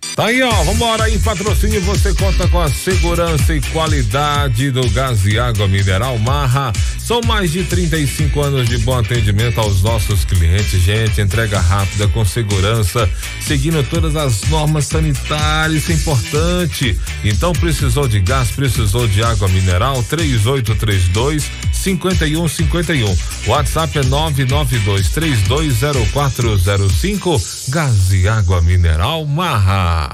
Tá 0.00 0.07
aí, 0.22 0.42
ó, 0.42 0.50
vambora 0.64 1.08
em 1.08 1.18
patrocínio, 1.20 1.80
você 1.82 2.12
conta 2.14 2.48
com 2.48 2.60
a 2.60 2.68
segurança 2.68 3.54
e 3.54 3.60
qualidade 3.60 4.70
do 4.70 4.88
gás 4.90 5.24
e 5.24 5.38
água 5.38 5.68
mineral 5.68 6.18
Marra. 6.18 6.72
São 6.98 7.20
mais 7.24 7.52
de 7.52 7.62
35 7.64 8.40
anos 8.40 8.68
de 8.68 8.78
bom 8.78 8.98
atendimento 8.98 9.60
aos 9.60 9.82
nossos 9.82 10.24
clientes, 10.24 10.82
gente, 10.82 11.20
entrega 11.20 11.60
rápida, 11.60 12.08
com 12.08 12.24
segurança, 12.24 13.08
seguindo 13.40 13.88
todas 13.88 14.16
as 14.16 14.42
normas 14.48 14.86
sanitárias, 14.86 15.82
isso 15.82 15.92
é 15.92 15.94
importante. 15.94 16.98
Então 17.24 17.52
precisou 17.52 18.08
de 18.08 18.18
gás, 18.20 18.50
precisou 18.50 19.06
de 19.06 19.22
água 19.22 19.46
mineral, 19.48 20.02
3832 20.02 21.48
5151. 21.72 23.16
WhatsApp 23.46 23.98
é 23.98 24.04
992 24.04 25.08
320405. 25.10 27.40
Gás 27.68 28.12
e 28.12 28.28
água 28.28 28.60
mineral 28.60 29.24
Marra. 29.24 30.07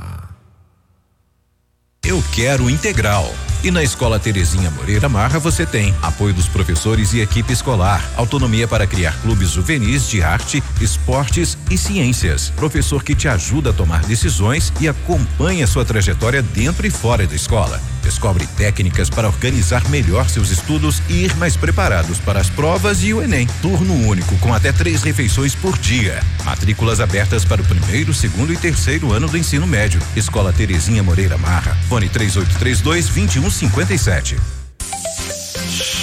Eu 2.07 2.23
quero 2.35 2.69
integral. 2.69 3.35
E 3.63 3.71
na 3.71 3.83
Escola 3.83 4.21
Terezinha 4.21 4.71
Moreira 4.71 5.09
Marra 5.09 5.39
você 5.39 5.65
tem 5.65 5.95
apoio 6.03 6.35
dos 6.35 6.47
professores 6.47 7.15
e 7.15 7.21
equipe 7.21 7.51
escolar, 7.51 8.07
autonomia 8.15 8.69
para 8.69 8.87
criar 8.87 9.19
clubes 9.23 9.53
juvenis 9.53 10.07
de 10.07 10.23
arte, 10.23 10.63
esportes 10.83 11.57
e 11.71 11.79
ciências. 11.79 12.51
Professor 12.51 13.03
que 13.03 13.15
te 13.15 13.27
ajuda 13.27 13.71
a 13.71 13.73
tomar 13.73 14.03
decisões 14.03 14.71
e 14.83 14.87
acompanha 14.87 15.67
sua 15.67 15.83
trajetória 15.83 16.43
dentro 16.43 16.87
e 16.87 16.91
fora 16.91 17.27
da 17.27 17.35
escola. 17.35 17.81
Descobre 18.05 18.47
técnicas 18.47 19.09
para 19.09 19.27
organizar 19.27 19.89
melhor 19.89 20.29
seus 20.29 20.51
estudos 20.51 21.03
e 21.09 21.25
ir 21.25 21.35
mais 21.37 21.57
preparados 21.57 22.21
para 22.21 22.39
as 22.39 22.51
provas 22.51 23.03
e 23.03 23.15
o 23.15 23.23
Enem. 23.23 23.49
Turno 23.63 23.95
único 24.07 24.37
com 24.39 24.53
até 24.53 24.71
três 24.71 25.03
refeições 25.03 25.55
por 25.55 25.77
dia. 25.79 26.23
Matrículas 26.45 27.01
abertas 27.01 27.47
para 27.47 27.63
o 27.63 27.65
primeiro, 27.65 28.13
segundo 28.13 28.53
e 28.53 28.57
terceiro 28.57 29.13
ano 29.13 29.27
do 29.27 29.39
ensino 29.39 29.67
médio. 29.67 30.01
Escola 30.15 30.53
Terezinha 30.53 31.03
Moreira 31.03 31.39
Marra. 31.39 31.77
Fone 31.89 32.09
3832 32.11 33.09
2157. 33.09 34.54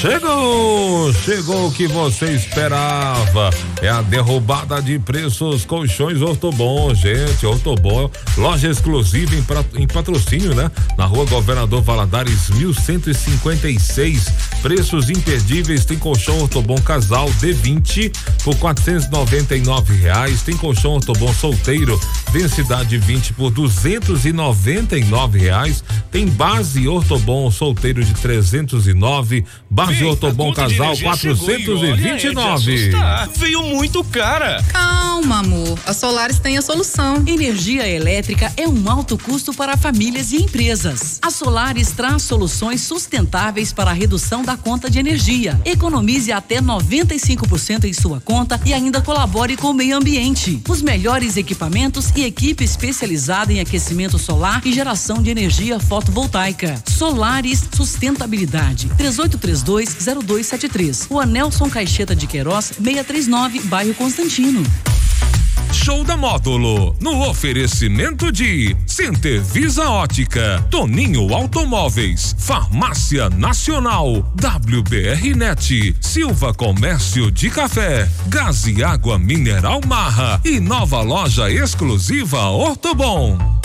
Chegou! 0.02 1.14
Chegou 1.14 1.68
o 1.68 1.72
que 1.72 1.86
você 1.86 2.32
esperava. 2.32 3.52
É 3.84 3.90
a 3.90 4.02
derrubada 4.02 4.82
de 4.82 4.98
preços 4.98 5.64
colchões 5.64 6.24
Ortobon, 6.24 6.96
gente. 6.96 7.46
Ortobon, 7.46 8.10
loja 8.36 8.68
exclusiva 8.68 9.36
em, 9.36 9.46
em 9.84 9.86
patrocínio, 9.86 10.56
né? 10.56 10.72
Na 10.98 11.06
rua 11.06 11.24
Governador 11.26 11.84
Valadares, 11.84 12.50
1156. 12.50 14.26
Preços 14.64 15.12
imperdíveis. 15.12 15.86
Tem 15.86 16.00
colchão 16.00 16.40
Ortobon 16.40 16.82
casal 16.82 17.30
D20 17.40 18.12
por 18.44 18.56
499 18.56 19.94
reais. 19.94 20.42
Tem 20.42 20.58
colchão 20.58 20.94
Ortobon 20.94 21.32
solteiro, 21.32 22.02
densidade 22.32 22.98
20 22.98 23.34
por 23.34 23.52
299 23.52 25.38
reais. 25.38 25.84
Tem 26.10 26.26
base 26.26 26.88
Ortobon 26.88 27.52
solteiro 27.52 28.04
de 28.04 28.16
309. 28.16 29.46
Base 29.70 29.91
Vem, 30.00 30.10
Ortobon 30.10 30.52
a 30.52 30.56
conta 30.56 30.68
de 30.68 30.78
casal 30.78 30.94
energia 30.94 31.16
chegou 31.16 31.50
e 31.50 31.92
olha, 31.92 32.10
é 32.10 32.16
de 32.16 32.32
429. 32.34 32.74
assustar. 32.74 33.30
Veio 33.36 33.64
muito 33.64 34.04
cara. 34.04 34.64
Calma, 34.72 35.40
amor. 35.40 35.80
A 35.86 35.94
Solares 35.94 36.40
tem 36.40 36.58
a 36.58 36.62
solução. 36.62 37.24
Energia 37.28 37.88
elétrica 37.88 38.52
é 38.58 38.68
um 38.68 38.90
alto 38.90 39.18
custo 39.18 39.54
para 39.54 39.78
famílias 39.78 40.32
e 40.32 40.38
empresas. 40.38 41.20
A 41.22 41.30
Solares 41.30 41.92
traz 41.92 42.24
soluções 42.24 42.82
sustentáveis 42.82 43.72
para 43.74 43.92
a 43.92 43.94
redução 43.94 44.44
da 44.44 44.58
conta 44.58 44.90
de 44.90 45.00
energia. 45.00 45.60
Economize 45.66 46.32
até 46.32 46.62
95% 46.62 47.86
em 47.86 47.94
sua 47.94 48.20
conta 48.22 48.60
e 48.66 48.74
ainda 48.74 49.02
colabore 49.02 49.56
com 49.58 49.68
o 49.68 49.74
meio 49.74 49.98
ambiente. 49.98 50.62
Os 50.68 50.82
melhores 50.82 51.38
equipamentos 51.38 52.12
e 52.16 52.24
equipe 52.24 52.64
especializada 52.64 53.54
em 53.54 53.60
aquecimento 53.60 54.18
solar 54.18 54.62
e 54.66 54.74
geração 54.74 55.22
de 55.22 55.30
energia 55.30 55.80
fotovoltaica. 55.80 56.82
Solares 56.88 57.62
Sustentabilidade. 57.76 58.90
3832-0273. 59.86 61.08
O 61.10 61.20
Anelson 61.20 61.70
Caixeta 61.70 62.16
de 62.16 62.28
Queiroz, 62.28 62.66
639, 62.66 63.62
bairro 63.62 63.94
Constantino. 63.94 64.64
Show 65.74 66.04
da 66.04 66.18
Módulo, 66.18 66.96
no 67.00 67.30
oferecimento 67.30 68.30
de 68.30 68.76
Center 68.86 69.42
Visa 69.42 69.90
Ótica, 69.90 70.64
Toninho 70.70 71.34
Automóveis, 71.34 72.36
Farmácia 72.38 73.30
Nacional, 73.30 74.16
WBR 74.36 75.34
Net, 75.36 75.96
Silva 76.02 76.54
Comércio 76.54 77.32
de 77.32 77.50
Café, 77.50 78.10
Gás 78.28 78.68
e 78.68 78.84
Água 78.84 79.18
Mineral 79.18 79.80
Marra 79.88 80.42
e 80.44 80.60
nova 80.60 81.02
loja 81.02 81.50
exclusiva 81.50 82.50
Ortobon. 82.50 83.61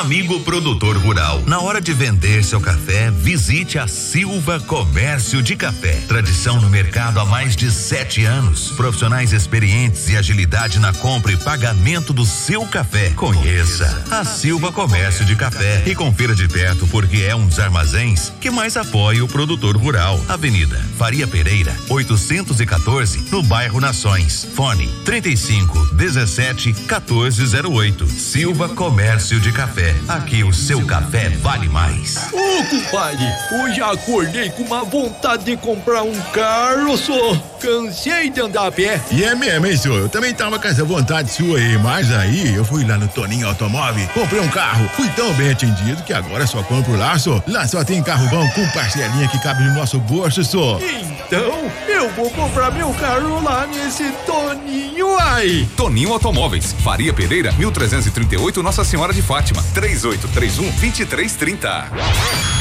Amigo 0.00 0.40
produtor 0.40 0.98
rural, 0.98 1.42
na 1.46 1.58
hora 1.58 1.80
de 1.80 1.94
vender 1.94 2.44
seu 2.44 2.60
café, 2.60 3.10
visite 3.10 3.78
a 3.78 3.88
Silva 3.88 4.60
Comércio 4.60 5.42
de 5.42 5.56
Café. 5.56 5.98
Tradição 6.06 6.60
no 6.60 6.68
mercado 6.68 7.18
há 7.18 7.24
mais 7.24 7.56
de 7.56 7.70
sete 7.70 8.22
anos. 8.22 8.72
Profissionais 8.72 9.32
experientes 9.32 10.10
e 10.10 10.16
agilidade 10.16 10.78
na 10.78 10.92
compra 10.92 11.32
e 11.32 11.36
pagamento 11.38 12.12
do 12.12 12.26
seu 12.26 12.66
café. 12.66 13.08
Conheça 13.16 14.04
a 14.10 14.22
Silva 14.22 14.70
Comércio 14.70 15.24
de 15.24 15.34
Café 15.34 15.82
e 15.86 15.94
confira 15.94 16.34
de 16.34 16.46
perto 16.46 16.86
porque 16.88 17.22
é 17.22 17.34
um 17.34 17.46
dos 17.46 17.58
armazéns 17.58 18.30
que 18.38 18.50
mais 18.50 18.76
apoia 18.76 19.24
o 19.24 19.28
produtor 19.28 19.78
rural. 19.78 20.20
Avenida 20.28 20.76
Faria 20.98 21.26
Pereira, 21.26 21.74
814, 21.88 23.30
no 23.32 23.42
bairro 23.42 23.80
Nações. 23.80 24.46
Fone 24.54 24.88
35 25.06 25.94
17 25.94 26.74
1408. 26.74 28.06
Silva 28.06 28.68
Comércio 28.68 29.40
de 29.40 29.50
Café. 29.52 29.85
Aqui 30.08 30.42
o 30.44 30.52
seu 30.52 30.84
café 30.86 31.28
vale 31.28 31.68
mais. 31.68 32.16
Ô, 32.32 32.64
compadre, 32.70 33.26
hoje 33.60 33.80
acordei 33.82 34.50
com 34.50 34.62
uma 34.62 34.84
vontade 34.84 35.44
de 35.44 35.56
comprar 35.56 36.02
um 36.02 36.20
carro, 36.32 36.96
só. 36.96 37.34
Cansei 37.60 38.30
de 38.30 38.40
andar 38.40 38.66
a 38.66 38.72
pé. 38.72 39.00
E 39.10 39.24
é 39.24 39.34
mesmo, 39.34 39.66
hein, 39.66 39.76
senhor? 39.76 39.98
Eu 39.98 40.08
também 40.08 40.34
tava 40.34 40.58
com 40.58 40.68
essa 40.68 40.84
vontade 40.84 41.30
sua 41.30 41.58
aí, 41.58 41.78
mas 41.78 42.12
aí 42.12 42.54
eu 42.54 42.64
fui 42.64 42.84
lá 42.84 42.96
no 42.98 43.08
Toninho 43.08 43.48
Automóvel, 43.48 44.06
comprei 44.14 44.40
um 44.40 44.48
carro, 44.48 44.88
fui 44.94 45.08
tão 45.10 45.32
bem 45.34 45.50
atendido 45.50 46.02
que 46.02 46.12
agora 46.12 46.46
só 46.46 46.62
compro 46.62 46.96
lá, 46.96 47.18
só. 47.18 47.42
Lá 47.46 47.66
só 47.66 47.84
tem 47.84 48.02
carro 48.02 48.28
bom 48.28 48.48
com 48.50 48.66
parcelinha 48.70 49.28
que 49.28 49.38
cabe 49.40 49.64
no 49.64 49.74
nosso 49.74 49.98
bolso, 50.00 50.44
só. 50.44 50.78
Então, 50.80 51.70
eu 51.88 52.10
vou 52.10 52.30
comprar 52.30 52.70
meu 52.70 52.92
carro 52.94 53.42
lá 53.42 53.66
nesse 53.66 54.10
Toninho 54.24 55.18
aí. 55.18 55.66
Toninho 55.76 56.12
Automóveis, 56.12 56.74
Faria 56.84 57.12
Pereira, 57.12 57.52
1338, 57.52 58.62
Nossa 58.62 58.84
Senhora 58.84 59.12
de 59.12 59.22
Fátima, 59.22 59.62
3831 59.74 60.70
2330. 60.70 61.86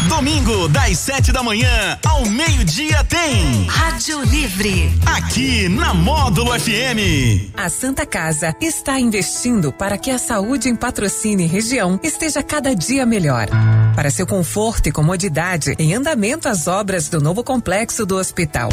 Domingo, 0.08 0.68
das 0.70 0.98
sete 0.98 1.32
da 1.32 1.44
manhã 1.44 1.98
ao 2.06 2.26
meio-dia 2.26 3.04
tem 3.04 3.68
Rádio 3.68 4.22
Livre. 4.24 4.95
Aqui 5.06 5.68
na 5.68 5.94
Módulo 5.94 6.52
FM. 6.60 7.52
A 7.56 7.70
Santa 7.70 8.06
Casa 8.06 8.56
está 8.62 9.00
investindo 9.00 9.72
para 9.72 9.98
que 9.98 10.12
a 10.12 10.18
saúde 10.18 10.70
em 10.70 10.76
patrocínio 10.76 11.46
e 11.46 11.48
região 11.48 12.00
esteja 12.04 12.44
cada 12.44 12.76
dia 12.76 13.06
melhor. 13.06 13.48
Para 13.96 14.12
seu 14.12 14.28
conforto 14.28 14.88
e 14.88 14.92
comodidade, 14.92 15.76
em 15.80 15.94
andamento 15.94 16.48
as 16.48 16.68
obras 16.68 17.10
do 17.10 17.20
novo 17.20 17.44
complexo 17.44 18.06
do 18.06 18.16
hospital. 18.16 18.70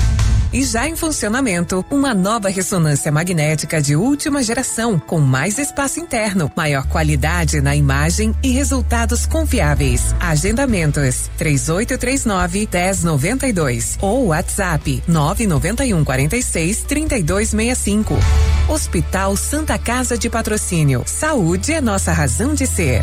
E 0.52 0.62
já 0.64 0.86
em 0.86 0.94
funcionamento, 0.94 1.84
uma 1.90 2.12
nova 2.12 2.50
ressonância 2.50 3.10
magnética 3.10 3.80
de 3.80 3.96
última 3.96 4.42
geração, 4.42 4.98
com 4.98 5.18
mais 5.18 5.58
espaço 5.58 5.98
interno, 5.98 6.52
maior 6.54 6.86
qualidade 6.86 7.62
na 7.62 7.74
imagem 7.74 8.34
e 8.42 8.50
resultados 8.50 9.24
confiáveis. 9.24 10.14
Agendamentos 10.20 11.30
3839 11.38 12.68
1092 12.70 13.98
ou 14.02 14.26
WhatsApp 14.26 15.02
991 15.08 16.04
46 16.04 16.82
3265. 16.82 18.14
Hospital 18.68 19.36
Santa 19.36 19.78
Casa 19.78 20.18
de 20.18 20.28
Patrocínio. 20.28 21.02
Saúde 21.06 21.72
é 21.72 21.80
nossa 21.80 22.12
razão 22.12 22.54
de 22.54 22.66
ser. 22.66 23.02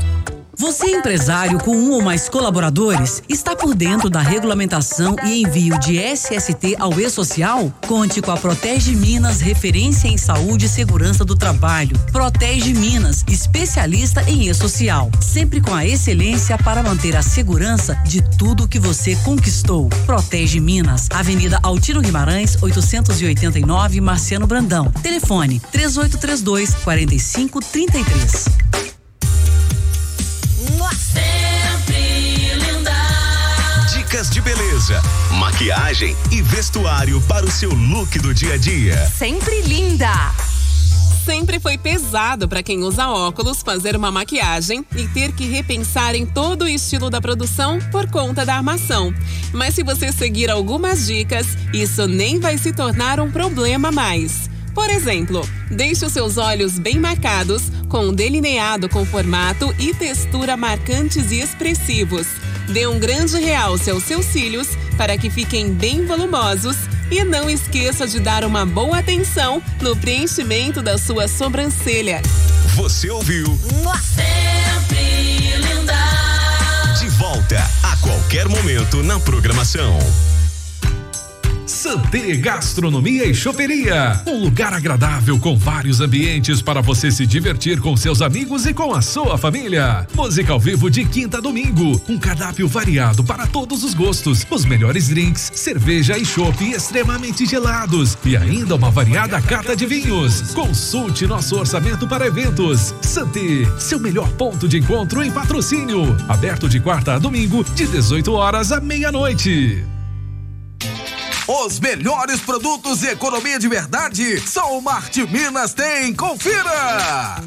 Você 0.60 0.88
empresário 0.88 1.58
com 1.60 1.72
um 1.72 1.92
ou 1.92 2.02
mais 2.02 2.28
colaboradores? 2.28 3.24
Está 3.30 3.56
por 3.56 3.74
dentro 3.74 4.10
da 4.10 4.22
regulamentação 4.22 5.16
e 5.24 5.42
envio 5.42 5.80
de 5.80 5.98
SST 5.98 6.76
ao 6.78 7.00
E-Social? 7.00 7.74
Conte 7.88 8.22
com 8.22 8.30
a 8.30 8.36
Protege 8.36 8.94
Minas, 8.94 9.40
referência 9.40 10.10
em 10.10 10.18
saúde 10.18 10.66
e 10.66 10.70
segurança 10.70 11.24
do 11.24 11.34
trabalho. 11.34 11.98
Protege 12.12 12.74
Minas, 12.74 13.24
especialista 13.30 14.22
em 14.30 14.50
E-Social. 14.50 15.10
Sempre 15.22 15.62
com 15.62 15.74
a 15.74 15.86
excelência 15.86 16.58
para 16.58 16.84
manter 16.84 17.16
a 17.16 17.22
segurança 17.22 17.96
de 18.06 18.22
tudo 18.38 18.68
que 18.68 18.80
você 18.80 19.16
conquistou. 19.24 19.88
Protege 20.06 20.60
Minas, 20.60 21.08
Avenida 21.12 21.58
Altino 21.64 22.02
Guimarães, 22.02 22.62
889, 22.62 24.02
Marciano 24.02 24.46
Brandão. 24.46 24.92
Telefone 25.02 25.62
3832 25.72 26.76
4533. 26.84 28.89
Sempre 30.70 32.54
linda. 32.54 32.92
Dicas 33.92 34.30
de 34.30 34.40
beleza, 34.40 35.02
maquiagem 35.32 36.16
e 36.32 36.42
vestuário 36.44 37.20
para 37.22 37.46
o 37.46 37.52
seu 37.52 37.74
look 37.74 38.20
do 38.20 38.34
dia 38.34 38.54
a 38.54 38.58
dia. 38.58 39.10
Sempre 39.18 39.62
linda. 39.64 40.12
Sempre 41.26 41.60
foi 41.60 41.78
pesado 41.78 42.48
para 42.48 42.62
quem 42.62 42.84
usa 42.84 43.10
óculos 43.10 43.62
fazer 43.64 43.96
uma 43.96 44.12
maquiagem 44.12 44.86
e 44.96 45.08
ter 45.08 45.32
que 45.32 45.46
repensar 45.46 46.16
em 46.16 46.26
todo 46.26 46.64
o 46.64 46.68
estilo 46.68 47.10
da 47.10 47.20
produção 47.20 47.80
por 47.92 48.10
conta 48.10 48.46
da 48.46 48.56
armação. 48.56 49.14
Mas 49.52 49.74
se 49.74 49.84
você 49.84 50.12
seguir 50.12 50.52
algumas 50.52 51.08
dicas, 51.08 51.48
isso 51.74 52.08
nem 52.08 52.40
vai 52.40 52.58
se 52.58 52.72
tornar 52.72 53.20
um 53.20 53.32
problema 53.32 53.92
mais. 53.92 54.50
Por 54.80 54.90
exemplo, 54.90 55.46
deixe 55.70 56.06
os 56.06 56.14
seus 56.14 56.38
olhos 56.38 56.80
bem 56.80 56.98
marcados, 56.98 57.64
com 57.90 58.06
um 58.06 58.14
delineado 58.14 58.88
com 58.88 59.06
formato 59.06 59.76
e 59.78 59.94
textura 59.94 60.56
marcantes 60.56 61.34
e 61.34 61.42
expressivos. 61.42 62.26
Dê 62.70 62.88
um 62.88 62.98
grande 62.98 63.38
realce 63.40 63.92
aos 63.92 64.04
seus 64.04 64.24
cílios 64.24 64.70
para 64.96 65.18
que 65.18 65.30
fiquem 65.30 65.74
bem 65.74 66.06
volumosos 66.06 66.78
e 67.12 67.22
não 67.26 67.50
esqueça 67.50 68.08
de 68.08 68.22
dar 68.22 68.46
uma 68.46 68.66
boa 68.66 69.00
atenção 69.00 69.62
no 69.82 69.98
preenchimento 69.98 70.82
da 70.82 70.98
sua 70.98 71.28
sobrancelha. 71.28 72.22
Você 72.76 73.10
ouviu? 73.10 73.60
Sempre 74.16 75.58
linda. 75.58 76.96
De 77.02 77.10
volta 77.18 77.70
a 77.84 77.98
qualquer 77.98 78.48
momento 78.48 79.04
na 79.04 79.20
programação. 79.20 80.00
Santé 81.70 82.36
Gastronomia 82.36 83.26
e 83.26 83.34
Choperia. 83.34 84.24
Um 84.26 84.40
lugar 84.40 84.74
agradável 84.74 85.38
com 85.38 85.56
vários 85.56 86.02
ambientes 86.02 86.64
para 86.64 86.82
você 86.82 87.12
se 87.12 87.28
divertir 87.28 87.80
com 87.80 87.96
seus 87.96 88.24
amigos 88.24 88.66
e 88.66 88.74
com 88.74 88.92
a 88.94 89.04
sua 89.04 89.38
família. 89.38 90.08
Música 90.16 90.52
ao 90.52 90.60
vivo 90.60 90.90
de 90.90 91.06
quinta 91.06 91.38
a 91.38 91.42
domingo. 91.42 92.02
Um 92.10 92.18
cardápio 92.18 92.68
variado 92.68 93.24
para 93.24 93.46
todos 93.46 93.84
os 93.84 93.94
gostos. 93.94 94.48
Os 94.50 94.66
melhores 94.66 95.10
drinks, 95.10 95.52
cerveja 95.54 96.18
e 96.18 96.26
chopp 96.26 96.60
extremamente 96.72 97.46
gelados. 97.46 98.18
E 98.26 98.36
ainda 98.36 98.74
uma 98.74 98.90
variada 98.90 99.40
carta 99.40 99.76
de 99.76 99.86
vinhos. 99.86 100.54
Consulte 100.54 101.28
nosso 101.28 101.56
orçamento 101.56 102.08
para 102.08 102.26
eventos. 102.26 102.96
Santé, 103.00 103.70
seu 103.78 104.00
melhor 104.00 104.30
ponto 104.32 104.68
de 104.68 104.80
encontro 104.80 105.24
em 105.24 105.32
patrocínio. 105.32 106.18
Aberto 106.28 106.68
de 106.68 106.80
quarta 106.80 107.14
a 107.14 107.20
domingo, 107.20 107.64
de 107.64 107.86
18 107.86 108.32
horas 108.34 108.72
à 108.72 108.82
meia-noite. 108.82 109.99
Os 111.50 111.80
melhores 111.80 112.40
produtos 112.42 113.02
e 113.02 113.08
economia 113.08 113.58
de 113.58 113.68
verdade 113.68 114.40
só 114.48 114.78
o 114.78 114.82
Marte 114.84 115.26
Minas 115.26 115.74
tem. 115.74 116.14
Confira! 116.14 117.38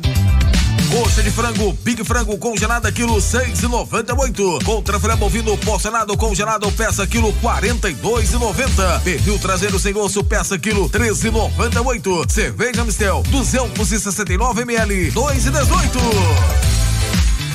Coxa 0.91 1.23
de 1.23 1.31
frango, 1.31 1.73
Big 1.85 2.03
Frango 2.03 2.37
congelada 2.37 2.91
quilo 2.91 3.15
6,98. 3.19 4.65
Contra 4.65 4.99
filé 4.99 5.15
bovino 5.15 5.57
porcionado 5.59 6.17
congelado 6.17 6.71
peça 6.73 7.07
quilo 7.07 7.33
42,90. 7.35 9.03
Pernil 9.05 9.39
traseiro 9.39 9.79
sem 9.79 9.97
osso 9.97 10.25
peça 10.25 10.59
quilo 10.59 10.91
13,98. 10.91 12.29
Cerveja 12.29 12.85
Mistel 12.85 13.23
269 13.31 14.63
ml 14.63 15.13
2,18. 15.13 16.72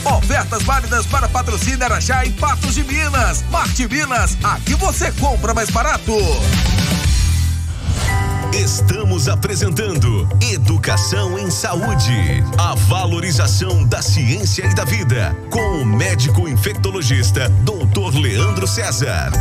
Ofertas 0.05 0.63
válidas 0.63 1.05
para 1.05 1.27
patrocínio 1.27 1.83
Araxá 1.83 2.25
e 2.25 2.31
Patos 2.31 2.75
de 2.75 2.83
Minas. 2.83 3.43
Marte 3.49 3.87
Minas, 3.87 4.37
aqui 4.43 4.75
você 4.75 5.11
compra 5.13 5.53
mais 5.53 5.69
barato. 5.69 6.13
Estamos 8.53 9.27
apresentando 9.27 10.27
Educação 10.51 11.37
em 11.37 11.51
Saúde. 11.51 12.43
A 12.57 12.75
valorização 12.75 13.85
da 13.85 14.01
ciência 14.01 14.65
e 14.65 14.73
da 14.73 14.85
vida. 14.85 15.35
Com 15.49 15.81
o 15.81 15.85
médico 15.85 16.47
infectologista, 16.47 17.49
Dr. 17.63 18.17
Leandro 18.19 18.65
César. 18.65 19.31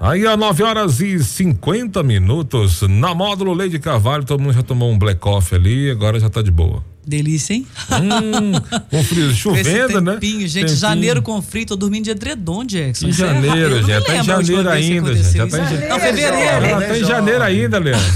Aí, 0.00 0.26
a 0.26 0.36
9 0.36 0.62
horas 0.62 1.00
e 1.00 1.22
50 1.22 2.02
minutos, 2.02 2.82
na 2.82 3.14
módulo 3.14 3.54
Lady 3.54 3.78
Carvalho, 3.78 4.24
todo 4.24 4.40
mundo 4.40 4.54
já 4.54 4.62
tomou 4.62 4.90
um 4.90 4.98
black 4.98 5.20
coffee 5.20 5.56
ali, 5.56 5.90
agora 5.90 6.18
já 6.18 6.28
tá 6.28 6.42
de 6.42 6.50
boa. 6.50 6.93
Delícia, 7.06 7.54
hein? 7.54 7.66
Hum, 7.90 8.52
com 8.90 9.04
frio, 9.04 9.32
chovendo, 9.34 10.00
né? 10.00 10.12
tempinho, 10.14 10.40
gente, 10.48 10.60
Tempinho. 10.60 10.76
janeiro 10.78 11.22
com 11.22 11.40
frio, 11.42 11.66
tô 11.66 11.76
dormindo 11.76 12.04
de 12.04 12.10
edredom, 12.10 12.64
Jackson. 12.64 13.06
Em 13.06 13.10
é 13.10 13.12
janeiro, 13.12 13.76
eu 13.76 13.80
não 13.82 13.86
me 13.86 13.92
gente. 13.92 14.04
Tá 14.06 14.16
em 14.16 14.24
janeiro 14.24 14.68
ainda. 14.70 15.14
Já 15.14 15.46
tá 15.46 15.58
em 15.58 15.60
Não, 15.60 15.68
janeiro. 15.68 16.00
fevereiro. 16.00 16.64
Ela 16.66 16.80
tá 16.86 16.98
em 16.98 17.04
janeiro 17.04 17.42
ainda, 17.44 17.78
Leandro. 17.78 18.06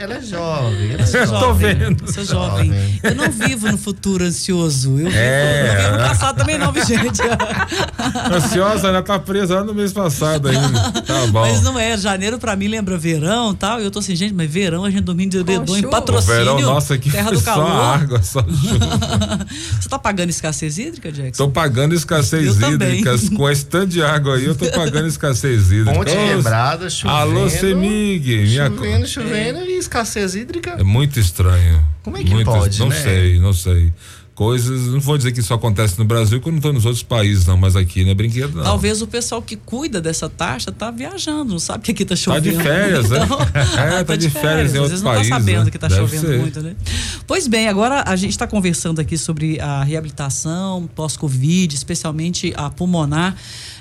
Ela 0.00 0.14
é 0.14 0.20
jovem. 0.22 0.92
Ela 0.92 1.02
é 1.02 1.22
Eu 1.22 1.26
jovem. 1.26 1.40
tô 1.40 1.54
vendo. 1.54 2.12
Sou 2.12 2.24
jovem. 2.24 2.72
Eu 3.02 3.14
não 3.14 3.30
vivo 3.30 3.70
no 3.70 3.76
futuro 3.78 4.24
ansioso. 4.24 4.90
Eu 4.92 4.96
vivo, 5.06 5.10
É. 5.14 5.70
eu 5.76 5.82
vivo 5.82 5.92
no 5.92 6.08
passado 6.08 6.36
também 6.38 6.58
não, 6.58 6.72
viu, 6.72 6.84
gente. 6.86 7.20
Ansiosa, 8.32 8.88
ela 8.88 9.02
tá 9.02 9.18
presa 9.18 9.56
lá 9.56 9.64
no 9.64 9.74
mês 9.74 9.92
passado 9.92 10.48
ainda. 10.48 10.90
Tá 11.02 11.26
bom. 11.26 11.40
Mas 11.40 11.62
não 11.62 11.78
é, 11.78 11.96
janeiro 11.96 12.38
pra 12.38 12.56
mim 12.56 12.68
lembra 12.68 12.96
verão 12.96 13.52
e 13.52 13.56
tal. 13.56 13.80
E 13.80 13.84
eu 13.84 13.90
tô 13.90 13.98
assim, 13.98 14.14
gente, 14.16 14.34
mas 14.34 14.50
verão 14.50 14.84
a 14.84 14.90
gente 14.90 15.02
dormindo 15.02 15.30
de 15.32 15.38
edredom 15.38 15.76
em 15.76 15.82
patrocínio. 15.88 16.34
O 16.34 16.38
verão, 16.56 16.60
nossa, 16.60 16.96
que 16.98 17.10
Terra 17.10 17.30
do 17.30 17.38
só 17.40 17.44
calor. 17.54 17.89
Água, 17.94 18.22
só 18.22 18.40
chuva. 18.48 19.46
Você 19.80 19.88
tá 19.88 19.98
pagando 19.98 20.30
escassez 20.30 20.78
hídrica, 20.78 21.10
Jackson? 21.12 21.44
Tô 21.44 21.50
pagando 21.50 21.94
escassez 21.94 22.46
Eu 22.46 22.54
também. 22.70 22.98
hídricas. 23.00 23.28
Com 23.28 23.48
esse 23.48 23.66
tanto 23.66 23.88
de 23.88 24.02
água 24.02 24.36
aí, 24.36 24.44
eu 24.44 24.54
tô 24.54 24.66
pagando 24.70 25.06
escassez 25.08 25.70
hídrica. 25.72 25.92
Ponte 25.92 26.10
Ô, 26.12 26.14
quebrada, 26.36 26.88
chovendo. 26.90 27.18
Alô, 27.20 27.48
Semig. 27.50 28.36
Minha... 28.36 28.66
Chovendo, 28.68 29.06
chovendo 29.06 29.60
e 29.60 29.78
escassez 29.78 30.34
hídrica. 30.34 30.70
É 30.78 30.82
muito 30.82 31.18
estranho. 31.20 31.84
Como 32.02 32.16
é 32.16 32.24
que 32.24 32.30
Muito- 32.30 32.46
pode, 32.46 32.78
Não 32.80 32.88
né? 32.88 32.96
sei, 33.02 33.38
não 33.40 33.52
sei. 33.52 33.92
Coisas, 34.40 34.86
não 34.86 35.00
vou 35.00 35.18
dizer 35.18 35.32
que 35.32 35.40
isso 35.40 35.52
acontece 35.52 35.98
no 35.98 36.04
Brasil, 36.06 36.40
não 36.46 36.60
tô 36.60 36.72
nos 36.72 36.86
outros 36.86 37.02
países, 37.02 37.44
não, 37.44 37.58
mas 37.58 37.76
aqui 37.76 38.02
não 38.04 38.12
é 38.12 38.14
brinquedo, 38.14 38.54
não. 38.56 38.62
Talvez 38.64 39.02
o 39.02 39.06
pessoal 39.06 39.42
que 39.42 39.54
cuida 39.54 40.00
dessa 40.00 40.30
taxa 40.30 40.72
tá 40.72 40.90
viajando, 40.90 41.52
não 41.52 41.58
sabe 41.58 41.84
que 41.84 41.90
aqui 41.90 42.06
tá 42.06 42.14
Tá 42.14 42.16
chovendo. 42.16 42.56
de 42.56 42.62
férias, 42.62 43.10
né? 43.10 43.18
Então, 43.22 43.38
É, 43.84 44.02
tá 44.02 44.16
de 44.16 44.30
férias 44.30 44.72
em 44.72 44.76
Às 44.76 44.80
outro 44.80 44.88
vezes 44.88 45.02
não 45.02 45.12
país, 45.12 45.28
tá 45.28 45.38
sabendo 45.38 45.64
né? 45.66 45.70
que 45.70 45.78
tá 45.78 45.88
Deve 45.88 46.00
chovendo 46.00 46.26
ser. 46.26 46.38
muito, 46.38 46.62
né? 46.62 46.74
Pois 47.26 47.46
bem, 47.46 47.68
agora 47.68 48.02
a 48.06 48.16
gente 48.16 48.30
está 48.30 48.46
conversando 48.46 48.98
aqui 48.98 49.18
sobre 49.18 49.60
a 49.60 49.84
reabilitação 49.84 50.88
pós-Covid, 50.96 51.74
especialmente 51.74 52.54
a 52.56 52.70
pulmonar. 52.70 53.36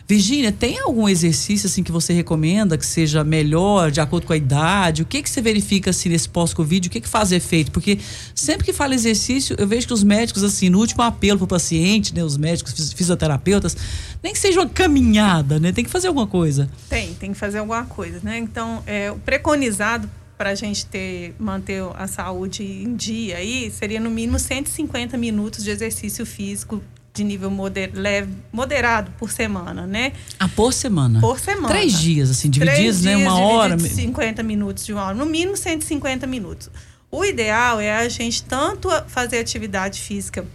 Virgínia, 0.09 0.51
tem 0.51 0.79
algum 0.79 1.07
exercício 1.07 1.67
assim 1.67 1.83
que 1.83 1.91
você 1.91 2.11
recomenda 2.13 2.75
que 2.79 2.85
seja 2.85 3.23
melhor 3.23 3.91
de 3.91 4.01
acordo 4.01 4.25
com 4.25 4.33
a 4.33 4.37
idade? 4.37 5.03
O 5.03 5.05
que 5.05 5.21
que 5.21 5.29
você 5.29 5.39
verifica 5.39 5.91
assim 5.91 6.09
nesse 6.09 6.27
pós-Covid? 6.27 6.87
O 6.87 6.91
que 6.91 6.99
que 6.99 7.07
faz 7.07 7.31
efeito? 7.31 7.71
Porque 7.71 7.99
sempre 8.33 8.65
que 8.65 8.73
fala 8.73 8.95
exercício, 8.95 9.55
eu 9.59 9.67
vejo 9.67 9.85
que 9.85 9.93
os 9.93 10.03
médicos 10.03 10.43
assim, 10.43 10.67
no 10.67 10.79
último 10.79 11.03
apelo 11.03 11.37
para 11.37 11.45
o 11.45 11.47
paciente, 11.47 12.15
né, 12.15 12.23
os 12.23 12.37
médicos 12.37 12.73
fis- 12.73 12.91
fisioterapeutas, 12.91 13.77
nem 14.23 14.33
que 14.33 14.39
seja 14.39 14.59
uma 14.61 14.67
caminhada, 14.67 15.59
né? 15.59 15.71
Tem 15.71 15.83
que 15.83 15.91
fazer 15.91 16.07
alguma 16.07 16.25
coisa. 16.25 16.67
Tem, 16.89 17.13
tem 17.13 17.31
que 17.31 17.37
fazer 17.37 17.59
alguma 17.59 17.85
coisa, 17.85 18.19
né? 18.23 18.39
Então, 18.39 18.81
é, 18.87 19.11
o 19.11 19.19
preconizado 19.19 20.09
para 20.35 20.49
a 20.49 20.55
gente 20.55 20.87
ter, 20.87 21.35
manter 21.37 21.83
a 21.95 22.07
saúde 22.07 22.63
em 22.63 22.95
dia 22.95 23.37
aí 23.37 23.69
seria 23.69 23.99
no 23.99 24.09
mínimo 24.09 24.39
150 24.39 25.15
minutos 25.19 25.63
de 25.63 25.69
exercício 25.69 26.25
físico 26.25 26.81
de 27.19 27.23
nível 27.25 27.51
moder, 27.51 27.91
leve, 27.93 28.31
moderado 28.51 29.11
por 29.17 29.29
semana, 29.29 29.85
né? 29.85 30.13
Ah, 30.39 30.47
por 30.47 30.73
semana. 30.73 31.19
Por 31.19 31.37
semana. 31.39 31.67
Três 31.67 31.99
dias, 31.99 32.29
assim, 32.29 32.49
divididos, 32.49 33.01
né? 33.01 33.17
Uma 33.17 33.37
hora. 33.39 33.75
divididos 33.75 34.03
50 34.03 34.41
minutos 34.43 34.85
de 34.85 34.93
uma 34.93 35.03
hora. 35.03 35.15
No 35.15 35.25
mínimo 35.25 35.57
150 35.57 36.25
minutos. 36.25 36.69
O 37.11 37.25
ideal 37.25 37.79
é 37.81 37.91
a 37.91 38.07
gente 38.07 38.43
tanto 38.43 38.89
fazer 39.07 39.39
atividade 39.39 39.99
física 39.99 40.45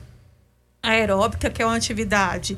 aeróbica, 0.82 1.50
que 1.50 1.62
é 1.62 1.66
uma 1.66 1.76
atividade 1.76 2.56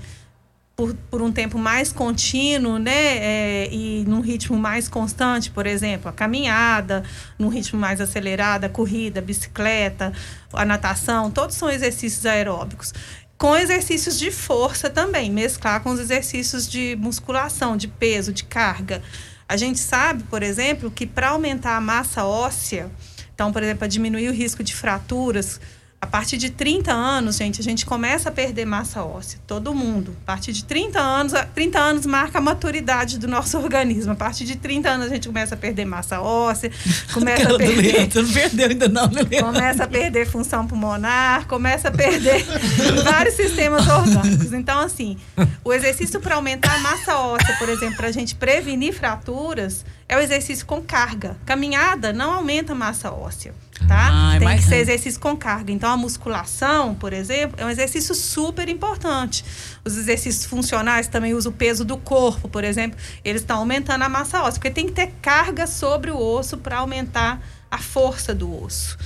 por, 0.76 0.94
por 1.10 1.22
um 1.22 1.32
tempo 1.32 1.58
mais 1.58 1.90
contínuo, 1.90 2.78
né? 2.78 2.92
é, 2.92 3.68
e 3.72 4.04
num 4.06 4.20
ritmo 4.20 4.58
mais 4.58 4.88
constante, 4.88 5.50
por 5.50 5.66
exemplo, 5.66 6.10
a 6.10 6.12
caminhada, 6.12 7.02
num 7.38 7.48
ritmo 7.48 7.80
mais 7.80 7.98
acelerado, 7.98 8.64
a 8.64 8.68
corrida, 8.68 9.20
a 9.20 9.22
bicicleta, 9.22 10.12
a 10.52 10.64
natação, 10.66 11.30
todos 11.30 11.56
são 11.56 11.70
exercícios 11.70 12.26
aeróbicos. 12.26 12.92
Com 13.38 13.54
exercícios 13.54 14.18
de 14.18 14.30
força 14.30 14.88
também, 14.88 15.30
mesclar 15.30 15.82
com 15.82 15.90
os 15.90 16.00
exercícios 16.00 16.66
de 16.66 16.96
musculação, 16.96 17.76
de 17.76 17.86
peso, 17.86 18.32
de 18.32 18.44
carga. 18.44 19.02
A 19.46 19.56
gente 19.58 19.78
sabe, 19.78 20.22
por 20.24 20.42
exemplo, 20.42 20.90
que 20.90 21.06
para 21.06 21.28
aumentar 21.28 21.76
a 21.76 21.80
massa 21.80 22.24
óssea, 22.24 22.90
então, 23.34 23.52
por 23.52 23.62
exemplo, 23.62 23.80
para 23.80 23.88
diminuir 23.88 24.30
o 24.30 24.32
risco 24.32 24.64
de 24.64 24.74
fraturas, 24.74 25.60
a 25.98 26.06
partir 26.06 26.36
de 26.36 26.50
30 26.50 26.92
anos, 26.92 27.36
gente, 27.36 27.60
a 27.60 27.64
gente 27.64 27.86
começa 27.86 28.28
a 28.28 28.32
perder 28.32 28.66
massa 28.66 29.02
óssea, 29.02 29.40
todo 29.46 29.74
mundo. 29.74 30.14
A 30.24 30.26
partir 30.26 30.52
de 30.52 30.62
30 30.64 31.00
anos, 31.00 31.32
a- 31.34 31.44
30 31.44 31.78
anos 31.80 32.04
marca 32.06 32.38
a 32.38 32.40
maturidade 32.40 33.18
do 33.18 33.26
nosso 33.26 33.56
organismo. 33.58 34.12
A 34.12 34.14
partir 34.14 34.44
de 34.44 34.56
30 34.56 34.88
anos 34.90 35.06
a 35.06 35.08
gente 35.08 35.26
começa 35.26 35.54
a 35.54 35.58
perder 35.58 35.84
massa 35.86 36.20
óssea, 36.20 36.70
começa 37.14 37.52
a 37.52 37.56
perder 37.56 37.92
Leandro, 37.94 38.22
não 38.22 38.32
perdeu 38.32 38.68
ainda 38.68 38.88
não, 38.88 39.06
né, 39.08 39.22
Leandro? 39.22 39.52
começa 39.52 39.84
a 39.84 39.88
perder 39.88 40.26
função 40.26 40.66
pulmonar, 40.66 41.46
começa 41.46 41.88
a 41.88 41.90
perder 41.90 42.44
vários 43.02 43.34
sistemas 43.34 43.86
orgânicos. 43.88 44.52
Então, 44.52 44.78
assim, 44.80 45.16
o 45.64 45.72
exercício 45.72 46.20
para 46.20 46.34
aumentar 46.36 46.74
a 46.74 46.78
massa 46.78 47.16
óssea, 47.18 47.56
por 47.58 47.68
exemplo, 47.70 47.96
para 47.96 48.08
a 48.08 48.12
gente 48.12 48.34
prevenir 48.34 48.92
fraturas, 48.94 49.84
é 50.08 50.16
o 50.16 50.20
exercício 50.20 50.64
com 50.64 50.80
carga. 50.80 51.36
Caminhada 51.44 52.12
não 52.12 52.32
aumenta 52.32 52.72
a 52.72 52.74
massa 52.76 53.10
óssea, 53.10 53.52
tá? 53.88 54.08
Ah, 54.10 54.34
é 54.34 54.38
Tem 54.38 54.48
mais 54.48 54.62
que 54.62 54.68
ser 54.68 54.76
exercício 54.76 55.20
com 55.20 55.36
carga. 55.36 55.72
Então, 55.72 55.90
a 55.90 55.96
musculação, 55.96 56.94
por 56.94 57.12
exemplo, 57.12 57.56
é 57.58 57.64
um 57.64 57.70
exercício 57.70 58.14
super 58.14 58.68
importante. 58.68 59.44
Os 59.84 59.96
exercícios 59.96 60.46
funcionais 60.46 61.08
também 61.08 61.34
usam 61.34 61.50
o 61.50 61.54
peso 61.54 61.84
do 61.84 61.96
corpo, 61.96 62.48
por 62.48 62.62
exemplo, 62.62 62.98
eles 63.24 63.42
estão 63.42 63.58
aumentando 63.58 64.02
a 64.02 64.08
massa 64.08 64.42
óssea, 64.42 64.60
porque 64.60 64.70
tem 64.70 64.86
que 64.86 64.92
ter 64.92 65.12
carga 65.20 65.66
sobre 65.66 66.10
o 66.10 66.18
osso 66.18 66.56
para 66.58 66.78
aumentar 66.78 67.40
a 67.70 67.78
força 67.78 68.34
do 68.34 68.62
osso. 68.62 68.96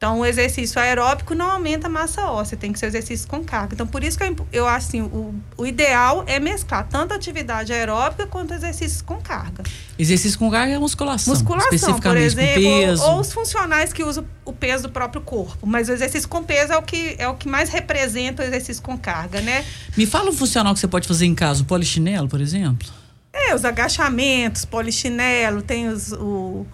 Então, 0.00 0.20
o 0.20 0.24
exercício 0.24 0.80
aeróbico 0.80 1.34
não 1.34 1.50
aumenta 1.50 1.86
a 1.86 1.90
massa 1.90 2.24
óssea, 2.24 2.56
tem 2.56 2.72
que 2.72 2.78
ser 2.78 2.86
exercício 2.86 3.28
com 3.28 3.44
carga. 3.44 3.74
Então, 3.74 3.86
por 3.86 4.02
isso 4.02 4.16
que 4.16 4.24
eu, 4.24 4.34
eu 4.50 4.66
acho 4.66 4.86
assim, 4.88 5.02
o, 5.02 5.34
o 5.58 5.66
ideal 5.66 6.24
é 6.26 6.40
mesclar 6.40 6.88
tanto 6.88 7.12
atividade 7.12 7.70
aeróbica 7.70 8.26
quanto 8.26 8.54
exercícios 8.54 9.02
com 9.02 9.20
carga. 9.20 9.62
Exercício 9.98 10.38
com 10.38 10.50
carga 10.50 10.72
é 10.72 10.78
musculação. 10.78 11.34
Musculação, 11.34 12.00
por 12.00 12.16
exemplo, 12.16 12.62
com 12.62 12.70
ou- 12.70 12.80
peso. 12.80 13.02
Ou, 13.02 13.20
os 13.20 13.30
funcionais 13.30 13.92
que 13.92 14.02
usam 14.02 14.24
o 14.42 14.54
peso 14.54 14.84
do 14.84 14.88
próprio 14.88 15.20
corpo. 15.20 15.66
Mas 15.66 15.90
o 15.90 15.92
exercício 15.92 16.26
com 16.30 16.42
peso 16.42 16.72
é 16.72 16.78
o 16.78 16.82
que, 16.82 17.16
é 17.18 17.28
o 17.28 17.34
que 17.34 17.46
mais 17.46 17.68
representa 17.68 18.42
o 18.42 18.46
exercício 18.46 18.82
com 18.82 18.96
carga, 18.96 19.42
né? 19.42 19.66
Me 19.98 20.06
fala 20.06 20.30
um 20.30 20.32
funcional 20.32 20.72
que 20.72 20.80
você 20.80 20.88
pode 20.88 21.06
fazer 21.06 21.26
em 21.26 21.34
casa, 21.34 21.60
o 21.60 21.66
polichinelo, 21.66 22.26
por 22.26 22.40
exemplo. 22.40 22.88
É, 23.34 23.54
os 23.54 23.66
agachamentos, 23.66 24.64
polichinelo, 24.64 25.60
tem 25.60 25.88
os. 25.88 26.10
O, 26.12 26.66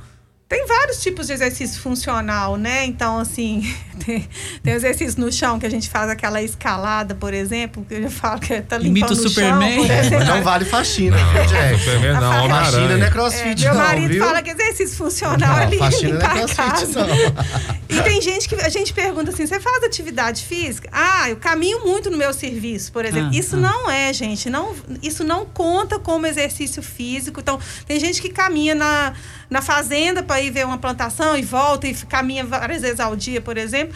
tem 0.48 0.64
vários 0.64 1.02
tipos 1.02 1.26
de 1.26 1.32
exercício 1.32 1.80
funcional, 1.80 2.56
né? 2.56 2.84
Então, 2.84 3.18
assim, 3.18 3.62
tem, 4.04 4.28
tem 4.62 4.74
exercício 4.74 5.20
no 5.20 5.32
chão 5.32 5.58
que 5.58 5.66
a 5.66 5.70
gente 5.70 5.90
faz 5.90 6.08
aquela 6.08 6.40
escalada, 6.40 7.16
por 7.16 7.34
exemplo, 7.34 7.84
que 7.84 7.94
eu 7.94 8.10
falo 8.10 8.40
que 8.40 8.60
tá 8.60 8.76
Imita 8.76 9.06
limpando 9.06 9.10
o 9.10 9.26
o 9.26 9.28
Superman. 9.28 9.86
chão, 9.88 10.18
por 10.18 10.24
não 10.24 10.42
vale 10.44 10.64
faxina, 10.64 11.16
viu, 11.16 11.46
Jack? 11.46 11.78
Superman 11.80 12.12
não, 12.12 12.48
faxina 12.48 12.96
não 12.96 13.06
é 13.06 13.10
crossfit, 13.10 13.64
meu 13.64 13.74
não, 13.74 13.80
marido 13.82 14.08
viu? 14.08 14.24
fala 14.24 14.40
que 14.40 14.50
exercício 14.50 14.96
funcional 14.96 15.38
Não, 15.38 15.58
é 15.58 15.78
faxina 15.78 16.18
não 16.18 16.30
é 16.30 16.34
limpar 16.34 16.64
a 16.64 16.70
casa. 16.70 17.06
não. 17.06 17.76
E 17.88 18.02
tem 18.02 18.20
gente 18.20 18.48
que 18.48 18.54
a 18.56 18.68
gente 18.68 18.92
pergunta 18.92 19.30
assim: 19.30 19.46
você 19.46 19.60
faz 19.60 19.82
atividade 19.84 20.44
física? 20.44 20.88
Ah, 20.92 21.30
eu 21.30 21.36
caminho 21.36 21.84
muito 21.84 22.10
no 22.10 22.18
meu 22.18 22.32
serviço, 22.32 22.92
por 22.92 23.04
exemplo. 23.04 23.30
Ah, 23.32 23.36
isso 23.36 23.56
ah. 23.56 23.60
não 23.60 23.90
é, 23.90 24.12
gente. 24.12 24.50
Não, 24.50 24.74
isso 25.02 25.22
não 25.22 25.46
conta 25.46 25.98
como 25.98 26.26
exercício 26.26 26.82
físico. 26.82 27.40
Então, 27.40 27.60
tem 27.86 27.98
gente 28.00 28.20
que 28.20 28.28
caminha 28.28 28.74
na, 28.74 29.14
na 29.48 29.62
fazenda 29.62 30.22
para 30.22 30.35
ir 30.40 30.50
ver 30.50 30.66
uma 30.66 30.78
plantação 30.78 31.36
e 31.36 31.42
volta 31.42 31.86
e 31.86 31.94
caminha 31.94 32.44
várias 32.44 32.82
vezes 32.82 33.00
ao 33.00 33.14
dia, 33.16 33.40
por 33.40 33.56
exemplo, 33.56 33.94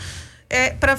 é, 0.48 0.70
para 0.70 0.94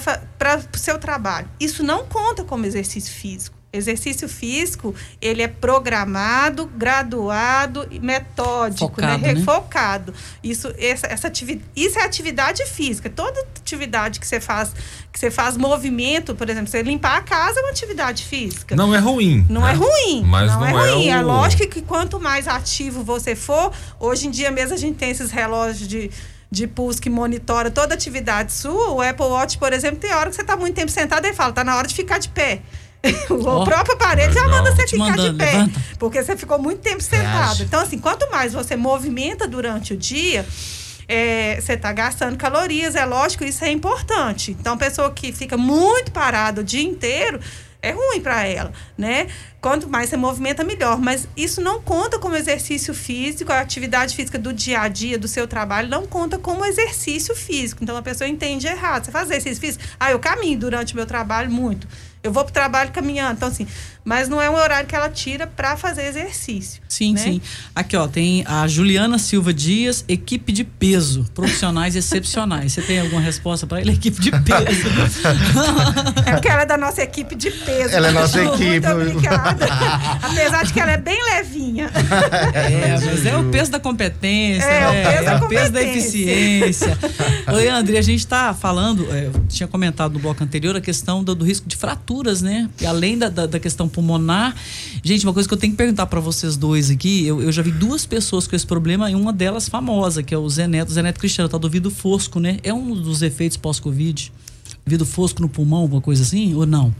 o 0.74 0.78
seu 0.78 0.98
trabalho. 0.98 1.48
Isso 1.60 1.82
não 1.82 2.06
conta 2.06 2.44
como 2.44 2.66
exercício 2.66 3.12
físico. 3.12 3.61
Exercício 3.72 4.28
físico, 4.28 4.94
ele 5.20 5.40
é 5.42 5.48
programado, 5.48 6.66
graduado 6.76 7.86
e 7.90 7.98
metódico, 7.98 8.80
Focado, 8.80 9.22
né? 9.22 9.32
né? 9.34 9.42
Focado. 9.44 10.12
Isso, 10.42 10.72
essa, 10.78 11.06
essa 11.06 11.28
ativi- 11.28 11.62
isso 11.74 11.98
é 11.98 12.02
atividade 12.04 12.64
física. 12.66 13.08
Toda 13.08 13.40
atividade 13.56 14.20
que 14.20 14.26
você 14.26 14.40
faz, 14.40 14.72
que 15.10 15.18
você 15.18 15.30
faz 15.30 15.56
movimento, 15.56 16.34
por 16.34 16.50
exemplo, 16.50 16.68
você 16.70 16.82
limpar 16.82 17.16
a 17.16 17.22
casa 17.22 17.60
é 17.60 17.62
uma 17.62 17.70
atividade 17.70 18.24
física. 18.24 18.76
Não 18.76 18.94
é 18.94 18.98
ruim. 18.98 19.46
Não 19.48 19.62
né? 19.62 19.70
é 19.70 19.74
ruim. 19.74 20.22
Mas 20.24 20.50
não, 20.52 20.60
não, 20.60 20.66
é 20.66 20.90
ruim. 20.92 21.08
É 21.08 21.18
o- 21.20 21.26
lógico 21.26 21.66
que 21.68 21.80
quanto 21.82 22.20
mais 22.20 22.46
ativo 22.46 23.02
você 23.02 23.34
for, 23.34 23.72
hoje 23.98 24.26
em 24.26 24.30
dia 24.30 24.50
mesmo 24.50 24.74
a 24.74 24.78
gente 24.78 24.96
tem 24.98 25.10
esses 25.10 25.30
relógios 25.30 25.88
de, 25.88 26.10
de 26.50 26.66
pulso 26.66 27.00
que 27.00 27.08
monitora 27.08 27.70
toda 27.70 27.94
a 27.94 27.96
atividade 27.96 28.52
sua. 28.52 28.90
O 28.90 29.00
Apple 29.00 29.24
Watch, 29.26 29.56
por 29.56 29.72
exemplo, 29.72 29.98
tem 29.98 30.12
hora 30.12 30.28
que 30.28 30.36
você 30.36 30.42
está 30.42 30.56
muito 30.56 30.74
tempo 30.74 30.90
sentado 30.90 31.26
e 31.26 31.32
fala, 31.32 31.52
tá 31.54 31.64
na 31.64 31.76
hora 31.76 31.88
de 31.88 31.94
ficar 31.94 32.18
de 32.18 32.28
pé. 32.28 32.60
o 33.30 33.44
Ó, 33.44 33.64
próprio 33.64 33.94
aparelho 33.94 34.32
já 34.32 34.46
manda 34.48 34.74
você 34.74 34.86
ficar 34.86 35.04
mandando, 35.04 35.32
de 35.32 35.38
pé. 35.38 35.52
levanta. 35.52 35.80
Porque 35.98 36.22
você 36.22 36.36
ficou 36.36 36.58
muito 36.58 36.80
tempo 36.80 37.02
sentado. 37.02 37.46
Reage. 37.46 37.62
Então, 37.64 37.80
assim, 37.80 37.98
quanto 37.98 38.30
mais 38.30 38.52
você 38.52 38.76
movimenta 38.76 39.46
durante 39.48 39.94
o 39.94 39.96
dia, 39.96 40.46
é, 41.08 41.60
você 41.60 41.72
está 41.72 41.92
gastando 41.92 42.36
calorias. 42.36 42.94
É 42.94 43.04
lógico, 43.04 43.44
isso 43.44 43.64
é 43.64 43.70
importante. 43.70 44.52
Então, 44.58 44.78
pessoa 44.78 45.10
que 45.10 45.32
fica 45.32 45.56
muito 45.56 46.12
parada 46.12 46.60
o 46.60 46.64
dia 46.64 46.82
inteiro, 46.82 47.40
é 47.84 47.90
ruim 47.90 48.20
para 48.20 48.46
ela, 48.46 48.72
né? 48.96 49.26
Quanto 49.60 49.88
mais 49.88 50.08
você 50.08 50.16
movimenta, 50.16 50.62
melhor. 50.62 51.00
Mas 51.00 51.26
isso 51.36 51.60
não 51.60 51.82
conta 51.82 52.16
como 52.20 52.36
exercício 52.36 52.94
físico, 52.94 53.50
a 53.52 53.58
atividade 53.60 54.14
física 54.14 54.38
do 54.38 54.52
dia 54.52 54.80
a 54.80 54.86
dia, 54.88 55.18
do 55.18 55.26
seu 55.26 55.48
trabalho, 55.48 55.88
não 55.88 56.06
conta 56.06 56.38
como 56.38 56.64
exercício 56.64 57.34
físico. 57.34 57.82
Então, 57.82 57.96
a 57.96 58.02
pessoa 58.02 58.28
entende 58.28 58.68
errado. 58.68 59.04
Você 59.04 59.10
faz 59.10 59.28
exercício 59.28 59.60
físico? 59.60 59.84
Ah, 59.98 60.12
eu 60.12 60.20
caminho 60.20 60.58
durante 60.60 60.92
o 60.92 60.96
meu 60.96 61.06
trabalho 61.06 61.50
muito. 61.50 61.88
Eu 62.22 62.32
vou 62.32 62.44
pro 62.44 62.52
trabalho 62.52 62.90
caminhando. 62.92 63.32
Então, 63.36 63.48
assim, 63.48 63.66
mas 64.04 64.28
não 64.28 64.40
é 64.40 64.48
um 64.48 64.54
horário 64.54 64.86
que 64.88 64.94
ela 64.94 65.08
tira 65.08 65.46
para 65.46 65.76
fazer 65.76 66.06
exercício. 66.06 66.82
Sim, 66.88 67.14
né? 67.14 67.20
sim. 67.20 67.40
Aqui, 67.74 67.96
ó, 67.96 68.06
tem 68.06 68.44
a 68.46 68.66
Juliana 68.68 69.18
Silva 69.18 69.52
Dias, 69.52 70.04
equipe 70.08 70.52
de 70.52 70.64
peso, 70.64 71.24
profissionais 71.34 71.96
excepcionais. 71.96 72.72
Você 72.72 72.82
tem 72.82 73.00
alguma 73.00 73.20
resposta 73.20 73.66
para 73.66 73.80
ele? 73.80 73.92
Equipe 73.92 74.20
de 74.20 74.30
peso. 74.30 74.42
É 76.24 76.32
porque 76.32 76.48
ela 76.48 76.62
é 76.62 76.66
da 76.66 76.76
nossa 76.76 77.02
equipe 77.02 77.34
de 77.34 77.50
peso. 77.50 77.94
Ela 77.94 78.08
é 78.08 78.12
nossa 78.12 78.42
Muito 78.42 78.62
equipe. 78.62 78.86
obrigada. 78.86 79.66
Apesar 80.22 80.64
de 80.64 80.72
que 80.72 80.80
ela 80.80 80.92
é 80.92 80.96
bem 80.96 81.18
levinha. 81.34 81.90
É, 82.54 82.98
mas 83.04 83.26
é 83.26 83.36
o 83.36 83.44
peso 83.50 83.70
da 83.70 83.80
competência, 83.80 84.64
É, 84.64 84.88
o 84.88 84.92
né? 84.92 85.12
peso 85.12 85.24
da 85.24 85.32
é 85.32 85.36
o 85.36 85.48
peso 85.48 85.72
da 85.72 85.82
eficiência. 85.82 86.98
Oi, 87.52 87.68
André, 87.68 87.98
a 87.98 88.02
gente 88.02 88.20
está 88.20 88.54
falando, 88.54 89.06
é, 89.12 89.26
eu 89.26 89.32
tinha 89.48 89.66
comentado 89.66 90.12
no 90.14 90.20
bloco 90.20 90.42
anterior 90.42 90.76
a 90.76 90.80
questão 90.80 91.22
do, 91.22 91.34
do 91.34 91.44
risco 91.44 91.68
de 91.68 91.76
né? 92.42 92.68
E 92.80 92.86
além 92.86 93.16
da, 93.16 93.28
da, 93.28 93.46
da 93.46 93.60
questão 93.60 93.88
pulmonar. 93.88 94.54
Gente, 95.02 95.24
uma 95.24 95.32
coisa 95.32 95.48
que 95.48 95.54
eu 95.54 95.58
tenho 95.58 95.72
que 95.72 95.76
perguntar 95.76 96.06
para 96.06 96.20
vocês 96.20 96.56
dois 96.56 96.90
aqui, 96.90 97.26
eu, 97.26 97.40
eu 97.40 97.50
já 97.50 97.62
vi 97.62 97.70
duas 97.70 98.04
pessoas 98.04 98.46
com 98.46 98.54
esse 98.54 98.66
problema 98.66 99.10
e 99.10 99.14
uma 99.14 99.32
delas 99.32 99.68
famosa, 99.68 100.22
que 100.22 100.34
é 100.34 100.38
o 100.38 100.48
Zé 100.48 100.66
Neto, 100.66 100.92
Zé 100.92 101.02
Neto 101.02 101.18
Cristiano, 101.18 101.48
tá 101.48 101.56
do 101.56 101.68
vidro 101.70 101.90
fosco, 101.90 102.38
né? 102.38 102.58
É 102.62 102.72
um 102.74 102.94
dos 102.94 103.22
efeitos 103.22 103.56
pós-Covid? 103.56 104.32
Vidro 104.84 105.06
fosco 105.06 105.40
no 105.40 105.48
pulmão, 105.48 105.82
alguma 105.82 106.00
coisa 106.00 106.22
assim, 106.22 106.54
ou 106.54 106.66
não? 106.66 106.94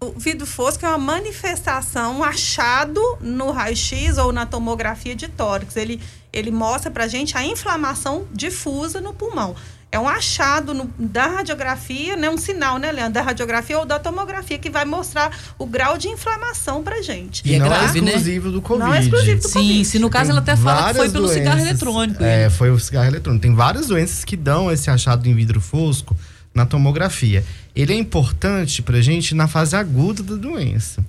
O 0.00 0.12
vidro 0.16 0.46
fosco 0.46 0.86
é 0.86 0.88
uma 0.88 0.98
manifestação, 0.98 2.22
achado 2.22 3.00
no 3.20 3.50
raio-x 3.50 4.16
ou 4.16 4.32
na 4.32 4.46
tomografia 4.46 5.14
de 5.14 5.26
tórax. 5.26 5.76
Ele, 5.76 6.00
ele 6.32 6.52
mostra 6.52 6.88
pra 6.88 7.08
gente 7.08 7.36
a 7.36 7.44
inflamação 7.44 8.24
difusa 8.32 9.00
no 9.00 9.12
pulmão. 9.12 9.56
É 9.90 9.98
um 9.98 10.06
achado 10.06 10.74
no- 10.74 10.90
da 10.98 11.26
radiografia, 11.28 12.14
né? 12.14 12.28
Um 12.28 12.36
sinal, 12.36 12.78
né, 12.78 12.92
Leandro? 12.92 13.14
Da 13.14 13.22
radiografia 13.22 13.78
ou 13.78 13.86
da 13.86 13.98
tomografia 13.98 14.58
que 14.58 14.68
vai 14.68 14.84
mostrar 14.84 15.30
o 15.58 15.64
grau 15.64 15.96
de 15.96 16.08
inflamação 16.08 16.82
pra 16.82 17.00
gente. 17.00 17.40
E 17.42 17.58
não 17.58 17.72
é 17.74 17.86
exclusivo 17.86 18.50
do 18.52 18.60
Covid. 18.60 18.86
Não 18.86 18.94
é 18.94 19.00
exclusivo 19.00 19.40
do 19.40 19.48
Sim, 19.48 19.52
Covid. 19.54 19.84
se 19.86 19.98
no 19.98 20.10
caso 20.10 20.24
Tem 20.26 20.30
ela 20.32 20.40
até 20.40 20.56
fala 20.56 20.88
que 20.92 20.98
foi 20.98 21.08
pelo 21.10 21.26
cigarro 21.28 21.56
doenças. 21.56 21.70
eletrônico. 21.82 22.22
É, 22.22 22.50
foi 22.50 22.70
o 22.70 22.78
cigarro 22.78 23.06
eletrônico. 23.06 23.40
Tem 23.42 23.54
várias 23.54 23.86
doenças 23.86 24.24
que 24.26 24.36
dão 24.36 24.70
esse 24.70 24.90
achado 24.90 25.26
em 25.26 25.34
vidro 25.34 25.58
fosco 25.58 26.14
na 26.54 26.66
tomografia. 26.66 27.42
Ele 27.74 27.94
é 27.94 27.96
importante 27.96 28.82
pra 28.82 29.00
gente 29.00 29.34
na 29.34 29.48
fase 29.48 29.74
aguda 29.74 30.22
da 30.22 30.34
doença. 30.36 31.02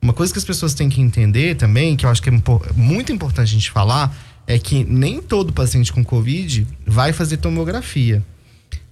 Uma 0.00 0.12
coisa 0.12 0.32
que 0.32 0.38
as 0.38 0.44
pessoas 0.44 0.74
têm 0.74 0.88
que 0.88 1.00
entender 1.00 1.56
também, 1.56 1.96
que 1.96 2.06
eu 2.06 2.10
acho 2.10 2.22
que 2.22 2.28
é 2.28 2.32
muito 2.76 3.10
importante 3.10 3.48
a 3.48 3.52
gente 3.52 3.70
falar, 3.72 4.14
é 4.46 4.58
que 4.58 4.84
nem 4.84 5.20
todo 5.20 5.52
paciente 5.52 5.92
com 5.92 6.04
Covid 6.04 6.66
vai 6.86 7.12
fazer 7.12 7.38
tomografia. 7.38 8.22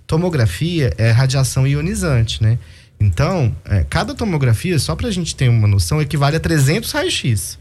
Tomografia 0.07 0.93
é 0.99 1.11
radiação 1.11 1.67
ionizante, 1.67 2.43
né? 2.43 2.59
Então, 3.01 3.55
é, 3.65 3.85
cada 3.89 4.15
tomografia, 4.15 4.79
só 4.79 4.95
pra 4.95 5.11
gente 5.11 5.35
ter 5.35 5.49
uma 5.49 5.69
noção, 5.69 6.01
equivale 6.01 6.37
a 6.37 6.41
300 6.41 6.91
raio-x. 6.93 7.59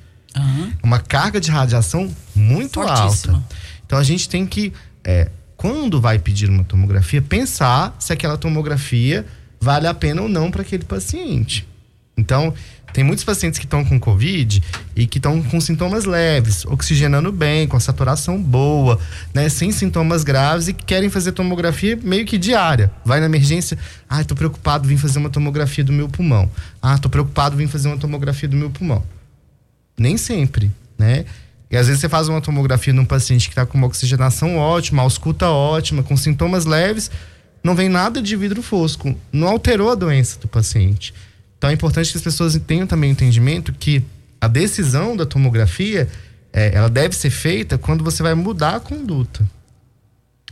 Uma 0.81 0.99
carga 0.99 1.39
de 1.39 1.51
radiação 1.51 2.09
muito 2.35 2.75
Fortíssima. 2.75 3.35
alta. 3.35 3.45
Então 3.85 3.99
a 3.99 4.03
gente 4.03 4.27
tem 4.27 4.45
que, 4.45 4.73
é, 5.03 5.29
quando 5.55 6.01
vai 6.01 6.17
pedir 6.17 6.49
uma 6.49 6.63
tomografia, 6.63 7.21
pensar 7.21 7.95
se 7.99 8.11
aquela 8.11 8.37
tomografia 8.37 9.25
vale 9.59 9.87
a 9.87 9.93
pena 9.93 10.21
ou 10.21 10.29
não 10.29 10.49
para 10.49 10.61
aquele 10.61 10.83
paciente. 10.83 11.67
Então, 12.17 12.53
tem 12.93 13.03
muitos 13.03 13.25
pacientes 13.25 13.59
que 13.59 13.65
estão 13.65 13.83
com 13.83 13.99
Covid 13.99 14.63
e 14.95 15.07
que 15.07 15.17
estão 15.17 15.41
com 15.41 15.59
sintomas 15.59 16.05
leves, 16.05 16.65
oxigenando 16.65 17.31
bem, 17.31 17.67
com 17.67 17.75
a 17.75 17.79
saturação 17.79 18.41
boa, 18.41 18.99
né, 19.33 19.49
sem 19.49 19.71
sintomas 19.71 20.23
graves 20.23 20.67
e 20.67 20.73
que 20.73 20.85
querem 20.85 21.09
fazer 21.09 21.31
tomografia 21.31 21.99
meio 22.01 22.25
que 22.25 22.37
diária. 22.37 22.91
Vai 23.03 23.19
na 23.19 23.25
emergência, 23.25 23.77
ah, 24.07 24.23
tô 24.23 24.35
preocupado, 24.35 24.87
vim 24.87 24.97
fazer 24.97 25.19
uma 25.19 25.29
tomografia 25.29 25.83
do 25.83 25.91
meu 25.91 26.07
pulmão. 26.07 26.49
Ah, 26.81 26.97
tô 26.97 27.09
preocupado, 27.09 27.57
vim 27.57 27.67
fazer 27.67 27.87
uma 27.87 27.97
tomografia 27.97 28.47
do 28.47 28.55
meu 28.55 28.69
pulmão 28.69 29.03
nem 29.97 30.17
sempre, 30.17 30.71
né? 30.97 31.25
E 31.69 31.77
às 31.77 31.87
vezes 31.87 32.01
você 32.01 32.09
faz 32.09 32.27
uma 32.29 32.41
tomografia 32.41 32.93
num 32.93 33.05
paciente 33.05 33.47
que 33.47 33.51
está 33.51 33.65
com 33.65 33.77
uma 33.77 33.87
oxigenação 33.87 34.57
ótima, 34.57 35.01
ausculta 35.01 35.49
ótima, 35.49 36.03
com 36.03 36.15
sintomas 36.15 36.65
leves, 36.65 37.09
não 37.63 37.75
vem 37.75 37.89
nada 37.89 38.21
de 38.21 38.35
vidro 38.35 38.61
fosco, 38.61 39.15
não 39.31 39.47
alterou 39.47 39.89
a 39.89 39.95
doença 39.95 40.39
do 40.39 40.47
paciente. 40.47 41.13
Então 41.63 41.69
é 41.69 41.73
importante 41.75 42.11
que 42.11 42.17
as 42.17 42.23
pessoas 42.23 42.59
tenham 42.67 42.85
também 42.85 43.11
o 43.11 43.13
entendimento 43.13 43.71
que 43.71 44.03
a 44.41 44.49
decisão 44.49 45.15
da 45.15 45.25
tomografia, 45.25 46.09
é, 46.51 46.75
ela 46.75 46.89
deve 46.89 47.15
ser 47.15 47.29
feita 47.29 47.77
quando 47.77 48.03
você 48.03 48.21
vai 48.21 48.33
mudar 48.33 48.75
a 48.75 48.79
conduta 48.81 49.49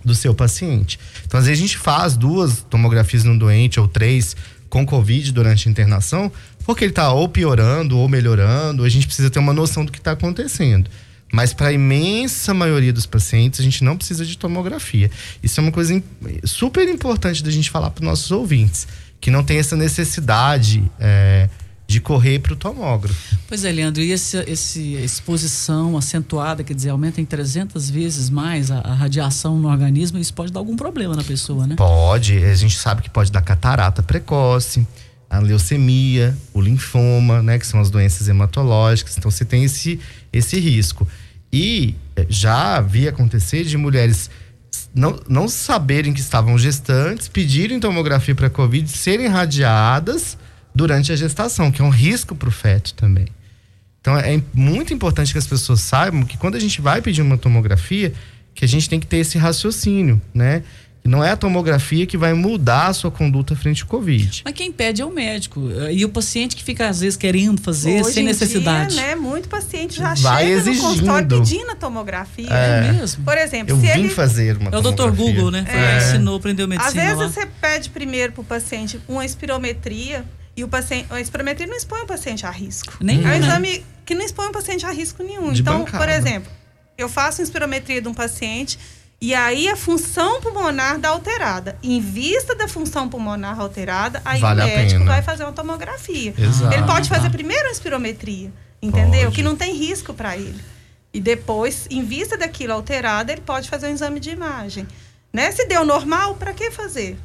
do 0.05 0.16
seu 0.16 0.34
paciente. 0.34 0.97
Então, 1.26 1.38
às 1.38 1.47
vezes 1.47 1.62
a 1.62 1.68
gente 1.68 1.78
faz 1.78 2.16
duas 2.16 2.66
tomografias 2.70 3.26
num 3.26 3.38
doente 3.38 3.78
ou 3.78 3.89
três 3.89 4.38
com 4.70 4.86
Covid 4.86 5.34
durante 5.34 5.68
a 5.68 5.72
internação, 5.72 6.32
porque 6.64 6.86
ele 6.86 6.93
está 6.93 7.12
ou 7.12 7.28
piorando 7.28 7.97
ou 7.97 8.07
melhorando, 8.07 8.86
a 8.86 8.88
gente 8.88 9.05
precisa 9.05 9.30
ter 9.30 9.39
uma 9.39 9.51
noção 9.51 9.84
do 9.84 9.91
que 9.91 9.97
está 9.97 10.14
acontecendo. 10.14 10.89
Mas 11.30 11.53
para 11.53 11.68
a 11.68 11.74
imensa 11.74 12.53
maioria 12.53 12.93
dos 12.93 13.05
pacientes, 13.05 13.59
a 13.59 13.64
gente 13.64 13.84
não 13.84 13.97
precisa 13.97 14.26
de 14.26 14.38
tomografia. 14.38 15.12
Isso 15.43 15.59
é 15.59 15.62
uma 15.62 15.74
coisa 15.74 16.01
super 16.45 16.88
importante 16.88 17.43
da 17.43 17.51
gente 17.51 17.70
falar 17.70 17.89
para 17.89 18.01
os 18.01 18.07
nossos 18.07 18.32
ouvintes, 18.32 18.88
que 19.22 19.30
não 19.30 19.43
tem 19.43 19.59
essa 19.59 19.78
necessidade 19.78 20.84
é, 20.99 21.47
de 21.88 22.01
correr 22.01 22.39
para 22.39 22.53
o 22.53 22.55
tomógrafo. 22.55 23.38
Pois 23.47 23.63
é, 23.63 23.72
Leandro, 23.72 24.01
e 24.01 24.11
esse 24.11 24.95
exposição 24.95 25.95
acentuada, 25.95 26.63
quer 26.63 26.74
dizer, 26.74 26.89
aumenta 26.89 27.22
em 27.22 27.26
300 27.26 27.89
vezes 27.89 28.30
mais 28.30 28.72
a, 28.72 28.80
a 28.80 28.93
radiação 28.93 29.59
no 29.59 29.69
organismo, 29.69 30.17
isso 30.17 30.34
pode 30.34 30.51
dar 30.51 30.59
algum 30.59 30.76
problema 30.76 31.15
na 31.15 31.24
pessoa, 31.24 31.67
né? 31.67 31.76
Pode, 31.76 32.38
a 32.43 32.55
gente 32.55 32.78
sabe 32.78 33.03
que 33.03 33.09
pode 33.09 33.32
dar 33.32 33.41
catarata 33.41 34.01
precoce, 34.01 34.88
a 35.30 35.39
leucemia, 35.39 36.36
o 36.53 36.59
linfoma, 36.59 37.41
né, 37.41 37.59
que 37.59 37.67
são 37.67 37.80
as 37.80 37.89
doenças 37.89 38.28
hematológicas. 38.28 39.17
Então 39.17 39.30
você 39.30 39.45
tem 39.45 39.63
esse, 39.63 39.99
esse 40.34 40.59
risco. 40.59 41.07
E 41.53 41.95
eh, 42.15 42.26
já 42.28 42.82
vi 42.82 43.07
acontecer 43.07 43.63
de 43.63 43.78
mulheres 43.78 44.30
não, 44.93 45.19
não 45.27 45.47
saberem 45.47 46.13
que 46.13 46.19
estavam 46.19 46.57
gestantes, 46.57 47.27
pedirem 47.27 47.79
tomografia 47.79 48.35
para 48.35 48.49
Covid, 48.49 48.89
serem 48.89 49.27
radiadas 49.27 50.37
durante 50.73 51.11
a 51.11 51.15
gestação, 51.15 51.71
que 51.71 51.81
é 51.81 51.85
um 51.85 51.89
risco 51.89 52.35
para 52.35 52.49
o 52.49 52.51
feto 52.51 52.93
também. 52.93 53.27
Então 53.99 54.17
é 54.17 54.41
muito 54.53 54.93
importante 54.93 55.31
que 55.31 55.37
as 55.37 55.47
pessoas 55.47 55.79
saibam 55.81 56.23
que 56.23 56.37
quando 56.37 56.55
a 56.55 56.59
gente 56.59 56.81
vai 56.81 57.01
pedir 57.01 57.21
uma 57.21 57.37
tomografia, 57.37 58.13
que 58.53 58.65
a 58.65 58.67
gente 58.67 58.89
tem 58.89 58.99
que 58.99 59.07
ter 59.07 59.17
esse 59.17 59.37
raciocínio, 59.37 60.21
né? 60.33 60.63
Não 61.03 61.23
é 61.23 61.31
a 61.31 61.37
tomografia 61.37 62.05
que 62.05 62.15
vai 62.15 62.33
mudar 62.33 62.87
a 62.87 62.93
sua 62.93 63.09
conduta 63.09 63.55
frente 63.55 63.81
ao 63.81 63.87
Covid. 63.87 64.43
Mas 64.45 64.53
quem 64.53 64.71
pede 64.71 65.01
é 65.01 65.05
o 65.05 65.09
médico. 65.11 65.61
E 65.91 66.05
o 66.05 66.09
paciente 66.09 66.55
que 66.55 66.63
fica, 66.63 66.87
às 66.87 66.99
vezes, 66.99 67.17
querendo 67.17 67.59
fazer 67.59 68.01
Hoje 68.01 68.13
sem 68.13 68.23
em 68.23 68.27
necessidade. 68.27 68.93
Dia, 68.93 69.07
né, 69.07 69.15
muito 69.15 69.49
paciente 69.49 69.97
já 69.97 70.13
Vai 70.13 70.45
chega 70.45 70.59
exigindo. 70.59 70.83
no 70.83 70.89
consultório 70.89 71.27
pedindo 71.27 71.71
a 71.71 71.75
tomografia. 71.75 72.47
É. 72.49 72.87
É 72.87 72.91
mesmo? 72.93 73.23
Por 73.23 73.37
exemplo, 73.37 73.73
Eu 73.73 73.79
se 73.79 73.87
vim 73.93 73.99
ele... 74.01 74.09
fazer 74.09 74.57
uma 74.57 74.69
É 74.69 74.77
o 74.77 74.81
Dr. 74.81 75.09
Google, 75.09 75.49
né? 75.49 75.65
Foi 75.67 75.79
lá, 75.81 75.97
ensinou, 75.97 76.37
aprendeu 76.37 76.65
Às 76.65 76.69
medicina 76.69 77.03
vezes 77.03 77.17
lá. 77.17 77.27
você 77.29 77.47
pede 77.59 77.89
primeiro 77.89 78.33
pro 78.33 78.43
paciente 78.43 78.99
uma 79.07 79.25
espirometria 79.25 80.23
e 80.55 80.63
o 80.63 80.67
paciente, 80.67 81.07
a 81.09 81.19
espirometria 81.19 81.65
não 81.65 81.75
expõe 81.75 82.01
o 82.01 82.05
paciente 82.05 82.45
a 82.45 82.51
risco. 82.51 82.93
Nenhum, 83.01 83.23
é 83.23 83.37
um 83.37 83.39
né? 83.39 83.47
exame 83.47 83.85
que 84.05 84.13
não 84.13 84.23
expõe 84.23 84.47
o 84.47 84.51
paciente 84.51 84.85
a 84.85 84.91
risco 84.91 85.23
nenhum. 85.23 85.51
De 85.51 85.61
então, 85.61 85.79
bancada. 85.79 85.97
por 85.97 86.09
exemplo, 86.13 86.51
eu 86.97 87.09
faço 87.09 87.41
uma 87.41 87.45
espirometria 87.45 88.01
de 88.01 88.07
um 88.07 88.13
paciente 88.13 88.77
e 89.22 89.36
aí 89.36 89.69
a 89.69 89.76
função 89.76 90.41
pulmonar 90.41 90.97
dá 90.99 91.09
alterada. 91.09 91.78
Em 91.84 92.01
vista 92.01 92.55
da 92.55 92.67
função 92.67 93.07
pulmonar 93.07 93.59
alterada, 93.59 94.19
aí 94.26 94.41
Vale 94.41 94.61
o 94.61 94.63
a 94.63 94.67
médico 94.67 95.05
vai 95.05 95.22
fazer 95.22 95.43
uma 95.43 95.53
tomografia. 95.53 96.34
Exato. 96.38 96.74
Ele 96.74 96.84
pode 96.84 97.07
fazer 97.07 97.26
tá. 97.26 97.30
primeiro 97.30 97.67
a 97.67 97.72
espirometria, 97.72 98.51
entendeu? 98.82 99.24
Pode. 99.26 99.36
Que 99.36 99.43
não 99.43 99.55
tem 99.55 99.76
risco 99.76 100.13
para 100.13 100.36
ele. 100.36 100.59
E 101.13 101.19
depois, 101.19 101.88
em 101.91 102.03
vista 102.03 102.36
daquilo 102.38 102.74
alterado, 102.74 103.32
ele 103.32 103.41
pode 103.41 103.69
fazer 103.69 103.88
um 103.88 103.93
exame 103.93 104.19
de 104.19 104.32
imagem. 104.32 104.88
Né? 105.32 105.51
Se 105.51 105.67
deu 105.67 105.86
normal, 105.86 106.36
para 106.36 106.53
que 106.53 106.72
fazer? 106.72 107.17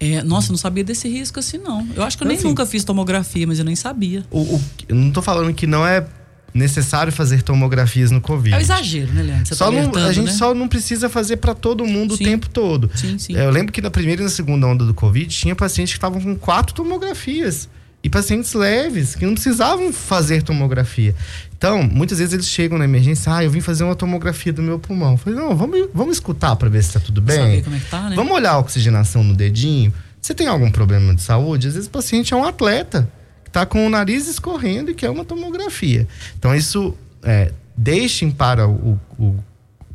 É, 0.00 0.22
nossa, 0.22 0.48
eu 0.48 0.52
não 0.52 0.58
sabia 0.58 0.84
desse 0.84 1.08
risco 1.08 1.40
assim, 1.40 1.58
não. 1.58 1.86
Eu 1.96 2.02
acho 2.04 2.16
que 2.16 2.22
eu 2.22 2.26
Então, 2.26 2.28
nem 2.28 2.36
assim, 2.36 2.46
nunca 2.46 2.64
fiz 2.66 2.84
tomografia, 2.84 3.46
mas 3.46 3.58
eu 3.58 3.64
nem 3.64 3.74
sabia. 3.74 4.24
O, 4.30 4.40
o- 4.42 4.64
eu 4.88 4.94
não 4.94 5.10
tô 5.10 5.20
falando 5.22 5.52
que 5.54 5.66
não 5.66 5.84
é 5.86 6.04
necessário 6.58 7.12
fazer 7.12 7.42
tomografias 7.42 8.10
no 8.10 8.20
Covid. 8.20 8.54
É 8.54 8.58
o 8.58 8.60
exagero, 8.60 9.12
né, 9.12 9.22
Leandro? 9.22 9.46
Você 9.46 9.54
Só 9.54 9.66
tá 9.66 9.70
não- 9.70 10.04
a 10.06 10.12
gente 10.12 10.26
né? 10.26 10.32
só 10.32 10.52
não 10.54 10.68
precisa 10.68 11.08
fazer 11.08 11.38
para 11.38 11.54
todo 11.54 11.86
mundo 11.86 12.16
Sim. 12.16 12.24
o 12.24 12.26
tempo 12.26 12.48
todo. 12.50 12.90
Sim, 12.94 13.18
sim. 13.18 13.34
Eu 13.34 13.50
lembro 13.50 13.72
que 13.72 13.80
na 13.80 13.90
primeira 13.90 14.20
e 14.20 14.24
na 14.24 14.30
segunda 14.30 14.66
onda 14.66 14.84
do 14.84 14.92
Covid 14.92 15.28
tinha 15.34 15.54
pacientes 15.56 15.92
que 15.94 15.98
estavam 15.98 16.20
com 16.20 16.36
quatro 16.36 16.74
tomografias. 16.74 17.68
E 18.00 18.08
pacientes 18.08 18.54
leves, 18.54 19.16
que 19.16 19.26
não 19.26 19.34
precisavam 19.34 19.92
fazer 19.92 20.42
tomografia. 20.44 21.16
Então, 21.56 21.82
muitas 21.82 22.18
vezes 22.18 22.32
eles 22.32 22.46
chegam 22.48 22.78
na 22.78 22.84
emergência, 22.84 23.34
ah, 23.34 23.42
eu 23.42 23.50
vim 23.50 23.60
fazer 23.60 23.82
uma 23.82 23.96
tomografia 23.96 24.52
do 24.52 24.62
meu 24.62 24.78
pulmão. 24.78 25.12
Eu 25.12 25.18
falei, 25.18 25.36
não, 25.38 25.56
vamos, 25.56 25.88
vamos 25.92 26.14
escutar 26.16 26.54
para 26.54 26.68
ver 26.68 26.84
se 26.84 26.92
tá 26.92 27.00
tudo 27.00 27.20
bem. 27.20 27.36
Saber 27.36 27.64
como 27.64 27.74
é 27.76 27.78
que 27.80 27.86
tá, 27.86 28.08
né? 28.08 28.14
Vamos 28.14 28.32
olhar 28.32 28.52
a 28.52 28.58
oxigenação 28.58 29.24
no 29.24 29.34
dedinho. 29.34 29.92
Você 30.22 30.32
tem 30.32 30.46
algum 30.46 30.70
problema 30.70 31.12
de 31.12 31.22
saúde? 31.22 31.66
Às 31.66 31.74
vezes 31.74 31.88
o 31.88 31.90
paciente 31.90 32.32
é 32.32 32.36
um 32.36 32.44
atleta 32.44 33.10
está 33.48 33.66
com 33.66 33.86
o 33.86 33.90
nariz 33.90 34.28
escorrendo 34.28 34.90
e 34.90 34.94
quer 34.94 35.10
uma 35.10 35.24
tomografia. 35.24 36.06
Então, 36.38 36.54
isso 36.54 36.94
é, 37.22 37.52
deixem 37.76 38.30
para 38.30 38.68
o, 38.68 38.98
o- 39.18 39.36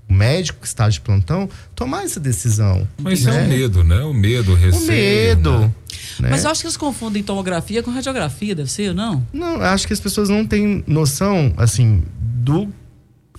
médico 0.10 0.60
que 0.62 0.68
está 0.68 0.88
de 0.90 1.02
plantão 1.02 1.50
tomar 1.74 2.04
essa 2.04 2.20
decisão. 2.20 2.88
Mas 3.02 3.20
isso 3.20 3.30
é 3.30 3.32
né? 3.34 3.46
o 3.46 3.50
medo, 3.50 3.84
né? 3.84 4.00
O 4.04 4.14
medo, 4.14 4.52
o 4.52 4.56
receio. 4.56 4.84
O 4.84 4.86
medo. 4.88 5.60
né? 5.60 5.72
Né? 6.20 6.30
Mas 6.30 6.44
eu 6.44 6.52
acho 6.52 6.62
que 6.62 6.68
eles 6.68 6.78
confundem 6.78 7.24
tomografia 7.24 7.82
com 7.82 7.90
radiografia, 7.90 8.54
deve 8.54 8.70
ser, 8.70 8.94
não? 8.94 9.26
Não, 9.34 9.56
eu 9.56 9.64
acho 9.64 9.88
que 9.88 9.94
as 9.94 10.00
pessoas 10.00 10.30
não 10.30 10.46
têm 10.46 10.84
noção, 10.86 11.52
assim, 11.58 12.04
do 12.20 12.70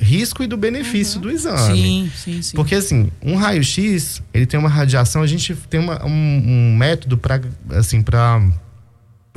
risco 0.01 0.43
e 0.43 0.49
do 0.49 0.57
benefício 0.57 1.21
do 1.21 1.31
exame. 1.31 1.81
Sim, 1.81 2.13
sim, 2.17 2.43
sim. 2.43 2.57
Porque 2.57 2.75
assim, 2.75 3.09
um 3.23 3.37
raio-x, 3.37 4.21
ele 4.33 4.45
tem 4.45 4.59
uma 4.59 4.69
radiação, 4.69 5.23
a 5.23 5.27
gente 5.29 5.55
tem 5.71 5.79
uma- 5.79 6.05
um, 6.05 6.11
um 6.11 6.77
método 6.77 7.17
para 7.17 7.41
assim, 7.71 8.03
para 8.03 8.43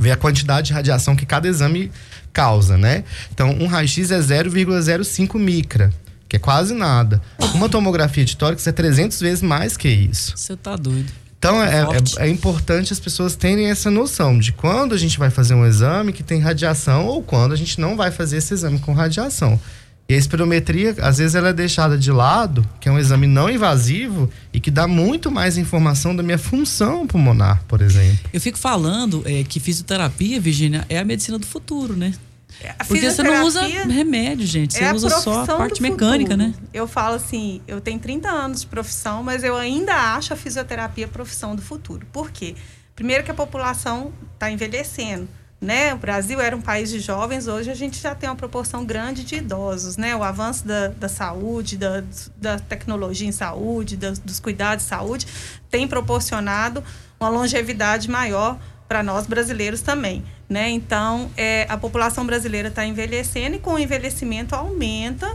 ver 0.08 0.12
a 0.12 0.18
quantidade 0.18 0.68
de 0.68 0.74
radiação 0.74 1.16
que 1.16 1.26
cada 1.26 1.48
exame 1.48 1.92
causa, 2.32 2.78
né? 2.78 3.04
Então, 3.34 3.50
um 3.60 3.68
raio-x 3.68 4.12
é 4.12 4.20
0,05 4.20 5.38
micra, 5.38 5.92
que 6.30 6.38
é 6.38 6.40
quase 6.40 6.74
nada. 6.74 7.22
Uma 7.54 7.68
tomografia 7.68 8.24
de 8.24 8.38
tórax 8.38 8.66
é 8.66 8.72
300 8.72 9.20
vezes 9.20 9.42
mais 9.42 9.76
que 9.76 9.90
isso. 9.90 10.34
Você 10.36 10.56
tá 10.56 10.76
doido. 10.76 11.12
Então 11.40 11.62
é, 11.62 11.84
é, 11.84 12.26
é 12.26 12.30
importante 12.30 12.92
as 12.92 13.00
pessoas 13.00 13.36
terem 13.36 13.70
essa 13.70 13.92
noção 13.92 14.40
de 14.40 14.52
quando 14.52 14.96
a 14.96 14.98
gente 14.98 15.20
vai 15.20 15.30
fazer 15.30 15.54
um 15.54 15.64
exame 15.64 16.12
que 16.12 16.24
tem 16.24 16.40
radiação 16.40 17.06
ou 17.06 17.22
quando 17.22 17.52
a 17.52 17.56
gente 17.56 17.80
não 17.80 17.96
vai 17.96 18.10
fazer 18.10 18.38
esse 18.38 18.56
exame 18.56 18.80
com 18.80 18.92
radiação. 18.92 19.60
E 20.10 20.14
a 20.14 20.18
espirometria, 20.18 20.96
às 21.02 21.18
vezes, 21.18 21.36
ela 21.36 21.50
é 21.50 21.54
deixada 21.54 21.98
de 21.98 22.12
lado, 22.12 22.68
que 22.80 22.88
é 22.88 22.92
um 22.92 22.98
exame 22.98 23.28
não 23.28 23.50
invasivo 23.50 24.30
e 24.54 24.60
que 24.60 24.72
dá 24.72 24.88
muito 24.88 25.30
mais 25.30 25.58
informação 25.58 26.16
da 26.16 26.24
minha 26.24 26.38
função 26.38 27.06
pulmonar, 27.06 27.62
por 27.68 27.82
exemplo. 27.82 28.18
Eu 28.32 28.40
fico 28.40 28.58
falando 28.58 29.22
é, 29.26 29.44
que 29.44 29.60
fisioterapia, 29.60 30.40
Virginia, 30.40 30.86
é 30.88 30.98
a 30.98 31.04
medicina 31.04 31.38
do 31.38 31.46
futuro, 31.46 31.94
né? 31.96 32.14
A 32.80 32.86
Porque 32.86 33.12
você 33.12 33.22
não 33.22 33.46
usa 33.46 33.62
remédio, 33.62 34.46
gente. 34.48 34.74
Você 34.74 34.84
é 34.84 34.90
a 34.90 34.94
usa 34.94 35.10
só 35.10 35.44
a 35.44 35.46
parte 35.46 35.82
mecânica, 35.82 36.32
futuro. 36.32 36.50
né? 36.50 36.54
Eu 36.74 36.88
falo 36.88 37.16
assim, 37.16 37.62
eu 37.68 37.80
tenho 37.80 38.00
30 38.00 38.30
anos 38.30 38.62
de 38.62 38.68
profissão, 38.68 39.22
mas 39.22 39.44
eu 39.44 39.56
ainda 39.56 39.94
acho 40.16 40.34
a 40.34 40.36
fisioterapia 40.36 41.06
a 41.06 41.10
profissão 41.10 41.56
do 41.56 41.62
futuro. 41.62 42.08
Por 42.12 42.32
quê? 42.32 42.56
Primeiro 42.96 43.24
que 43.24 43.30
a 43.30 43.34
população 43.34 44.12
está 44.34 44.50
envelhecendo. 44.50 45.28
Né? 45.60 45.92
O 45.94 45.98
Brasil 45.98 46.40
era 46.40 46.56
um 46.56 46.62
país 46.62 46.90
de 46.92 47.00
jovens, 47.00 47.48
hoje 47.48 47.72
a 47.72 47.74
gente 47.74 48.00
já 48.00 48.14
tem 48.14 48.30
uma 48.30 48.36
proporção 48.36 48.86
grande 48.86 49.24
de 49.24 49.36
idosos. 49.38 49.98
Né? 49.98 50.16
O 50.16 50.24
avanço 50.24 50.66
da, 50.68 50.90
da 50.90 51.10
saúde, 51.10 51.78
da, 51.78 52.04
da 52.38 52.60
tecnologia 52.60 53.28
em 53.28 53.32
saúde, 53.32 53.98
das- 53.98 54.20
dos 54.20 54.40
cuidados 54.40 54.84
de 54.84 54.90
saúde, 54.90 55.26
tem 55.72 55.88
proporcionado 55.88 56.84
uma 57.20 57.30
longevidade 57.30 58.08
maior 58.10 58.60
para 58.88 59.02
nós 59.02 59.26
brasileiros 59.26 59.82
também. 59.82 60.24
Né? 60.48 60.70
Então, 60.70 61.30
é, 61.36 61.66
a 61.68 61.76
população 61.76 62.24
brasileira 62.26 62.68
está 62.70 62.86
envelhecendo 62.86 63.56
e 63.56 63.60
com 63.60 63.74
o 63.74 63.80
envelhecimento 63.80 64.54
aumenta 64.56 65.34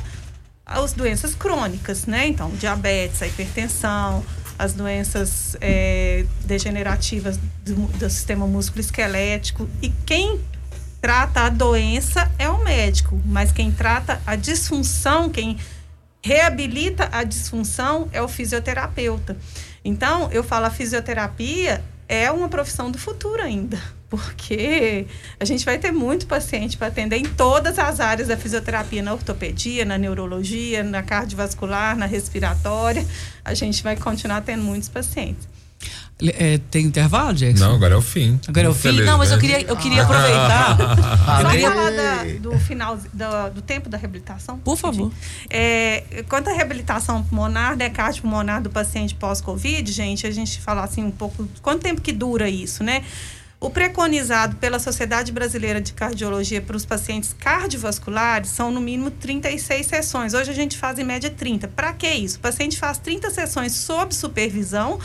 as 0.64 0.92
doenças 0.92 1.34
crônicas, 1.34 2.06
né? 2.06 2.28
Então, 2.28 2.48
diabetes, 2.50 3.20
a 3.20 3.26
hipertensão, 3.26 4.24
as 4.62 4.72
doenças 4.72 5.56
é, 5.60 6.24
degenerativas 6.44 7.36
do, 7.64 7.74
do 7.98 8.08
sistema 8.08 8.46
músculo-esquelético. 8.46 9.68
E 9.82 9.88
quem 10.06 10.40
trata 11.00 11.40
a 11.40 11.48
doença 11.48 12.30
é 12.38 12.48
o 12.48 12.62
médico, 12.62 13.20
mas 13.26 13.50
quem 13.50 13.72
trata 13.72 14.22
a 14.24 14.36
disfunção, 14.36 15.28
quem 15.28 15.58
reabilita 16.22 17.08
a 17.10 17.24
disfunção 17.24 18.08
é 18.12 18.22
o 18.22 18.28
fisioterapeuta. 18.28 19.36
Então, 19.84 20.30
eu 20.30 20.44
falo, 20.44 20.66
a 20.66 20.70
fisioterapia 20.70 21.82
é 22.08 22.30
uma 22.30 22.48
profissão 22.48 22.88
do 22.88 22.98
futuro 22.98 23.42
ainda, 23.42 23.82
porque 24.12 25.06
a 25.40 25.44
gente 25.46 25.64
vai 25.64 25.78
ter 25.78 25.90
muito 25.90 26.26
paciente 26.26 26.76
para 26.76 26.88
atender 26.88 27.16
em 27.16 27.24
todas 27.24 27.78
as 27.78 27.98
áreas 27.98 28.28
da 28.28 28.36
fisioterapia, 28.36 29.02
na 29.02 29.14
ortopedia, 29.14 29.86
na 29.86 29.96
neurologia, 29.96 30.82
na 30.82 31.02
cardiovascular, 31.02 31.96
na 31.96 32.04
respiratória. 32.04 33.06
A 33.42 33.54
gente 33.54 33.82
vai 33.82 33.96
continuar 33.96 34.42
tendo 34.42 34.62
muitos 34.62 34.90
pacientes. 34.90 35.48
É, 36.24 36.58
tem 36.70 36.84
intervalo, 36.86 37.32
Jackson? 37.34 37.64
Não, 37.64 37.74
agora 37.74 37.94
é 37.94 37.96
o 37.96 38.02
fim. 38.02 38.38
Agora 38.46 38.66
é 38.66 38.70
o 38.70 38.74
fim? 38.74 39.00
Não, 39.00 39.18
mas 39.18 39.32
eu 39.32 39.38
queria, 39.38 39.62
eu 39.62 39.76
queria 39.76 40.02
aproveitar. 40.02 40.76
Só 41.42 41.50
falar 41.70 41.90
da- 41.90 42.24
do 42.38 42.58
final 42.60 42.96
do, 42.96 43.54
do 43.54 43.62
tempo 43.62 43.88
da 43.88 43.96
reabilitação? 43.96 44.58
Por 44.58 44.76
favor. 44.76 45.10
É, 45.50 46.22
quanto 46.28 46.48
à 46.50 46.52
reabilitação 46.52 47.24
pulmonar, 47.24 47.76
né, 47.76 47.88
cardiopulmonar 47.90 48.62
do 48.62 48.70
paciente 48.70 49.14
pós-Covid, 49.16 49.90
gente, 49.90 50.26
a 50.26 50.30
gente 50.30 50.60
falar 50.60 50.84
assim 50.84 51.02
um 51.02 51.10
pouco, 51.10 51.48
quanto 51.62 51.80
tempo 51.82 52.00
que 52.00 52.12
dura 52.12 52.48
isso, 52.48 52.84
né? 52.84 53.02
O 53.62 53.70
preconizado 53.70 54.56
pela 54.56 54.80
Sociedade 54.80 55.30
Brasileira 55.30 55.80
de 55.80 55.92
Cardiologia 55.92 56.60
para 56.60 56.76
os 56.76 56.84
pacientes 56.84 57.32
cardiovasculares 57.32 58.50
são 58.50 58.72
no 58.72 58.80
mínimo 58.80 59.08
36 59.08 59.86
sessões. 59.86 60.34
Hoje 60.34 60.50
a 60.50 60.52
gente 60.52 60.76
faz 60.76 60.98
em 60.98 61.04
média 61.04 61.30
30. 61.30 61.68
Para 61.68 61.92
que 61.92 62.10
isso? 62.10 62.38
O 62.38 62.40
paciente 62.40 62.76
faz 62.76 62.98
30 62.98 63.30
sessões 63.30 63.70
sob 63.70 64.12
supervisão 64.12 64.98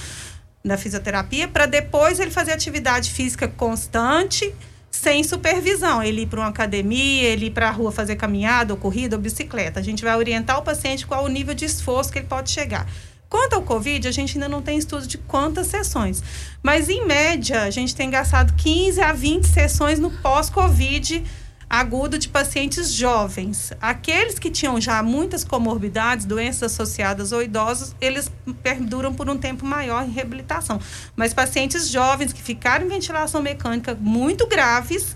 da 0.66 0.76
fisioterapia 0.76 1.48
para 1.48 1.68
depois 1.68 2.20
ele 2.20 2.32
fazer 2.32 2.52
atividade 2.52 3.12
física 3.12 3.48
constante 3.48 4.52
sem 4.90 5.24
supervisão. 5.24 6.02
Ele 6.02 6.24
ir 6.24 6.26
para 6.26 6.40
uma 6.40 6.50
academia, 6.50 7.30
ele 7.30 7.46
ir 7.46 7.52
para 7.52 7.68
a 7.68 7.72
rua 7.72 7.92
fazer 7.92 8.16
caminhada, 8.16 8.74
ou 8.74 8.80
corrida, 8.80 9.16
ou 9.16 9.22
bicicleta. 9.22 9.80
A 9.80 9.84
gente 9.84 10.04
vai 10.04 10.16
orientar 10.16 10.58
o 10.58 10.64
paciente 10.64 11.06
qual 11.06 11.24
o 11.24 11.28
nível 11.28 11.54
de 11.54 11.66
esforço 11.66 12.12
que 12.12 12.18
ele 12.18 12.28
pode 12.28 12.50
chegar. 12.50 12.88
Quanto 13.30 13.54
ao 13.54 13.62
Covid, 13.62 14.08
a 14.08 14.12
gente 14.12 14.38
ainda 14.38 14.48
não 14.48 14.62
tem 14.62 14.78
estudo 14.78 15.06
de 15.06 15.18
quantas 15.18 15.68
sessões. 15.68 16.24
Mas, 16.64 16.90
em 16.90 17.06
média, 17.06 17.64
a 17.64 17.70
gente 17.70 17.96
tem 17.96 18.10
gastado 18.10 18.54
15 18.54 19.02
a 19.02 19.12
20 19.12 19.46
sessões 19.46 20.00
no 20.00 20.10
pós-Covid 20.10 21.24
agudo 21.70 22.18
de 22.18 22.30
pacientes 22.30 22.94
jovens. 22.94 23.74
Aqueles 23.82 24.40
que 24.40 24.50
tinham 24.50 24.80
já 24.80 25.04
muitas 25.04 25.44
comorbidades, 25.44 26.26
doenças 26.26 26.72
associadas 26.72 27.32
ou 27.32 27.44
idosos, 27.44 27.94
eles 28.00 28.32
perduram 28.64 29.14
por 29.14 29.30
um 29.30 29.38
tempo 29.38 29.66
maior 29.66 30.06
em 30.06 30.12
reabilitação. 30.12 30.80
Mas 31.16 31.34
pacientes 31.34 31.90
jovens 31.90 32.32
que 32.32 32.42
ficaram 32.42 32.86
em 32.86 32.90
ventilação 32.90 33.42
mecânica 33.42 33.98
muito 34.00 34.48
graves, 34.48 35.16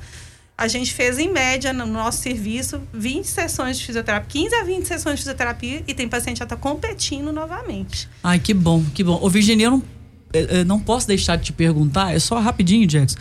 a 0.61 0.67
gente 0.67 0.93
fez 0.93 1.17
em 1.17 1.27
média 1.27 1.73
no 1.73 1.87
nosso 1.87 2.21
serviço 2.21 2.79
20 2.93 3.25
sessões 3.25 3.79
de 3.79 3.85
fisioterapia, 3.87 4.43
15 4.43 4.55
a 4.57 4.63
20 4.63 4.85
sessões 4.85 5.15
de 5.15 5.21
fisioterapia 5.21 5.83
e 5.87 5.93
tem 5.95 6.07
paciente 6.07 6.37
já 6.37 6.43
está 6.43 6.55
competindo 6.55 7.31
novamente. 7.31 8.07
Ai, 8.23 8.37
que 8.37 8.53
bom, 8.53 8.83
que 8.93 9.03
bom. 9.03 9.17
Ô, 9.19 9.27
Virginia, 9.27 9.65
eu 9.65 9.71
não, 9.71 9.83
eh, 10.31 10.63
não 10.63 10.79
posso 10.79 11.07
deixar 11.07 11.35
de 11.35 11.45
te 11.45 11.51
perguntar, 11.51 12.15
é 12.15 12.19
só 12.19 12.39
rapidinho, 12.39 12.85
Jackson. 12.85 13.17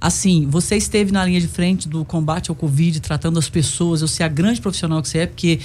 Assim, 0.00 0.48
você 0.50 0.76
esteve 0.76 1.12
na 1.12 1.24
linha 1.24 1.40
de 1.40 1.46
frente 1.46 1.88
do 1.88 2.04
combate 2.04 2.50
ao 2.50 2.56
Covid, 2.56 2.98
tratando 2.98 3.38
as 3.38 3.48
pessoas, 3.48 4.02
eu 4.02 4.08
sei 4.08 4.26
a 4.26 4.28
grande 4.28 4.60
profissional 4.60 5.00
que 5.00 5.08
você 5.08 5.18
é, 5.18 5.26
porque 5.28 5.60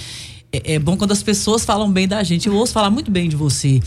é, 0.52 0.74
é 0.74 0.78
bom 0.78 0.96
quando 0.96 1.10
as 1.10 1.24
pessoas 1.24 1.64
falam 1.64 1.90
bem 1.90 2.06
da 2.06 2.22
gente. 2.22 2.46
Eu 2.46 2.54
ouço 2.54 2.72
falar 2.72 2.88
muito 2.88 3.10
bem 3.10 3.28
de 3.28 3.34
você. 3.34 3.80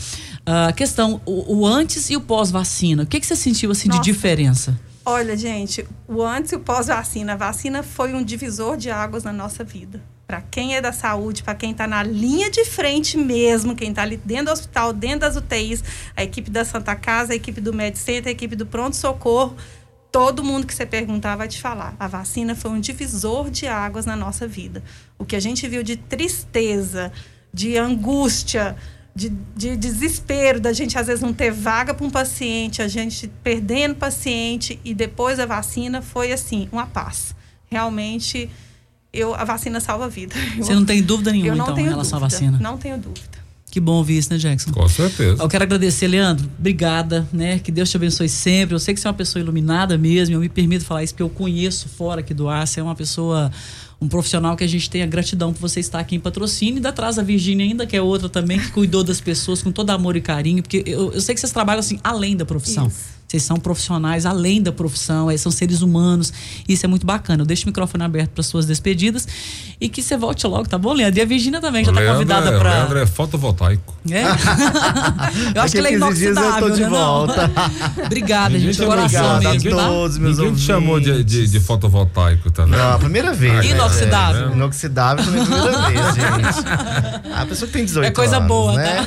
A 0.44 0.74
questão, 0.74 1.22
o, 1.24 1.60
o 1.60 1.66
antes 1.66 2.10
e 2.10 2.16
o 2.16 2.20
pós-vacina, 2.20 3.04
o 3.04 3.06
que, 3.06 3.18
que 3.18 3.26
você 3.26 3.34
sentiu 3.34 3.70
assim 3.70 3.88
Nossa. 3.88 4.02
de 4.02 4.12
diferença? 4.12 4.78
Olha, 5.04 5.34
gente, 5.36 5.86
o 6.06 6.22
antes 6.22 6.52
e 6.52 6.56
o 6.56 6.60
pós-vacina. 6.60 7.32
A 7.32 7.36
vacina 7.36 7.82
foi 7.82 8.12
um 8.12 8.22
divisor 8.22 8.76
de 8.76 8.90
águas 8.90 9.24
na 9.24 9.32
nossa 9.32 9.64
vida. 9.64 10.02
Para 10.26 10.42
quem 10.42 10.76
é 10.76 10.80
da 10.80 10.92
saúde, 10.92 11.42
para 11.42 11.54
quem 11.54 11.72
está 11.72 11.86
na 11.86 12.02
linha 12.02 12.50
de 12.50 12.64
frente 12.64 13.16
mesmo, 13.16 13.74
quem 13.74 13.90
está 13.90 14.02
ali 14.02 14.16
dentro 14.18 14.46
do 14.46 14.52
hospital, 14.52 14.92
dentro 14.92 15.20
das 15.20 15.36
UTIs, 15.36 15.82
a 16.14 16.22
equipe 16.22 16.50
da 16.50 16.64
Santa 16.64 16.94
Casa, 16.94 17.32
a 17.32 17.36
equipe 17.36 17.60
do 17.60 17.72
Med 17.72 17.98
Center, 17.98 18.28
a 18.28 18.32
equipe 18.32 18.54
do 18.54 18.66
Pronto 18.66 18.94
Socorro, 18.94 19.56
todo 20.12 20.44
mundo 20.44 20.66
que 20.66 20.74
você 20.74 20.84
perguntar 20.84 21.34
vai 21.34 21.48
te 21.48 21.60
falar. 21.60 21.96
A 21.98 22.06
vacina 22.06 22.54
foi 22.54 22.70
um 22.70 22.78
divisor 22.78 23.50
de 23.50 23.66
águas 23.66 24.06
na 24.06 24.14
nossa 24.14 24.46
vida. 24.46 24.82
O 25.18 25.24
que 25.24 25.34
a 25.34 25.40
gente 25.40 25.66
viu 25.66 25.82
de 25.82 25.96
tristeza, 25.96 27.10
de 27.52 27.76
angústia, 27.76 28.76
de, 29.14 29.28
de 29.56 29.76
desespero, 29.76 30.60
da 30.60 30.72
gente 30.72 30.98
às 30.98 31.06
vezes 31.06 31.22
não 31.22 31.32
ter 31.32 31.50
vaga 31.50 31.92
para 31.92 32.06
um 32.06 32.10
paciente, 32.10 32.80
a 32.82 32.88
gente 32.88 33.28
perdendo 33.42 33.94
paciente 33.94 34.78
e 34.84 34.94
depois 34.94 35.38
da 35.38 35.46
vacina 35.46 36.00
foi 36.00 36.32
assim, 36.32 36.68
uma 36.72 36.86
paz. 36.86 37.34
Realmente, 37.70 38.50
eu, 39.12 39.34
a 39.34 39.44
vacina 39.44 39.80
salva 39.80 40.06
a 40.06 40.08
vida. 40.08 40.34
Você 40.56 40.74
não 40.74 40.84
tem 40.84 41.02
dúvida 41.02 41.32
nenhuma, 41.32 41.56
eu 41.56 41.62
então, 41.62 41.78
em 41.78 41.84
relação 41.84 42.18
à 42.18 42.20
dúvida, 42.22 42.36
vacina? 42.36 42.58
Não 42.60 42.76
tenho 42.76 42.98
dúvida. 42.98 43.39
Que 43.70 43.78
bom 43.78 43.92
ouvir 43.92 44.18
isso, 44.18 44.32
né, 44.32 44.38
Jackson? 44.38 44.72
Com 44.72 44.88
certeza. 44.88 45.40
Eu 45.40 45.48
quero 45.48 45.62
agradecer, 45.62 46.08
Leandro. 46.08 46.50
Obrigada, 46.58 47.26
né? 47.32 47.60
Que 47.60 47.70
Deus 47.70 47.88
te 47.88 47.96
abençoe 47.96 48.28
sempre. 48.28 48.74
Eu 48.74 48.80
sei 48.80 48.92
que 48.92 49.00
você 49.00 49.06
é 49.06 49.10
uma 49.10 49.16
pessoa 49.16 49.40
iluminada 49.40 49.96
mesmo. 49.96 50.34
Eu 50.34 50.40
me 50.40 50.48
permito 50.48 50.84
falar 50.84 51.04
isso 51.04 51.14
porque 51.14 51.22
eu 51.22 51.30
conheço 51.30 51.88
fora 51.88 52.20
aqui 52.20 52.34
do 52.34 52.48
ar. 52.48 52.66
Você 52.66 52.80
é 52.80 52.82
uma 52.82 52.96
pessoa, 52.96 53.50
um 54.00 54.08
profissional 54.08 54.56
que 54.56 54.64
a 54.64 54.66
gente 54.66 54.90
tem 54.90 55.02
a 55.02 55.06
gratidão 55.06 55.52
por 55.52 55.60
você 55.60 55.78
estar 55.78 56.00
aqui 56.00 56.16
em 56.16 56.20
patrocínio. 56.20 56.74
E 56.74 56.76
ainda 56.78 56.92
traz 56.92 57.16
a 57.16 57.22
Virgínia 57.22 57.64
ainda, 57.64 57.86
que 57.86 57.96
é 57.96 58.02
outra 58.02 58.28
também, 58.28 58.58
que 58.58 58.72
cuidou 58.72 59.04
das 59.04 59.20
pessoas 59.20 59.62
com 59.62 59.70
todo 59.70 59.90
amor 59.90 60.16
e 60.16 60.20
carinho. 60.20 60.62
Porque 60.62 60.82
eu, 60.84 61.12
eu 61.12 61.20
sei 61.20 61.34
que 61.34 61.40
vocês 61.40 61.52
trabalham 61.52 61.78
assim, 61.78 62.00
além 62.02 62.36
da 62.36 62.44
profissão. 62.44 62.90
Vocês 63.30 63.44
são 63.44 63.58
profissionais 63.58 64.26
além 64.26 64.60
da 64.60 64.72
profissão, 64.72 65.28
são 65.38 65.52
seres 65.52 65.82
humanos. 65.82 66.32
Isso 66.68 66.84
é 66.84 66.88
muito 66.88 67.06
bacana. 67.06 67.42
Eu 67.42 67.46
deixo 67.46 67.62
o 67.62 67.66
microfone 67.68 68.02
aberto 68.02 68.30
para 68.30 68.42
suas 68.42 68.66
despedidas 68.66 69.28
e 69.80 69.88
que 69.88 70.02
você 70.02 70.16
volte 70.16 70.44
logo, 70.48 70.68
tá 70.68 70.76
bom, 70.76 70.92
Leandro? 70.92 71.20
E 71.20 71.22
a 71.22 71.24
Virgínia 71.24 71.60
também 71.60 71.84
já 71.84 71.92
está 71.92 72.04
convidada 72.12 72.50
é- 72.50 72.58
para. 72.58 72.70
O 72.70 72.72
Leandro 72.74 72.98
é 72.98 73.06
fotovoltaico. 73.06 73.94
É? 74.10 74.24
eu 75.54 75.62
acho 75.62 75.72
que 75.72 75.78
ele 75.78 75.88
é 75.94 75.98
Daqui 75.98 76.04
a 76.04 76.08
15 76.08 76.18
dias 76.18 76.36
eu 76.36 76.42
tô 76.42 76.48
inoxidável, 76.48 76.70
de 76.70 76.80
né? 76.82 76.88
Não. 76.88 76.96
volta. 76.96 77.50
Obrigada, 78.04 78.58
gente, 78.58 78.72
de 78.72 78.78
te- 78.78 78.84
coração 78.86 79.34
obrigado 79.34 79.46
a 79.46 79.52
mesmo, 79.52 79.70
tá? 79.76 79.86
todos, 79.86 80.18
meus 80.18 80.38
Ninguém 80.38 80.54
te 80.54 80.60
chamou 80.62 80.98
de, 80.98 81.22
de, 81.22 81.46
de 81.46 81.60
fotovoltaico, 81.60 82.50
tá 82.50 82.64
vendo? 82.64 82.78
Não, 82.78 82.94
a 82.94 82.98
primeira 82.98 83.32
vez. 83.32 83.52
né? 83.54 83.66
Inoxidável. 83.66 84.48
É, 84.48 84.52
inoxidável 84.54 85.24
também 85.24 85.40
a 85.42 85.44
primeira 85.46 85.78
vez, 85.88 86.14
gente. 86.18 87.32
A 87.32 87.46
pessoa 87.46 87.66
que 87.68 87.72
tem 87.74 87.84
18 87.84 88.06
É 88.08 88.10
coisa 88.10 88.38
anos, 88.38 88.48
boa, 88.48 88.74
né? 88.74 89.06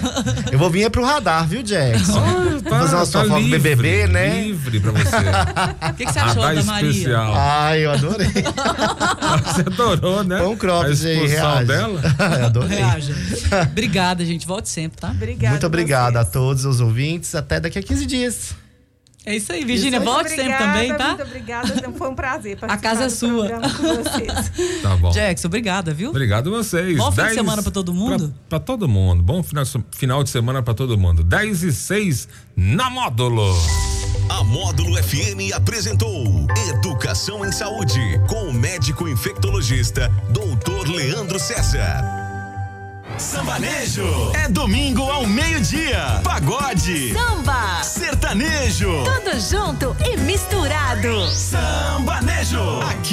Eu 0.49 0.57
vou 0.57 0.69
vir 0.69 0.83
é 0.83 0.89
pro 0.89 1.03
radar, 1.03 1.45
viu, 1.45 1.61
Jackson? 1.61 2.21
Vou 2.21 2.71
fazer 2.79 2.95
uma 2.95 2.99
tá 3.01 3.05
sua 3.05 3.25
foto 3.25 3.39
livre. 3.41 3.59
BBB, 3.59 4.12
né? 4.13 4.43
livre 4.43 4.79
pra 4.79 4.91
você. 4.91 5.15
O 5.89 5.95
que, 5.95 6.05
que 6.05 6.13
você 6.13 6.19
achou 6.19 6.43
a 6.43 6.53
da 6.53 6.63
Maria? 6.63 6.89
especial. 6.89 7.33
Ai, 7.35 7.85
eu 7.85 7.91
adorei. 7.91 8.27
Você 9.45 9.61
adorou, 9.61 10.23
né? 10.23 10.39
Cropped 10.57 11.05
a 11.05 11.09
aí, 11.09 11.27
reage. 11.27 11.65
dela. 11.65 12.01
Eu 12.39 12.45
adorei. 12.45 12.77
Reaja. 12.77 13.13
Obrigada, 13.69 14.25
gente. 14.25 14.45
Volte 14.47 14.69
sempre, 14.69 14.99
tá? 14.99 15.09
Obrigada. 15.11 15.51
Muito 15.51 15.65
obrigado 15.67 16.17
a 16.17 16.25
todos 16.25 16.65
os 16.65 16.79
ouvintes. 16.79 17.35
Até 17.35 17.59
daqui 17.59 17.77
a 17.79 17.83
15 17.83 18.05
dias. 18.05 18.55
É 19.25 19.35
isso 19.35 19.51
aí, 19.53 19.63
Virgínia. 19.63 19.99
Muito 19.99 20.11
Volte 20.11 20.29
sempre 20.31 20.53
obrigada, 20.53 20.73
também, 20.73 20.97
tá? 20.97 21.07
Muito 21.09 21.23
obrigada. 21.23 21.91
Foi 21.97 22.09
um 22.09 22.15
prazer 22.15 22.57
A 22.61 22.77
casa 22.77 23.03
é 23.03 23.07
participar 23.07 23.09
sua. 23.09 23.47
programa 23.47 23.69
com 23.73 24.03
vocês. 24.03 24.81
Tá 24.81 24.95
bom. 24.97 25.11
Jackson, 25.11 25.47
obrigada, 25.47 25.93
viu? 25.93 26.09
Obrigado 26.09 26.53
a 26.53 26.57
vocês. 26.57 26.97
Bom 26.97 27.11
fim 27.11 27.17
de 27.17 27.23
10 27.23 27.33
semana 27.35 27.63
pra 27.63 27.71
todo 27.71 27.93
mundo. 27.93 28.33
Pra, 28.49 28.59
pra 28.59 28.65
todo 28.65 28.87
mundo. 28.87 29.23
Bom 29.23 29.41
final, 29.41 29.63
final 29.91 30.23
de 30.23 30.29
semana 30.29 30.61
pra 30.61 30.73
todo 30.73 30.97
mundo. 30.97 31.23
10 31.23 31.63
e 31.63 31.71
6 31.71 32.27
na 32.55 32.89
módulo. 32.89 33.53
A 34.29 34.43
Módulo 34.43 34.95
FM 35.01 35.53
apresentou 35.55 36.23
Educação 36.69 37.45
em 37.45 37.51
Saúde 37.51 37.99
com 38.27 38.45
o 38.49 38.53
médico 38.53 39.07
infectologista 39.07 40.09
Dr. 40.29 40.89
Leandro 40.91 41.39
César. 41.39 42.03
Sambanejo 43.17 44.31
é 44.33 44.49
domingo 44.49 45.03
ao 45.03 45.25
meio-dia. 45.27 46.19
Pagode, 46.23 47.13
Samba. 47.13 47.83
sertanejo, 47.83 49.03
Tudo 49.03 49.39
junto 49.39 49.95
e 50.03 50.17
misturado. 50.17 51.29
sambanejo. 51.29 52.79
Aqui 52.89 53.11